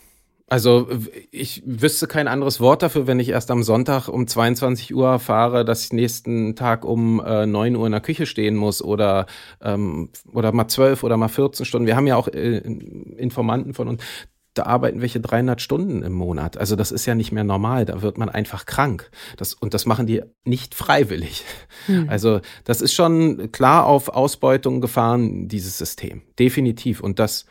Also 0.47 0.87
ich 1.31 1.63
wüsste 1.65 2.05
kein 2.05 2.27
anderes 2.27 2.59
Wort 2.59 2.83
dafür, 2.83 3.07
wenn 3.07 3.19
ich 3.19 3.29
erst 3.29 3.49
am 3.49 3.63
Sonntag 3.63 4.07
um 4.07 4.27
22 4.27 4.93
Uhr 4.93 5.07
erfahre, 5.07 5.65
dass 5.65 5.85
ich 5.85 5.93
nächsten 5.93 6.55
Tag 6.55 6.85
um 6.85 7.19
äh, 7.19 7.47
9 7.47 7.75
Uhr 7.75 7.87
in 7.87 7.91
der 7.91 8.01
Küche 8.01 8.27
stehen 8.27 8.55
muss 8.55 8.83
oder, 8.83 9.25
ähm, 9.61 10.09
oder 10.31 10.51
mal 10.51 10.67
12 10.67 11.03
oder 11.03 11.17
mal 11.17 11.29
14 11.29 11.65
Stunden. 11.65 11.87
Wir 11.87 11.95
haben 11.95 12.05
ja 12.05 12.15
auch 12.15 12.27
äh, 12.27 12.57
Informanten 12.57 13.73
von 13.73 13.87
uns. 13.87 14.03
da 14.53 14.67
arbeiten 14.67 15.01
welche 15.01 15.19
300 15.19 15.59
Stunden 15.61 16.03
im 16.03 16.13
Monat. 16.13 16.57
Also 16.57 16.75
das 16.75 16.91
ist 16.91 17.07
ja 17.07 17.15
nicht 17.15 17.31
mehr 17.31 17.43
normal. 17.43 17.85
Da 17.85 18.03
wird 18.03 18.19
man 18.19 18.29
einfach 18.29 18.67
krank. 18.67 19.09
Das, 19.37 19.55
und 19.55 19.73
das 19.73 19.87
machen 19.87 20.05
die 20.05 20.21
nicht 20.43 20.75
freiwillig. 20.75 21.43
Hm. 21.87 22.07
Also 22.07 22.39
das 22.65 22.81
ist 22.81 22.93
schon 22.93 23.51
klar 23.51 23.85
auf 23.87 24.09
Ausbeutung 24.09 24.79
gefahren, 24.79 25.47
dieses 25.47 25.77
System. 25.79 26.21
Definitiv. 26.37 27.01
Und 27.01 27.17
das, 27.17 27.47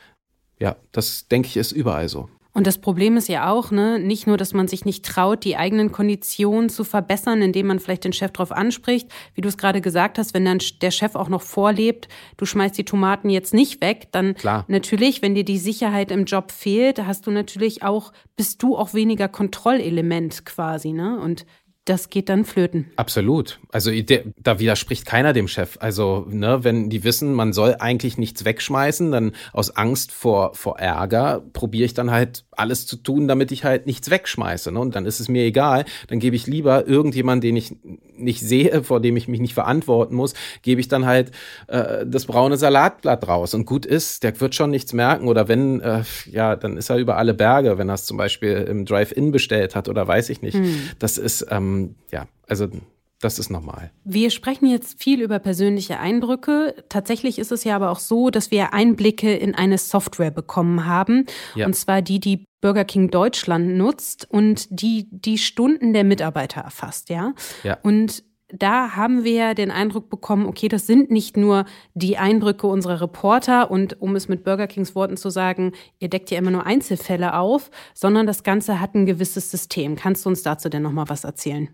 ja, 0.61 0.77
das 0.93 1.27
denke 1.27 1.49
ich 1.49 1.57
ist 1.57 1.73
überall 1.73 2.09
so. 2.09 2.29
Und 2.55 2.69
das 2.69 2.79
Problem 2.79 3.17
ist 3.17 3.29
ja 3.29 3.51
auch, 3.51 3.73
ne, 3.73 3.99
nicht 3.99 4.29
nur, 4.29 4.37
dass 4.37 4.55
man 4.55 4.69
sich 4.69 4.85
nicht 4.85 5.05
traut, 5.05 5.45
die 5.45 5.57
eigenen 5.57 5.91
Konditionen 5.91 6.69
zu 6.69 6.85
verbessern, 6.85 7.43
indem 7.43 7.67
man 7.67 7.81
vielleicht 7.81 8.05
den 8.05 8.13
Chef 8.13 8.31
darauf 8.31 8.53
anspricht, 8.53 9.09
wie 9.35 9.41
du 9.41 9.49
es 9.49 9.59
gerade 9.59 9.81
gesagt 9.81 10.19
hast, 10.19 10.35
wenn 10.35 10.45
dann 10.45 10.61
der 10.81 10.93
Chef 10.93 11.17
auch 11.17 11.29
noch 11.29 11.43
vorlebt, 11.43 12.09
du 12.37 12.47
schmeißt 12.47 12.79
die 12.79 12.85
Tomaten 12.85 13.29
jetzt 13.29 13.55
nicht 13.55 13.83
weg, 13.83 14.07
dann 14.13 14.35
Klar. 14.35 14.65
natürlich, 14.69 15.21
wenn 15.21 15.35
dir 15.35 15.45
die 15.45 15.59
Sicherheit 15.59 16.13
im 16.13 16.27
Job 16.27 16.53
fehlt, 16.53 17.05
hast 17.05 17.27
du 17.27 17.33
natürlich 17.33 17.83
auch, 17.83 18.13
bist 18.37 18.63
du 18.63 18.77
auch 18.77 18.95
weniger 18.95 19.27
Kontrollelement 19.27 20.47
quasi, 20.47 20.93
ne? 20.93 21.19
Und 21.19 21.47
das 21.85 22.09
geht 22.09 22.31
dann 22.31 22.45
flöten. 22.47 22.91
Absolut. 22.97 23.61
Also 23.71 23.91
der, 23.91 24.23
da 24.43 24.59
widerspricht 24.59 25.05
keiner 25.05 25.35
dem 25.35 25.49
Chef. 25.49 25.77
Also, 25.81 26.27
ne, 26.31 26.65
wenn 26.65 26.89
die 26.89 27.05
wissen, 27.05 27.35
man 27.35 27.53
soll 27.53 27.77
eigentlich 27.79 28.17
nichts 28.17 28.45
wegschmeißen, 28.45 29.13
dann 29.13 29.33
aus 29.53 29.77
Angst 29.77 30.11
vor, 30.11 30.55
vor 30.55 30.79
Ärger 30.79 31.43
probiere 31.53 31.85
ich 31.85 31.95
dann 31.95 32.11
halt 32.11 32.45
alles 32.53 32.87
zu 32.87 32.97
tun, 32.97 33.29
damit 33.29 33.53
ich 33.53 33.65
halt 33.65 33.87
nichts 33.87 34.11
wegschmeiße. 34.11 34.73
Ne? 34.73 34.81
Und 34.81 34.95
dann 34.95 35.05
ist 35.05 35.21
es 35.21 35.29
mir 35.29 35.45
egal. 35.45 35.85
Dann 36.09 36.21
gebe 36.21 36.37
ich 36.37 36.47
lieber 36.47 36.87
irgendjemand, 36.87 37.45
den 37.45 37.57
ich 37.57 37.77
nicht 38.17 38.41
sehe, 38.41 38.83
vor 38.85 39.01
dem 39.01 39.17
ich 39.17 39.29
mich 39.29 39.41
nicht 39.41 39.55
verantworten 39.55 40.15
muss, 40.15 40.35
gebe 40.63 40.81
ich 40.81 40.89
dann 40.89 41.05
halt 41.05 41.33
äh, 41.67 42.07
das 42.07 42.27
braune 42.27 42.57
Salatblatt 42.57 43.29
raus. 43.29 43.53
Und 43.55 43.67
gut 43.67 43.85
ist, 43.85 44.23
der 44.23 44.41
wird 44.41 44.55
schon 44.55 44.71
nichts 44.71 44.93
merken. 44.93 45.29
Oder 45.29 45.49
wenn, 45.49 45.81
äh, 45.81 46.03
ja, 46.31 46.57
dann 46.57 46.77
ist 46.77 46.91
er 46.91 46.97
über 46.97 47.17
alle 47.19 47.35
Berge, 47.35 47.77
wenn 47.77 47.89
er 47.89 47.97
es 47.97 48.07
zum 48.07 48.17
Beispiel 48.17 48.53
im 48.53 48.87
Drive-In 48.87 49.33
bestellt 49.33 49.75
hat 49.75 49.89
oder 49.89 50.07
weiß 50.07 50.31
ich 50.31 50.41
nicht. 50.41 50.55
Hm. 50.55 50.91
Das 50.99 51.19
ist, 51.19 51.47
ähm, 51.51 51.74
ja, 52.11 52.27
also 52.49 52.69
das 53.21 53.39
ist 53.39 53.49
normal. 53.49 53.91
Wir 54.05 54.29
sprechen 54.31 54.67
jetzt 54.67 55.03
viel 55.03 55.23
über 55.23 55.39
persönliche 55.39 55.99
Eindrücke. 55.99 56.85
Tatsächlich 56.91 57.39
ist 57.39 57.53
es 57.53 57.65
ja 57.65 57.75
aber 57.77 57.91
auch 57.91 57.99
so, 57.99 58.29
dass 58.29 58.51
wir 58.51 58.75
Einblicke 58.75 59.35
in 59.35 59.55
eine 59.55 59.79
Software 59.79 60.31
bekommen 60.31 60.85
haben. 60.85 61.25
Ja. 61.55 61.65
Und 61.65 61.75
zwar 61.75 62.03
die, 62.03 62.21
die 62.21 62.45
Burger 62.61 62.85
King 62.85 63.11
Deutschland 63.11 63.77
nutzt 63.77 64.27
und 64.31 64.67
die 64.69 65.07
die 65.11 65.39
Stunden 65.39 65.95
der 65.95 66.05
Mitarbeiter 66.05 66.61
erfasst, 66.61 67.09
ja. 67.09 67.33
ja. 67.63 67.79
Und 67.83 68.25
da 68.49 68.97
haben 68.97 69.25
wir 69.25 69.55
den 69.55 69.71
Eindruck 69.71 70.11
bekommen, 70.11 70.47
okay, 70.47 70.69
das 70.69 70.87
sind 70.87 71.11
nicht 71.11 71.37
nur 71.37 71.65
die 71.95 72.19
Eindrücke 72.19 72.67
unserer 72.67 73.01
Reporter 73.01 73.71
und 73.71 74.01
um 74.01 74.17
es 74.17 74.29
mit 74.29 74.45
Burger 74.45 74.67
Kings 74.67 74.95
Worten 74.95 75.17
zu 75.17 75.31
sagen, 75.31 75.73
ihr 75.99 76.09
deckt 76.09 76.31
ja 76.31 76.39
immer 76.39 76.51
nur 76.51 76.67
Einzelfälle 76.67 77.35
auf, 77.35 77.71
sondern 77.95 78.27
das 78.27 78.43
Ganze 78.43 78.81
hat 78.81 78.95
ein 78.95 79.07
gewisses 79.07 79.51
System. 79.51 79.97
Kannst 79.97 80.25
du 80.25 80.29
uns 80.31 80.43
dazu 80.43 80.69
denn 80.69 80.83
noch 80.83 80.93
mal 80.93 81.09
was 81.09 81.25
erzählen? 81.25 81.69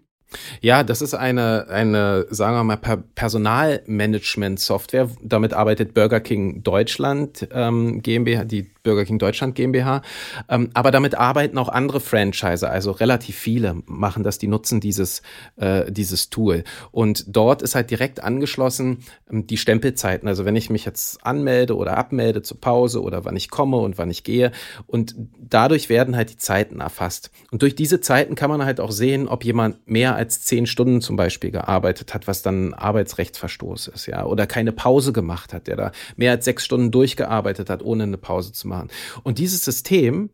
Ja, 0.60 0.84
das 0.84 1.02
ist 1.02 1.14
eine, 1.14 1.66
eine, 1.68 2.26
sagen 2.30 2.56
wir 2.56 2.64
mal, 2.64 2.76
Personalmanagement-Software. 3.14 5.08
Damit 5.22 5.52
arbeitet 5.54 5.94
Burger 5.94 6.20
King 6.20 6.62
Deutschland 6.62 7.48
ähm, 7.52 8.00
GmbH, 8.02 8.44
die 8.44 8.70
Burger 8.82 9.04
King 9.04 9.18
Deutschland 9.18 9.54
GmbH. 9.54 10.02
Ähm, 10.48 10.70
aber 10.74 10.90
damit 10.90 11.14
arbeiten 11.14 11.58
auch 11.58 11.68
andere 11.68 12.00
Franchise, 12.00 12.68
also 12.68 12.92
relativ 12.92 13.36
viele 13.36 13.82
machen 13.86 14.22
das, 14.22 14.38
die 14.38 14.46
nutzen 14.46 14.80
dieses, 14.80 15.22
äh, 15.56 15.90
dieses 15.90 16.30
Tool. 16.30 16.64
Und 16.90 17.24
dort 17.28 17.62
ist 17.62 17.74
halt 17.74 17.90
direkt 17.90 18.22
angeschlossen 18.22 19.04
ähm, 19.30 19.46
die 19.46 19.56
Stempelzeiten. 19.56 20.28
Also 20.28 20.44
wenn 20.44 20.56
ich 20.56 20.70
mich 20.70 20.84
jetzt 20.84 21.24
anmelde 21.26 21.76
oder 21.76 21.96
abmelde 21.96 22.42
zur 22.42 22.60
Pause 22.60 23.02
oder 23.02 23.24
wann 23.24 23.36
ich 23.36 23.50
komme 23.50 23.78
und 23.78 23.98
wann 23.98 24.10
ich 24.10 24.24
gehe. 24.24 24.52
Und 24.86 25.14
dadurch 25.38 25.88
werden 25.88 26.16
halt 26.16 26.30
die 26.30 26.38
Zeiten 26.38 26.80
erfasst. 26.80 27.30
Und 27.50 27.62
durch 27.62 27.74
diese 27.74 28.00
Zeiten 28.00 28.34
kann 28.34 28.50
man 28.50 28.64
halt 28.64 28.80
auch 28.80 28.92
sehen, 28.92 29.28
ob 29.28 29.44
jemand 29.44 29.88
mehr 29.88 30.16
als 30.20 30.42
zehn 30.42 30.66
Stunden 30.66 31.00
zum 31.00 31.16
Beispiel 31.16 31.50
gearbeitet 31.50 32.12
hat, 32.12 32.28
was 32.28 32.42
dann 32.42 32.74
Arbeitsrechtsverstoß 32.74 33.88
ist, 33.88 34.06
ja, 34.06 34.26
oder 34.26 34.46
keine 34.46 34.70
Pause 34.70 35.14
gemacht 35.14 35.54
hat, 35.54 35.66
der 35.66 35.76
da 35.76 35.92
mehr 36.16 36.32
als 36.32 36.44
sechs 36.44 36.62
Stunden 36.62 36.90
durchgearbeitet 36.90 37.70
hat, 37.70 37.82
ohne 37.82 38.02
eine 38.02 38.18
Pause 38.18 38.52
zu 38.52 38.68
machen. 38.68 38.88
Und 39.22 39.38
dieses 39.38 39.64
System 39.64 40.28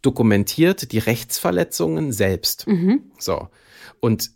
dokumentiert 0.00 0.92
die 0.92 0.98
Rechtsverletzungen 0.98 2.10
selbst. 2.10 2.66
Mhm. 2.66 3.02
So. 3.18 3.48
Und 4.00 4.30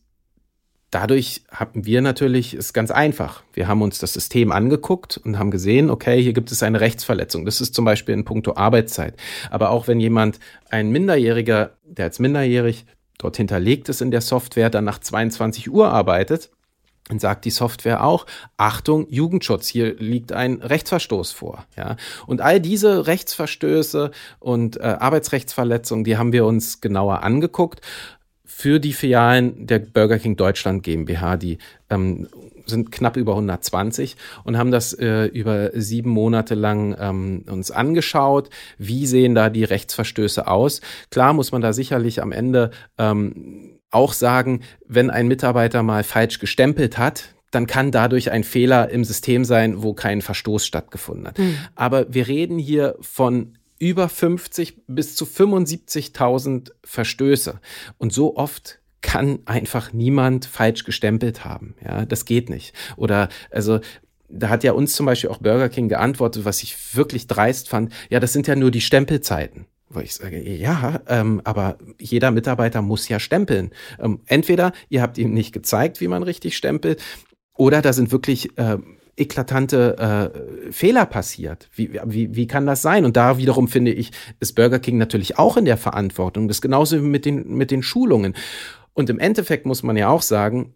dadurch 0.91 1.43
haben 1.51 1.87
wir 1.87 2.03
natürlich, 2.03 2.53
ist 2.53 2.75
ganz 2.75 2.91
einfach. 2.91 3.45
Wir 3.55 3.69
haben 3.69 3.81
uns 3.81 3.99
das 3.99 4.13
System 4.13 4.53
angeguckt 4.53 5.17
und 5.17 5.39
haben 5.39 5.51
gesehen, 5.51 5.89
okay, 5.89 6.23
hier 6.23 6.35
gibt 6.35 6.53
es 6.53 6.63
eine 6.63 6.81
Rechtsverletzung. 6.81 7.47
Das 7.47 7.63
ist 7.63 7.75
zum 7.75 7.87
Beispiel 7.87 8.13
in 8.13 8.27
puncto 8.27 8.57
Arbeitszeit. 8.57 9.15
Aber 9.51 9.71
auch 9.71 9.89
wenn 9.89 10.01
jemand, 10.01 10.39
ein 10.69 10.91
Minderjähriger, 10.91 11.79
der 11.85 12.05
als 12.05 12.19
minderjährig 12.19 12.85
dort 13.23 13.37
hinterlegt 13.37 13.89
ist 13.89 14.03
in 14.03 14.11
der 14.11 14.21
Software, 14.21 14.71
dann 14.71 14.85
nach 14.85 14.99
22 14.99 15.71
Uhr 15.71 15.89
arbeitet, 15.89 16.51
dann 17.09 17.19
sagt 17.19 17.45
die 17.45 17.51
Software 17.51 18.05
auch, 18.05 18.27
Achtung, 18.57 19.07
Jugendschutz, 19.11 19.69
hier 19.69 19.95
liegt 19.97 20.33
ein 20.33 20.63
Rechtsverstoß 20.63 21.33
vor. 21.33 21.67
Ja? 21.77 21.97
Und 22.27 22.41
all 22.41 22.61
diese 22.61 23.07
Rechtsverstöße 23.07 24.13
und 24.39 24.79
äh, 24.79 24.83
Arbeitsrechtsverletzungen, 24.83 26.05
die 26.05 26.17
haben 26.17 26.33
wir 26.33 26.47
uns 26.47 26.81
genauer 26.81 27.23
angeguckt 27.23 27.81
für 28.45 28.79
die 28.79 28.93
Filialen 28.93 29.67
der 29.67 29.81
Burger 29.81 30.19
King 30.19 30.37
Deutschland 30.37 30.83
GmbH, 30.85 31.37
die 31.37 31.59
ähm, 31.91 32.29
sind 32.67 32.93
knapp 32.93 33.17
über 33.17 33.33
120 33.33 34.17
und 34.45 34.59
haben 34.59 34.71
das 34.71 34.93
äh, 34.93 35.25
über 35.27 35.71
sieben 35.75 36.11
Monate 36.11 36.55
lang 36.55 36.97
ähm, 36.99 37.45
uns 37.51 37.71
angeschaut. 37.71 38.51
Wie 38.79 39.07
sehen 39.07 39.35
da 39.35 39.51
die 39.51 39.65
Rechtsverstöße 39.65 40.47
aus? 40.47 40.81
Klar 41.11 41.33
muss 41.33 41.53
man 41.53 41.63
da 41.63 41.73
sicherlich 41.73 42.23
am 42.23 42.33
Ende 42.33 42.71
ähm, 42.99 43.79
auch 43.91 44.13
sagen, 44.13 44.63
wenn 44.87 45.11
ein 45.11 45.29
Mitarbeiter 45.29 45.83
mal 45.83 46.05
falsch 46.05 46.39
gestempelt 46.39 46.99
hat, 46.99 47.35
dann 47.51 47.67
kann 47.67 47.91
dadurch 47.91 48.31
ein 48.31 48.45
Fehler 48.45 48.89
im 48.89 49.05
System 49.05 49.45
sein, 49.45 49.83
wo 49.83 49.93
kein 49.93 50.23
Verstoß 50.23 50.67
stattgefunden 50.67 51.29
hat. 51.29 51.39
Mhm. 51.39 51.57
Aber 51.75 52.13
wir 52.13 52.27
reden 52.27 52.59
hier 52.59 52.97
von 53.01 53.59
über 53.79 54.09
50 54.09 54.83
bis 54.87 55.17
zu 55.17 55.25
75.000 55.25 56.71
Verstöße. 56.85 57.61
Und 57.99 58.13
so 58.13 58.37
oft 58.37 58.81
kann 59.03 59.41
einfach 59.45 59.93
niemand 59.93 60.47
falsch 60.47 60.85
gestempelt 60.85 61.45
haben. 61.45 61.75
Ja, 61.85 62.07
das 62.07 62.25
geht 62.25 62.49
nicht. 62.49 62.75
Oder, 62.97 63.29
also, 63.51 63.81
da 64.29 64.49
hat 64.49 64.65
ja 64.65 64.73
uns 64.73 64.95
zum 64.95 65.07
Beispiel 65.07 65.29
auch 65.29 65.39
Burger 65.39 65.69
King 65.69 65.89
geantwortet, 65.89 66.45
was 66.45 66.63
ich 66.63 66.97
wirklich 66.97 67.27
dreist 67.27 67.69
fand. 67.69 67.93
Ja, 68.09 68.19
das 68.19 68.33
sind 68.33 68.47
ja 68.47 68.57
nur 68.57 68.71
die 68.71 68.81
Stempelzeiten. 68.81 69.67
Wo 69.91 70.01
ich 70.01 70.15
sage, 70.15 70.41
ja, 70.41 71.03
ähm, 71.07 71.43
aber 71.45 71.77
jeder 72.01 72.31
Mitarbeiter 72.31 72.81
muss 72.81 73.09
ja 73.11 73.21
stempeln. 73.21 73.73
Ähm, 74.01 74.21
entweder 74.25 74.73
ihr 74.89 75.03
habt 75.03 75.19
ihm 75.19 75.35
nicht 75.35 75.53
gezeigt, 75.53 76.01
wie 76.01 76.09
man 76.09 76.23
richtig 76.23 76.57
stempelt, 76.57 77.03
oder 77.55 77.83
da 77.83 77.93
sind 77.93 78.11
wirklich 78.11 78.57
äh, 78.57 78.79
eklatante 79.17 80.33
äh, 80.67 80.73
Fehler 80.73 81.05
passiert. 81.05 81.69
Wie, 81.75 82.01
wie, 82.07 82.35
wie 82.35 82.47
kann 82.47 82.65
das 82.65 82.81
sein? 82.81 83.05
Und 83.05 83.19
da 83.19 83.37
wiederum 83.37 83.69
finde 83.69 83.93
ich, 83.93 84.11
ist 84.41 84.55
Burger 84.55 84.79
King 84.79 84.97
natürlich 84.97 85.39
auch 85.39 85.59
in 85.59 85.67
der 85.67 85.77
Verantwortung. 85.77 86.49
Das 86.49 86.63
genauso 86.63 86.99
mit 86.99 87.27
den, 87.27 87.55
mit 87.55 87.71
den 87.71 87.83
Schulungen. 87.83 88.35
Und 88.95 89.11
im 89.11 89.19
Endeffekt 89.19 89.67
muss 89.67 89.83
man 89.83 89.97
ja 89.97 90.09
auch 90.09 90.23
sagen, 90.23 90.75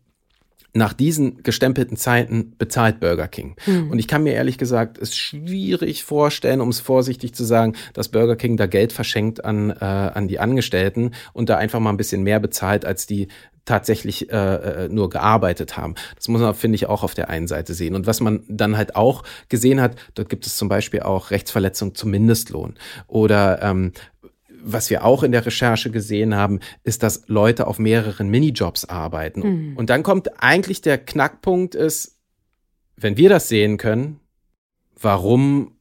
nach 0.76 0.92
diesen 0.92 1.42
gestempelten 1.42 1.96
Zeiten 1.96 2.55
bezahlt 2.59 3.00
Burger 3.00 3.29
King. 3.29 3.57
Mhm. 3.66 3.90
Und 3.90 3.98
ich 3.98 4.07
kann 4.07 4.22
mir 4.22 4.35
ehrlich 4.35 4.59
gesagt 4.59 4.98
es 4.98 5.16
schwierig 5.16 6.05
vorstellen, 6.05 6.61
um 6.61 6.68
es 6.68 6.81
vorsichtig 6.81 7.35
zu 7.35 7.44
sagen, 7.44 7.74
dass 7.94 8.11
Burger 8.11 8.37
King 8.37 8.57
da 8.57 8.66
Geld 8.66 8.92
verschenkt 8.92 9.44
an, 9.44 9.70
äh, 9.70 9.85
an 9.85 10.29
die 10.29 10.38
Angestellten 10.38 11.12
und 11.33 11.48
da 11.48 11.57
einfach 11.57 11.81
mal 11.81 11.90
ein 11.90 11.96
bisschen 11.96 12.22
mehr 12.22 12.40
bezahlt, 12.40 12.85
als 12.85 13.07
die 13.07 13.29
tatsächlich 13.64 14.31
äh, 14.31 14.37
äh 14.85 14.88
nur 14.88 15.11
gearbeitet 15.11 15.76
haben. 15.76 15.96
Das 16.14 16.29
muss 16.29 16.40
man, 16.40 16.55
finde 16.55 16.76
ich, 16.76 16.87
auch 16.87 17.02
auf 17.02 17.14
der 17.14 17.31
einen 17.31 17.48
Seite 17.48 17.74
sehen. 17.74 17.94
Und 17.94 18.07
was 18.07 18.20
man 18.20 18.44
dann 18.48 18.76
halt 18.76 18.94
auch 18.94 19.24
gesehen 19.48 19.81
hat, 19.81 19.96
dort 20.14 20.29
gibt 20.29 20.46
es 20.46 20.57
zum 20.57 20.68
Beispiel 20.68 21.00
auch 21.00 21.31
Rechtsverletzung 21.31 21.94
zum 21.94 22.11
Mindestlohn 22.11 22.74
oder 23.09 23.61
ähm, 23.62 23.92
was 24.66 24.90
wir 24.90 25.05
auch 25.05 25.22
in 25.22 25.33
der 25.33 25.46
Recherche 25.46 25.90
gesehen 25.90 26.35
haben, 26.35 26.61
ist, 26.83 27.02
dass 27.02 27.22
Leute 27.29 27.66
auf 27.68 27.79
mehreren 27.79 28.29
Minijobs 28.29 28.85
arbeiten. 28.85 29.40
Mhm. 29.40 29.76
Und 29.76 29.90
dann 29.90 30.02
kommt 30.02 30.42
eigentlich 30.42 30.81
der 30.81 30.98
Knackpunkt 30.98 31.74
ist, 31.74 32.18
wenn 32.96 33.16
wir 33.16 33.29
das 33.29 33.48
sehen 33.48 33.76
können, 33.76 34.20
warum 35.00 35.76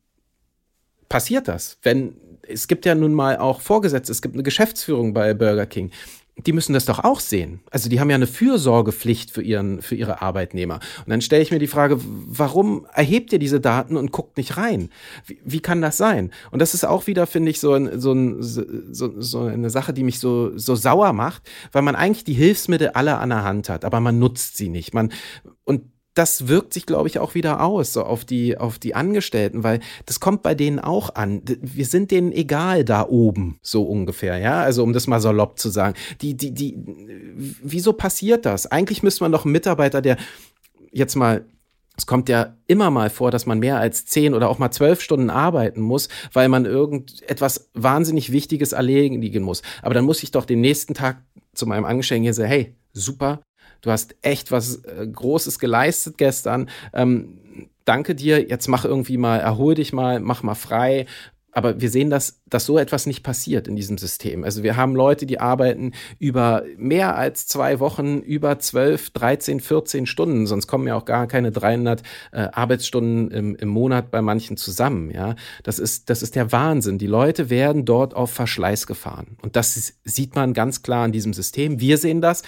passiert 1.10 1.48
das? 1.48 1.80
Wenn 1.82 2.16
es 2.48 2.68
gibt 2.68 2.86
ja 2.86 2.94
nun 2.94 3.16
mal 3.16 3.38
auch 3.38 3.60
Vorgesetzte, 3.60 4.12
es 4.12 4.22
gibt 4.22 4.36
eine 4.36 4.44
Geschäftsführung 4.44 5.14
bei 5.14 5.34
Burger 5.34 5.66
King 5.66 5.92
die 6.38 6.52
müssen 6.52 6.74
das 6.74 6.86
doch 6.86 7.04
auch 7.04 7.22
sehen. 7.22 7.62
Also 7.72 7.90
die 7.90 8.00
haben 8.00 8.10
ja 8.10 8.16
eine 8.16 8.28
Fürsorgepflicht 8.28 9.32
für, 9.32 9.42
ihren, 9.42 9.82
für 9.82 9.96
ihre 9.96 10.22
Arbeitnehmer. 10.22 10.76
Und 11.06 11.10
dann 11.10 11.22
stelle 11.22 11.42
ich 11.42 11.52
mir 11.52 11.60
die 11.60 11.68
Frage, 11.68 11.98
warum 12.02 12.86
erhebt 12.94 13.32
ihr 13.32 13.40
diese 13.40 13.62
Daten 13.62 13.96
und 13.96 14.12
guckt 14.12 14.36
nicht 14.38 14.58
rein? 14.58 14.90
Wie, 15.26 15.40
wie 15.46 15.62
kann 15.62 15.82
das 15.82 15.96
sein? 15.96 16.32
Und 16.52 16.62
das 16.62 16.74
ist 16.74 16.84
auch 16.84 17.08
wieder, 17.08 17.26
finde 17.26 17.52
ich, 17.52 17.60
so, 17.60 17.74
ein, 17.74 18.00
so, 18.00 18.12
ein, 18.12 18.42
so, 18.42 19.22
so 19.22 19.40
eine 19.42 19.70
Sache, 19.70 19.94
die 19.94 20.04
mich 20.04 20.20
so, 20.20 20.58
so 20.58 20.76
sauer 20.76 21.14
macht, 21.14 21.44
weil 21.72 21.84
man 21.84 21.96
eigentlich 21.96 22.26
die 22.26 22.34
Hilfsmittel 22.34 22.90
alle 22.90 23.18
an 23.18 23.30
der 23.30 23.44
Hand 23.44 23.70
hat, 23.70 23.86
aber 23.86 24.02
man 24.02 24.20
nutzt 24.20 24.58
sie 24.58 24.68
nicht. 24.70 24.94
Man, 24.94 25.14
und 25.64 25.84
das 26.16 26.48
wirkt 26.48 26.74
sich, 26.74 26.86
glaube 26.86 27.08
ich, 27.10 27.20
auch 27.20 27.36
wieder 27.36 27.62
aus, 27.62 27.94
so 27.94 28.04
auf 28.04 28.26
die, 28.26 28.58
auf 28.58 28.80
die 28.80 28.96
Angestellten, 28.96 29.64
weil 29.64 29.82
das 30.06 30.20
kommt 30.20 30.42
bei 30.44 30.56
denen 30.56 30.80
auch 30.80 31.14
an. 31.14 31.42
Wir 31.46 31.86
sind 31.86 32.10
denen 32.10 32.32
egal 32.32 32.86
da 32.86 33.08
oben, 33.08 33.60
so 33.62 33.84
ungefähr, 33.84 34.38
ja. 34.38 34.62
Also, 34.62 34.82
um 34.82 34.94
das 34.94 35.08
mal 35.08 35.20
salopp 35.20 35.60
zu 35.60 35.70
sagen. 35.70 35.96
Die, 36.22 36.36
die, 36.36 36.52
die, 36.52 36.78
wieso 37.62 37.94
passiert 37.94 38.46
das? 38.46 38.66
Eigentlich 38.66 39.04
müsste 39.04 39.26
man 39.26 39.34
doch 39.34 39.44
einen 39.44 39.52
Mitarbeiter, 39.52 40.02
der 40.02 40.18
jetzt 40.92 41.16
mal 41.16 41.46
es 41.98 42.06
kommt 42.06 42.28
ja 42.28 42.58
immer 42.68 42.92
mal 42.92 43.10
vor, 43.10 43.32
dass 43.32 43.46
man 43.46 43.60
mehr 43.60 43.80
als 43.80 44.06
zehn 44.06 44.34
oder 44.34 44.50
auch 44.50 44.60
mal 44.60 44.72
zwölf 44.72 45.02
Stunden 45.02 45.30
arbeiten 45.30 45.80
muss, 45.80 46.10
weil 46.34 46.50
man 46.50 46.66
irgendetwas 46.66 47.70
wahnsinnig 47.74 48.34
Wichtiges 48.34 48.74
erledigen 48.74 49.44
muss. 49.44 49.62
Aber 49.82 49.94
dann 49.94 50.04
muss 50.04 50.22
ich 50.22 50.32
doch 50.32 50.44
den 50.44 50.60
nächsten 50.60 50.94
Tag 50.94 51.24
zu 51.54 51.66
meinem 51.66 51.86
Angestellten 51.86 52.24
hier 52.24 52.34
sagen, 52.34 52.50
hey, 52.50 52.76
super, 52.92 53.42
du 53.86 53.92
hast 53.92 54.16
echt 54.22 54.52
was 54.52 54.84
äh, 54.84 55.08
Großes 55.08 55.60
geleistet 55.60 56.18
gestern. 56.18 56.70
Ähm, 56.92 57.40
danke 57.86 58.16
dir, 58.16 58.42
jetzt 58.42 58.68
mach 58.68 58.84
irgendwie 58.84 59.18
mal, 59.18 59.40
erhol 59.40 59.76
dich 59.76 59.94
mal, 59.94 60.20
mach 60.20 60.44
mal 60.44 60.56
frei. 60.56 61.06
Aber 61.52 61.80
wir 61.80 61.90
sehen, 61.90 62.10
dass, 62.10 62.42
dass 62.48 62.66
so 62.66 62.78
etwas 62.78 63.06
nicht 63.06 63.24
passiert 63.24 63.70
in 63.70 63.78
diesem 63.78 63.98
System. 63.98 64.44
Also 64.44 64.62
wir 64.62 64.76
haben 64.76 64.94
Leute, 64.94 65.26
die 65.26 65.40
arbeiten 65.40 65.94
über 66.20 66.64
mehr 66.76 67.16
als 67.16 67.48
zwei 67.48 67.80
Wochen, 67.80 68.20
über 68.20 68.60
12, 68.60 69.12
13, 69.12 69.60
14 69.62 70.06
Stunden. 70.06 70.48
Sonst 70.48 70.68
kommen 70.68 70.86
ja 70.86 70.96
auch 70.96 71.06
gar 71.06 71.28
keine 71.28 71.54
300 71.54 72.04
äh, 72.34 72.50
Arbeitsstunden 72.52 73.32
im, 73.32 73.56
im 73.56 73.70
Monat 73.70 74.12
bei 74.12 74.22
manchen 74.22 74.58
zusammen. 74.58 75.12
Ja, 75.12 75.36
das 75.64 75.80
ist, 75.80 76.10
das 76.10 76.24
ist 76.24 76.36
der 76.36 76.52
Wahnsinn. 76.52 76.98
Die 76.98 77.08
Leute 77.08 77.50
werden 77.50 77.86
dort 77.86 78.16
auf 78.16 78.32
Verschleiß 78.32 78.86
gefahren. 78.86 79.38
Und 79.42 79.56
das 79.56 79.94
sieht 80.04 80.36
man 80.36 80.54
ganz 80.54 80.84
klar 80.84 81.06
in 81.06 81.14
diesem 81.14 81.32
System. 81.32 81.80
Wir 81.80 81.98
sehen 81.98 82.20
das. 82.20 82.44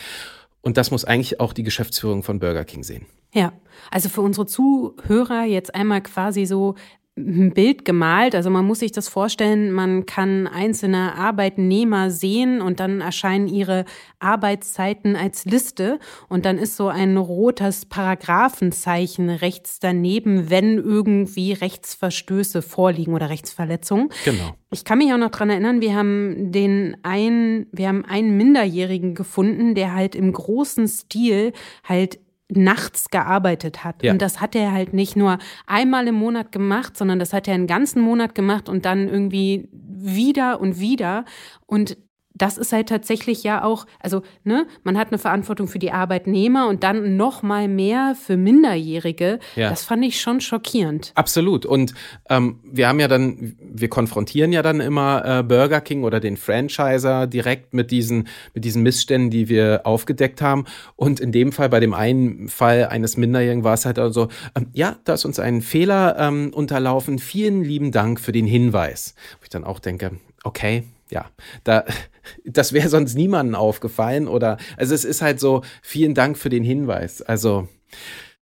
Und 0.67 0.75
das 0.75 0.91
muss 0.91 1.05
eigentlich 1.05 1.39
auch 1.39 1.53
die 1.53 1.63
Geschäftsführung 1.63 2.23
von 2.23 2.39
Burger 2.39 2.65
King 2.65 2.83
sehen. 2.83 3.05
Ja, 3.33 3.53
also 3.89 4.09
für 4.09 4.19
unsere 4.19 4.47
Zuhörer 4.47 5.45
jetzt 5.45 5.73
einmal 5.73 6.01
quasi 6.01 6.45
so 6.45 6.75
ein 7.17 7.51
Bild 7.53 7.83
gemalt. 7.83 8.35
Also 8.35 8.49
man 8.49 8.65
muss 8.65 8.79
sich 8.79 8.91
das 8.91 9.07
vorstellen, 9.07 9.71
man 9.71 10.05
kann 10.05 10.47
einzelne 10.47 11.15
Arbeitnehmer 11.15 12.11
sehen 12.11 12.61
und 12.61 12.79
dann 12.79 13.01
erscheinen 13.01 13.47
ihre 13.47 13.85
Arbeitszeiten 14.19 15.15
als 15.15 15.45
Liste 15.45 15.99
und 16.29 16.45
dann 16.45 16.57
ist 16.57 16.77
so 16.77 16.87
ein 16.87 17.17
rotes 17.17 17.85
Paragraphenzeichen 17.85 19.29
rechts 19.29 19.79
daneben, 19.79 20.49
wenn 20.49 20.77
irgendwie 20.77 21.53
Rechtsverstöße 21.53 22.61
vorliegen 22.61 23.13
oder 23.13 23.29
Rechtsverletzungen. 23.29 24.09
Genau. 24.23 24.55
Ich 24.69 24.83
kann 24.83 24.97
mich 24.97 25.11
auch 25.13 25.17
noch 25.17 25.31
dran 25.31 25.49
erinnern, 25.49 25.81
wir 25.81 25.95
haben 25.95 26.51
den 26.51 26.97
einen, 27.03 27.67
wir 27.71 27.87
haben 27.87 28.05
einen 28.05 28.37
Minderjährigen 28.37 29.15
gefunden, 29.15 29.75
der 29.75 29.93
halt 29.93 30.15
im 30.15 30.31
großen 30.33 30.87
Stil 30.87 31.53
halt 31.83 32.19
nachts 32.49 33.09
gearbeitet 33.09 33.83
hat. 33.83 34.03
Ja. 34.03 34.11
Und 34.11 34.21
das 34.21 34.39
hat 34.39 34.55
er 34.55 34.71
halt 34.71 34.93
nicht 34.93 35.15
nur 35.15 35.37
einmal 35.65 36.07
im 36.07 36.15
Monat 36.15 36.51
gemacht, 36.51 36.95
sondern 36.97 37.19
das 37.19 37.33
hat 37.33 37.47
er 37.47 37.55
einen 37.55 37.67
ganzen 37.67 38.01
Monat 38.01 38.35
gemacht 38.35 38.69
und 38.69 38.85
dann 38.85 39.07
irgendwie 39.07 39.69
wieder 39.71 40.61
und 40.61 40.79
wieder. 40.79 41.25
Und 41.65 41.97
das 42.37 42.57
ist 42.57 42.73
halt 42.73 42.89
tatsächlich 42.89 43.43
ja 43.43 43.63
auch, 43.63 43.85
also 43.99 44.21
ne, 44.43 44.67
man 44.83 44.97
hat 44.97 45.09
eine 45.09 45.17
Verantwortung 45.17 45.67
für 45.67 45.79
die 45.79 45.91
Arbeitnehmer 45.91 46.67
und 46.67 46.83
dann 46.83 47.17
noch 47.17 47.43
mal 47.43 47.67
mehr 47.67 48.15
für 48.15 48.37
Minderjährige. 48.37 49.39
Ja. 49.55 49.69
Das 49.69 49.83
fand 49.83 50.05
ich 50.05 50.21
schon 50.21 50.41
schockierend. 50.41 51.11
Absolut. 51.15 51.65
Und 51.65 51.93
ähm, 52.29 52.59
wir 52.63 52.87
haben 52.87 52.99
ja 52.99 53.07
dann, 53.07 53.55
wir 53.59 53.89
konfrontieren 53.89 54.51
ja 54.51 54.61
dann 54.61 54.79
immer 54.79 55.39
äh, 55.39 55.43
Burger 55.43 55.81
King 55.81 56.03
oder 56.03 56.19
den 56.19 56.37
Franchiser 56.37 57.27
direkt 57.27 57.73
mit 57.73 57.91
diesen 57.91 58.27
mit 58.53 58.65
diesen 58.65 58.83
Missständen, 58.83 59.29
die 59.29 59.49
wir 59.49 59.81
aufgedeckt 59.83 60.41
haben. 60.41 60.65
Und 60.95 61.19
in 61.19 61.31
dem 61.31 61.51
Fall, 61.51 61.69
bei 61.69 61.79
dem 61.79 61.93
einen 61.93 62.47
Fall 62.47 62.85
eines 62.85 63.17
Minderjährigen, 63.17 63.63
war 63.63 63.73
es 63.73 63.85
halt 63.85 63.99
also, 63.99 64.27
ähm, 64.55 64.67
ja, 64.73 64.97
da 65.05 65.13
ist 65.13 65.25
uns 65.25 65.39
ein 65.39 65.61
Fehler 65.61 66.17
ähm, 66.19 66.51
unterlaufen. 66.53 67.19
Vielen 67.19 67.63
lieben 67.63 67.91
Dank 67.91 68.19
für 68.19 68.31
den 68.31 68.45
Hinweis. 68.45 69.15
Wo 69.39 69.43
ich 69.43 69.49
dann 69.49 69.63
auch 69.63 69.79
denke, 69.79 70.11
okay, 70.43 70.83
ja, 71.09 71.25
da, 71.63 71.85
das 72.45 72.73
wäre 72.73 72.89
sonst 72.89 73.15
niemandem 73.15 73.55
aufgefallen 73.55 74.27
oder, 74.27 74.57
also 74.77 74.93
es 74.93 75.03
ist 75.03 75.21
halt 75.21 75.39
so, 75.39 75.63
vielen 75.81 76.13
Dank 76.13 76.37
für 76.37 76.49
den 76.49 76.63
Hinweis. 76.63 77.21
Also, 77.21 77.67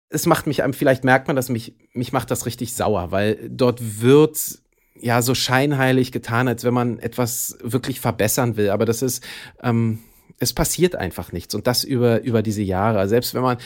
es 0.10 0.26
macht 0.26 0.48
mich, 0.48 0.62
vielleicht 0.72 1.04
merkt 1.04 1.28
man 1.28 1.36
das, 1.36 1.50
mich, 1.50 1.76
mich 1.94 2.14
macht 2.14 2.32
das 2.32 2.46
richtig 2.46 2.74
sauer, 2.74 3.12
weil 3.12 3.50
dort 3.50 4.02
wird 4.02 4.60
ja 5.00 5.22
so 5.22 5.36
scheinheilig 5.36 6.12
getan, 6.12 6.48
als 6.48 6.64
wenn 6.64 6.74
man 6.74 7.00
etwas 7.00 7.58
wirklich 7.62 8.00
verbessern 8.00 8.56
will. 8.56 8.70
Aber 8.70 8.86
das 8.86 9.02
ist, 9.02 9.24
ähm, 9.62 10.00
es 10.40 10.54
passiert 10.54 10.96
einfach 10.96 11.32
nichts 11.32 11.56
und 11.56 11.68
das 11.68 11.84
über, 11.84 12.22
über 12.22 12.42
diese 12.42 12.62
Jahre. 12.62 13.08
Selbst 13.08 13.34
wenn 13.34 13.42
man, 13.42 13.58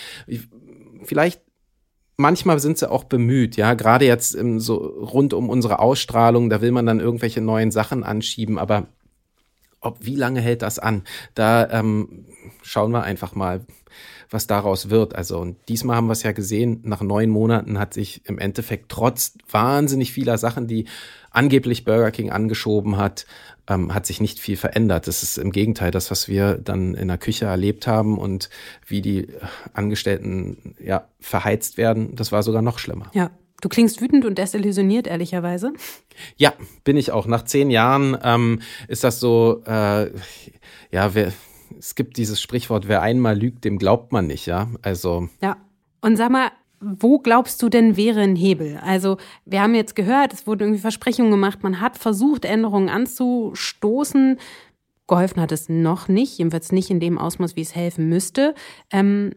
vielleicht 1.03 1.41
manchmal 2.19 2.59
sind 2.59 2.77
sie 2.77 2.91
auch 2.91 3.05
bemüht, 3.05 3.55
ja, 3.55 3.73
gerade 3.73 4.05
jetzt 4.05 4.35
im, 4.35 4.59
so 4.59 4.75
rund 4.75 5.33
um 5.33 5.49
unsere 5.49 5.79
Ausstrahlung, 5.79 6.49
da 6.49 6.61
will 6.61 6.71
man 6.71 6.85
dann 6.85 6.99
irgendwelche 6.99 7.41
neuen 7.41 7.71
Sachen 7.71 8.03
anschieben, 8.03 8.59
aber 8.59 8.87
ob 9.79 10.05
wie 10.05 10.17
lange 10.17 10.41
hält 10.41 10.61
das 10.61 10.77
an? 10.77 11.03
Da 11.33 11.69
ähm, 11.69 12.25
schauen 12.61 12.91
wir 12.91 13.03
einfach 13.03 13.35
mal, 13.35 13.65
was 14.29 14.47
daraus 14.47 14.89
wird. 14.89 15.15
Also 15.15 15.39
und 15.39 15.57
diesmal 15.67 15.95
haben 15.95 16.07
wir 16.07 16.13
es 16.13 16.23
ja 16.23 16.31
gesehen, 16.31 16.81
nach 16.83 17.01
neun 17.01 17.29
Monaten 17.29 17.79
hat 17.79 17.93
sich 17.93 18.21
im 18.25 18.39
Endeffekt 18.39 18.89
trotz 18.89 19.33
wahnsinnig 19.49 20.13
vieler 20.13 20.37
Sachen, 20.37 20.67
die 20.67 20.85
angeblich 21.31 21.85
Burger 21.85 22.11
King 22.11 22.31
angeschoben 22.31 22.97
hat, 22.97 23.25
ähm, 23.67 23.93
hat 23.93 24.05
sich 24.05 24.21
nicht 24.21 24.39
viel 24.39 24.57
verändert. 24.57 25.07
Das 25.07 25.23
ist 25.23 25.37
im 25.37 25.51
Gegenteil 25.51 25.91
das, 25.91 26.11
was 26.11 26.27
wir 26.27 26.55
dann 26.55 26.93
in 26.95 27.07
der 27.07 27.17
Küche 27.17 27.45
erlebt 27.45 27.87
haben 27.87 28.17
und 28.17 28.49
wie 28.85 29.01
die 29.01 29.27
Angestellten 29.73 30.75
ja 30.83 31.07
verheizt 31.19 31.77
werden, 31.77 32.15
das 32.15 32.31
war 32.31 32.43
sogar 32.43 32.61
noch 32.61 32.79
schlimmer. 32.79 33.09
Ja. 33.13 33.31
Du 33.61 33.67
klingst 33.67 33.99
wütend 33.99 34.23
und 34.23 34.37
desillusioniert, 34.37 35.05
ehrlicherweise. 35.05 35.73
Ja, 36.37 36.53
bin 36.85 36.95
ich 36.95 37.11
auch. 37.11 37.27
Nach 37.27 37.43
zehn 37.43 37.69
Jahren 37.69 38.17
ähm, 38.23 38.61
ist 38.87 39.03
das 39.03 39.19
so, 39.19 39.63
äh, 39.65 40.11
ja, 40.91 41.13
wer, 41.13 41.33
es 41.79 41.95
gibt 41.95 42.17
dieses 42.17 42.41
Sprichwort, 42.41 42.87
wer 42.87 43.01
einmal 43.01 43.39
lügt, 43.39 43.63
dem 43.63 43.79
glaubt 43.79 44.11
man 44.11 44.27
nicht, 44.27 44.45
ja. 44.45 44.67
Also. 44.81 45.29
Ja. 45.41 45.57
Und 46.01 46.17
sag 46.17 46.29
mal, 46.29 46.51
wo 46.81 47.19
glaubst 47.19 47.61
du 47.61 47.69
denn 47.69 47.97
wäre 47.97 48.21
ein 48.21 48.35
Hebel? 48.35 48.77
Also 48.83 49.17
wir 49.45 49.61
haben 49.61 49.75
jetzt 49.75 49.95
gehört, 49.95 50.33
es 50.33 50.45
wurden 50.45 50.63
irgendwie 50.63 50.81
Versprechungen 50.81 51.31
gemacht, 51.31 51.63
man 51.63 51.81
hat 51.81 51.97
versucht, 51.97 52.45
Änderungen 52.45 52.89
anzustoßen. 52.89 54.37
Geholfen 55.07 55.41
hat 55.41 55.51
es 55.51 55.69
noch 55.69 56.07
nicht, 56.07 56.37
jedenfalls 56.37 56.71
nicht 56.71 56.89
in 56.89 56.99
dem 56.99 57.17
Ausmaß, 57.17 57.55
wie 57.55 57.61
es 57.61 57.75
helfen 57.75 58.09
müsste. 58.09 58.53
Ähm, 58.91 59.33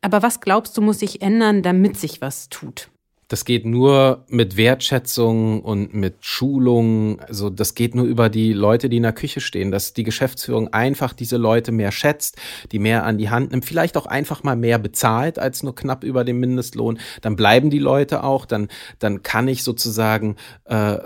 aber 0.00 0.22
was 0.22 0.40
glaubst 0.40 0.76
du, 0.76 0.82
muss 0.82 1.00
sich 1.00 1.22
ändern, 1.22 1.62
damit 1.62 1.96
sich 1.96 2.20
was 2.20 2.48
tut? 2.48 2.88
Das 3.28 3.44
geht 3.44 3.66
nur 3.66 4.24
mit 4.28 4.56
Wertschätzung 4.56 5.60
und 5.62 5.92
mit 5.92 6.24
Schulung. 6.24 7.20
Also 7.20 7.50
das 7.50 7.74
geht 7.74 7.94
nur 7.94 8.06
über 8.06 8.30
die 8.30 8.54
Leute, 8.54 8.88
die 8.88 8.96
in 8.96 9.02
der 9.02 9.12
Küche 9.12 9.40
stehen, 9.40 9.70
dass 9.70 9.92
die 9.92 10.02
Geschäftsführung 10.02 10.72
einfach 10.72 11.12
diese 11.12 11.36
Leute 11.36 11.70
mehr 11.70 11.92
schätzt, 11.92 12.38
die 12.72 12.78
mehr 12.78 13.04
an 13.04 13.18
die 13.18 13.28
Hand 13.28 13.50
nimmt, 13.50 13.66
vielleicht 13.66 13.98
auch 13.98 14.06
einfach 14.06 14.42
mal 14.42 14.56
mehr 14.56 14.78
bezahlt 14.78 15.38
als 15.38 15.62
nur 15.62 15.74
knapp 15.74 16.04
über 16.04 16.24
dem 16.24 16.40
Mindestlohn. 16.40 16.98
Dann 17.20 17.36
bleiben 17.36 17.68
die 17.68 17.78
Leute 17.78 18.24
auch, 18.24 18.46
dann, 18.46 18.68
dann 18.98 19.22
kann 19.22 19.46
ich 19.46 19.62
sozusagen 19.62 20.36
äh, 20.64 20.96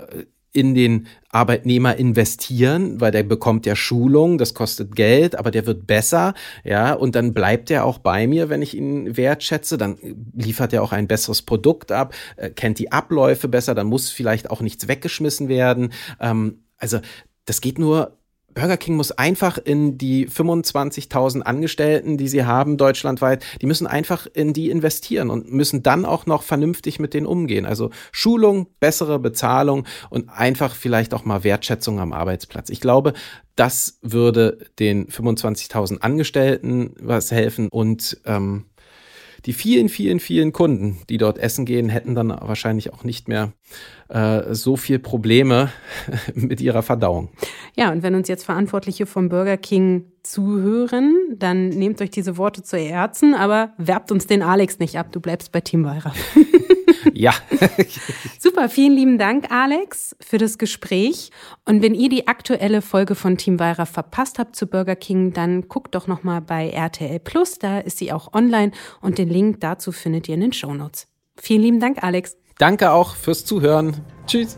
in 0.53 0.75
den 0.75 1.07
Arbeitnehmer 1.29 1.95
investieren, 1.95 3.01
weil 3.01 3.11
der 3.11 3.23
bekommt 3.23 3.65
ja 3.65 3.75
Schulung, 3.75 4.37
das 4.37 4.53
kostet 4.53 4.95
Geld, 4.95 5.35
aber 5.35 5.49
der 5.49 5.65
wird 5.65 5.87
besser, 5.87 6.35
ja, 6.63 6.93
und 6.93 7.15
dann 7.15 7.33
bleibt 7.33 7.71
er 7.71 7.85
auch 7.85 7.97
bei 7.97 8.27
mir, 8.27 8.49
wenn 8.49 8.61
ich 8.61 8.77
ihn 8.77 9.17
wertschätze, 9.17 9.77
dann 9.77 9.97
liefert 10.35 10.71
er 10.71 10.83
auch 10.83 10.91
ein 10.91 11.07
besseres 11.07 11.41
Produkt 11.41 11.91
ab, 11.91 12.13
äh, 12.37 12.51
kennt 12.51 12.77
die 12.77 12.91
Abläufe 12.91 13.47
besser, 13.47 13.73
dann 13.73 13.87
muss 13.87 14.11
vielleicht 14.11 14.51
auch 14.51 14.61
nichts 14.61 14.87
weggeschmissen 14.87 15.49
werden. 15.49 15.91
Ähm, 16.19 16.59
also 16.77 16.99
das 17.45 17.59
geht 17.59 17.79
nur 17.79 18.17
Burger 18.53 18.77
King 18.77 18.95
muss 18.95 19.11
einfach 19.11 19.57
in 19.57 19.97
die 19.97 20.27
25.000 20.27 21.41
Angestellten, 21.41 22.17
die 22.17 22.27
sie 22.27 22.45
haben 22.45 22.77
deutschlandweit, 22.77 23.43
die 23.61 23.65
müssen 23.65 23.87
einfach 23.87 24.27
in 24.33 24.53
die 24.53 24.69
investieren 24.69 25.29
und 25.29 25.51
müssen 25.51 25.83
dann 25.83 26.05
auch 26.05 26.25
noch 26.25 26.43
vernünftig 26.43 26.99
mit 26.99 27.13
denen 27.13 27.25
umgehen. 27.25 27.65
Also 27.65 27.89
Schulung, 28.11 28.67
bessere 28.79 29.19
Bezahlung 29.19 29.85
und 30.09 30.29
einfach 30.29 30.75
vielleicht 30.75 31.13
auch 31.13 31.25
mal 31.25 31.43
Wertschätzung 31.43 31.99
am 31.99 32.13
Arbeitsplatz. 32.13 32.69
Ich 32.69 32.81
glaube, 32.81 33.13
das 33.55 33.99
würde 34.01 34.57
den 34.79 35.07
25.000 35.07 35.99
Angestellten 35.99 36.95
was 36.99 37.31
helfen 37.31 37.69
und 37.69 38.19
ähm, 38.25 38.65
die 39.45 39.53
vielen, 39.53 39.89
vielen, 39.89 40.19
vielen 40.19 40.53
Kunden, 40.53 40.99
die 41.09 41.17
dort 41.17 41.37
essen 41.37 41.65
gehen, 41.65 41.89
hätten 41.89 42.15
dann 42.15 42.29
wahrscheinlich 42.29 42.93
auch 42.93 43.03
nicht 43.03 43.27
mehr 43.27 43.53
äh, 44.09 44.53
so 44.53 44.77
viel 44.77 44.99
Probleme 44.99 45.71
mit 46.33 46.61
ihrer 46.61 46.83
Verdauung. 46.83 47.29
Ja, 47.75 47.91
und 47.91 48.03
wenn 48.03 48.15
uns 48.15 48.27
jetzt 48.27 48.45
Verantwortliche 48.45 49.05
vom 49.05 49.29
Burger 49.29 49.57
King 49.57 50.05
zuhören, 50.23 51.15
dann 51.35 51.69
nehmt 51.69 52.01
euch 52.01 52.09
diese 52.09 52.37
Worte 52.37 52.63
zu 52.63 52.77
Herzen, 52.77 53.33
aber 53.33 53.73
werbt 53.77 54.11
uns 54.11 54.27
den 54.27 54.41
Alex 54.41 54.79
nicht 54.79 54.97
ab. 54.97 55.11
Du 55.11 55.19
bleibst 55.19 55.51
bei 55.51 55.61
Team 55.61 55.83
Weira. 55.83 56.13
ja. 57.13 57.33
Super, 58.39 58.69
vielen 58.69 58.95
lieben 58.95 59.17
Dank, 59.17 59.51
Alex, 59.51 60.15
für 60.19 60.37
das 60.37 60.57
Gespräch. 60.57 61.31
Und 61.65 61.81
wenn 61.81 61.93
ihr 61.93 62.09
die 62.09 62.27
aktuelle 62.27 62.81
Folge 62.81 63.15
von 63.15 63.37
Team 63.37 63.59
Weira 63.59 63.85
verpasst 63.85 64.39
habt 64.39 64.55
zu 64.55 64.67
Burger 64.67 64.95
King, 64.95 65.33
dann 65.33 65.67
guckt 65.67 65.95
doch 65.95 66.07
nochmal 66.07 66.41
bei 66.41 66.69
RTL 66.69 67.19
Plus, 67.19 67.59
da 67.59 67.79
ist 67.79 67.97
sie 67.97 68.11
auch 68.11 68.33
online 68.33 68.71
und 69.01 69.17
den 69.17 69.29
Link 69.29 69.59
dazu 69.61 69.91
findet 69.91 70.27
ihr 70.27 70.35
in 70.35 70.41
den 70.41 70.53
Shownotes. 70.53 71.07
Vielen 71.39 71.61
lieben 71.61 71.79
Dank, 71.79 72.03
Alex. 72.03 72.37
Danke 72.57 72.91
auch 72.91 73.15
fürs 73.15 73.45
Zuhören. 73.45 74.01
Tschüss. 74.27 74.57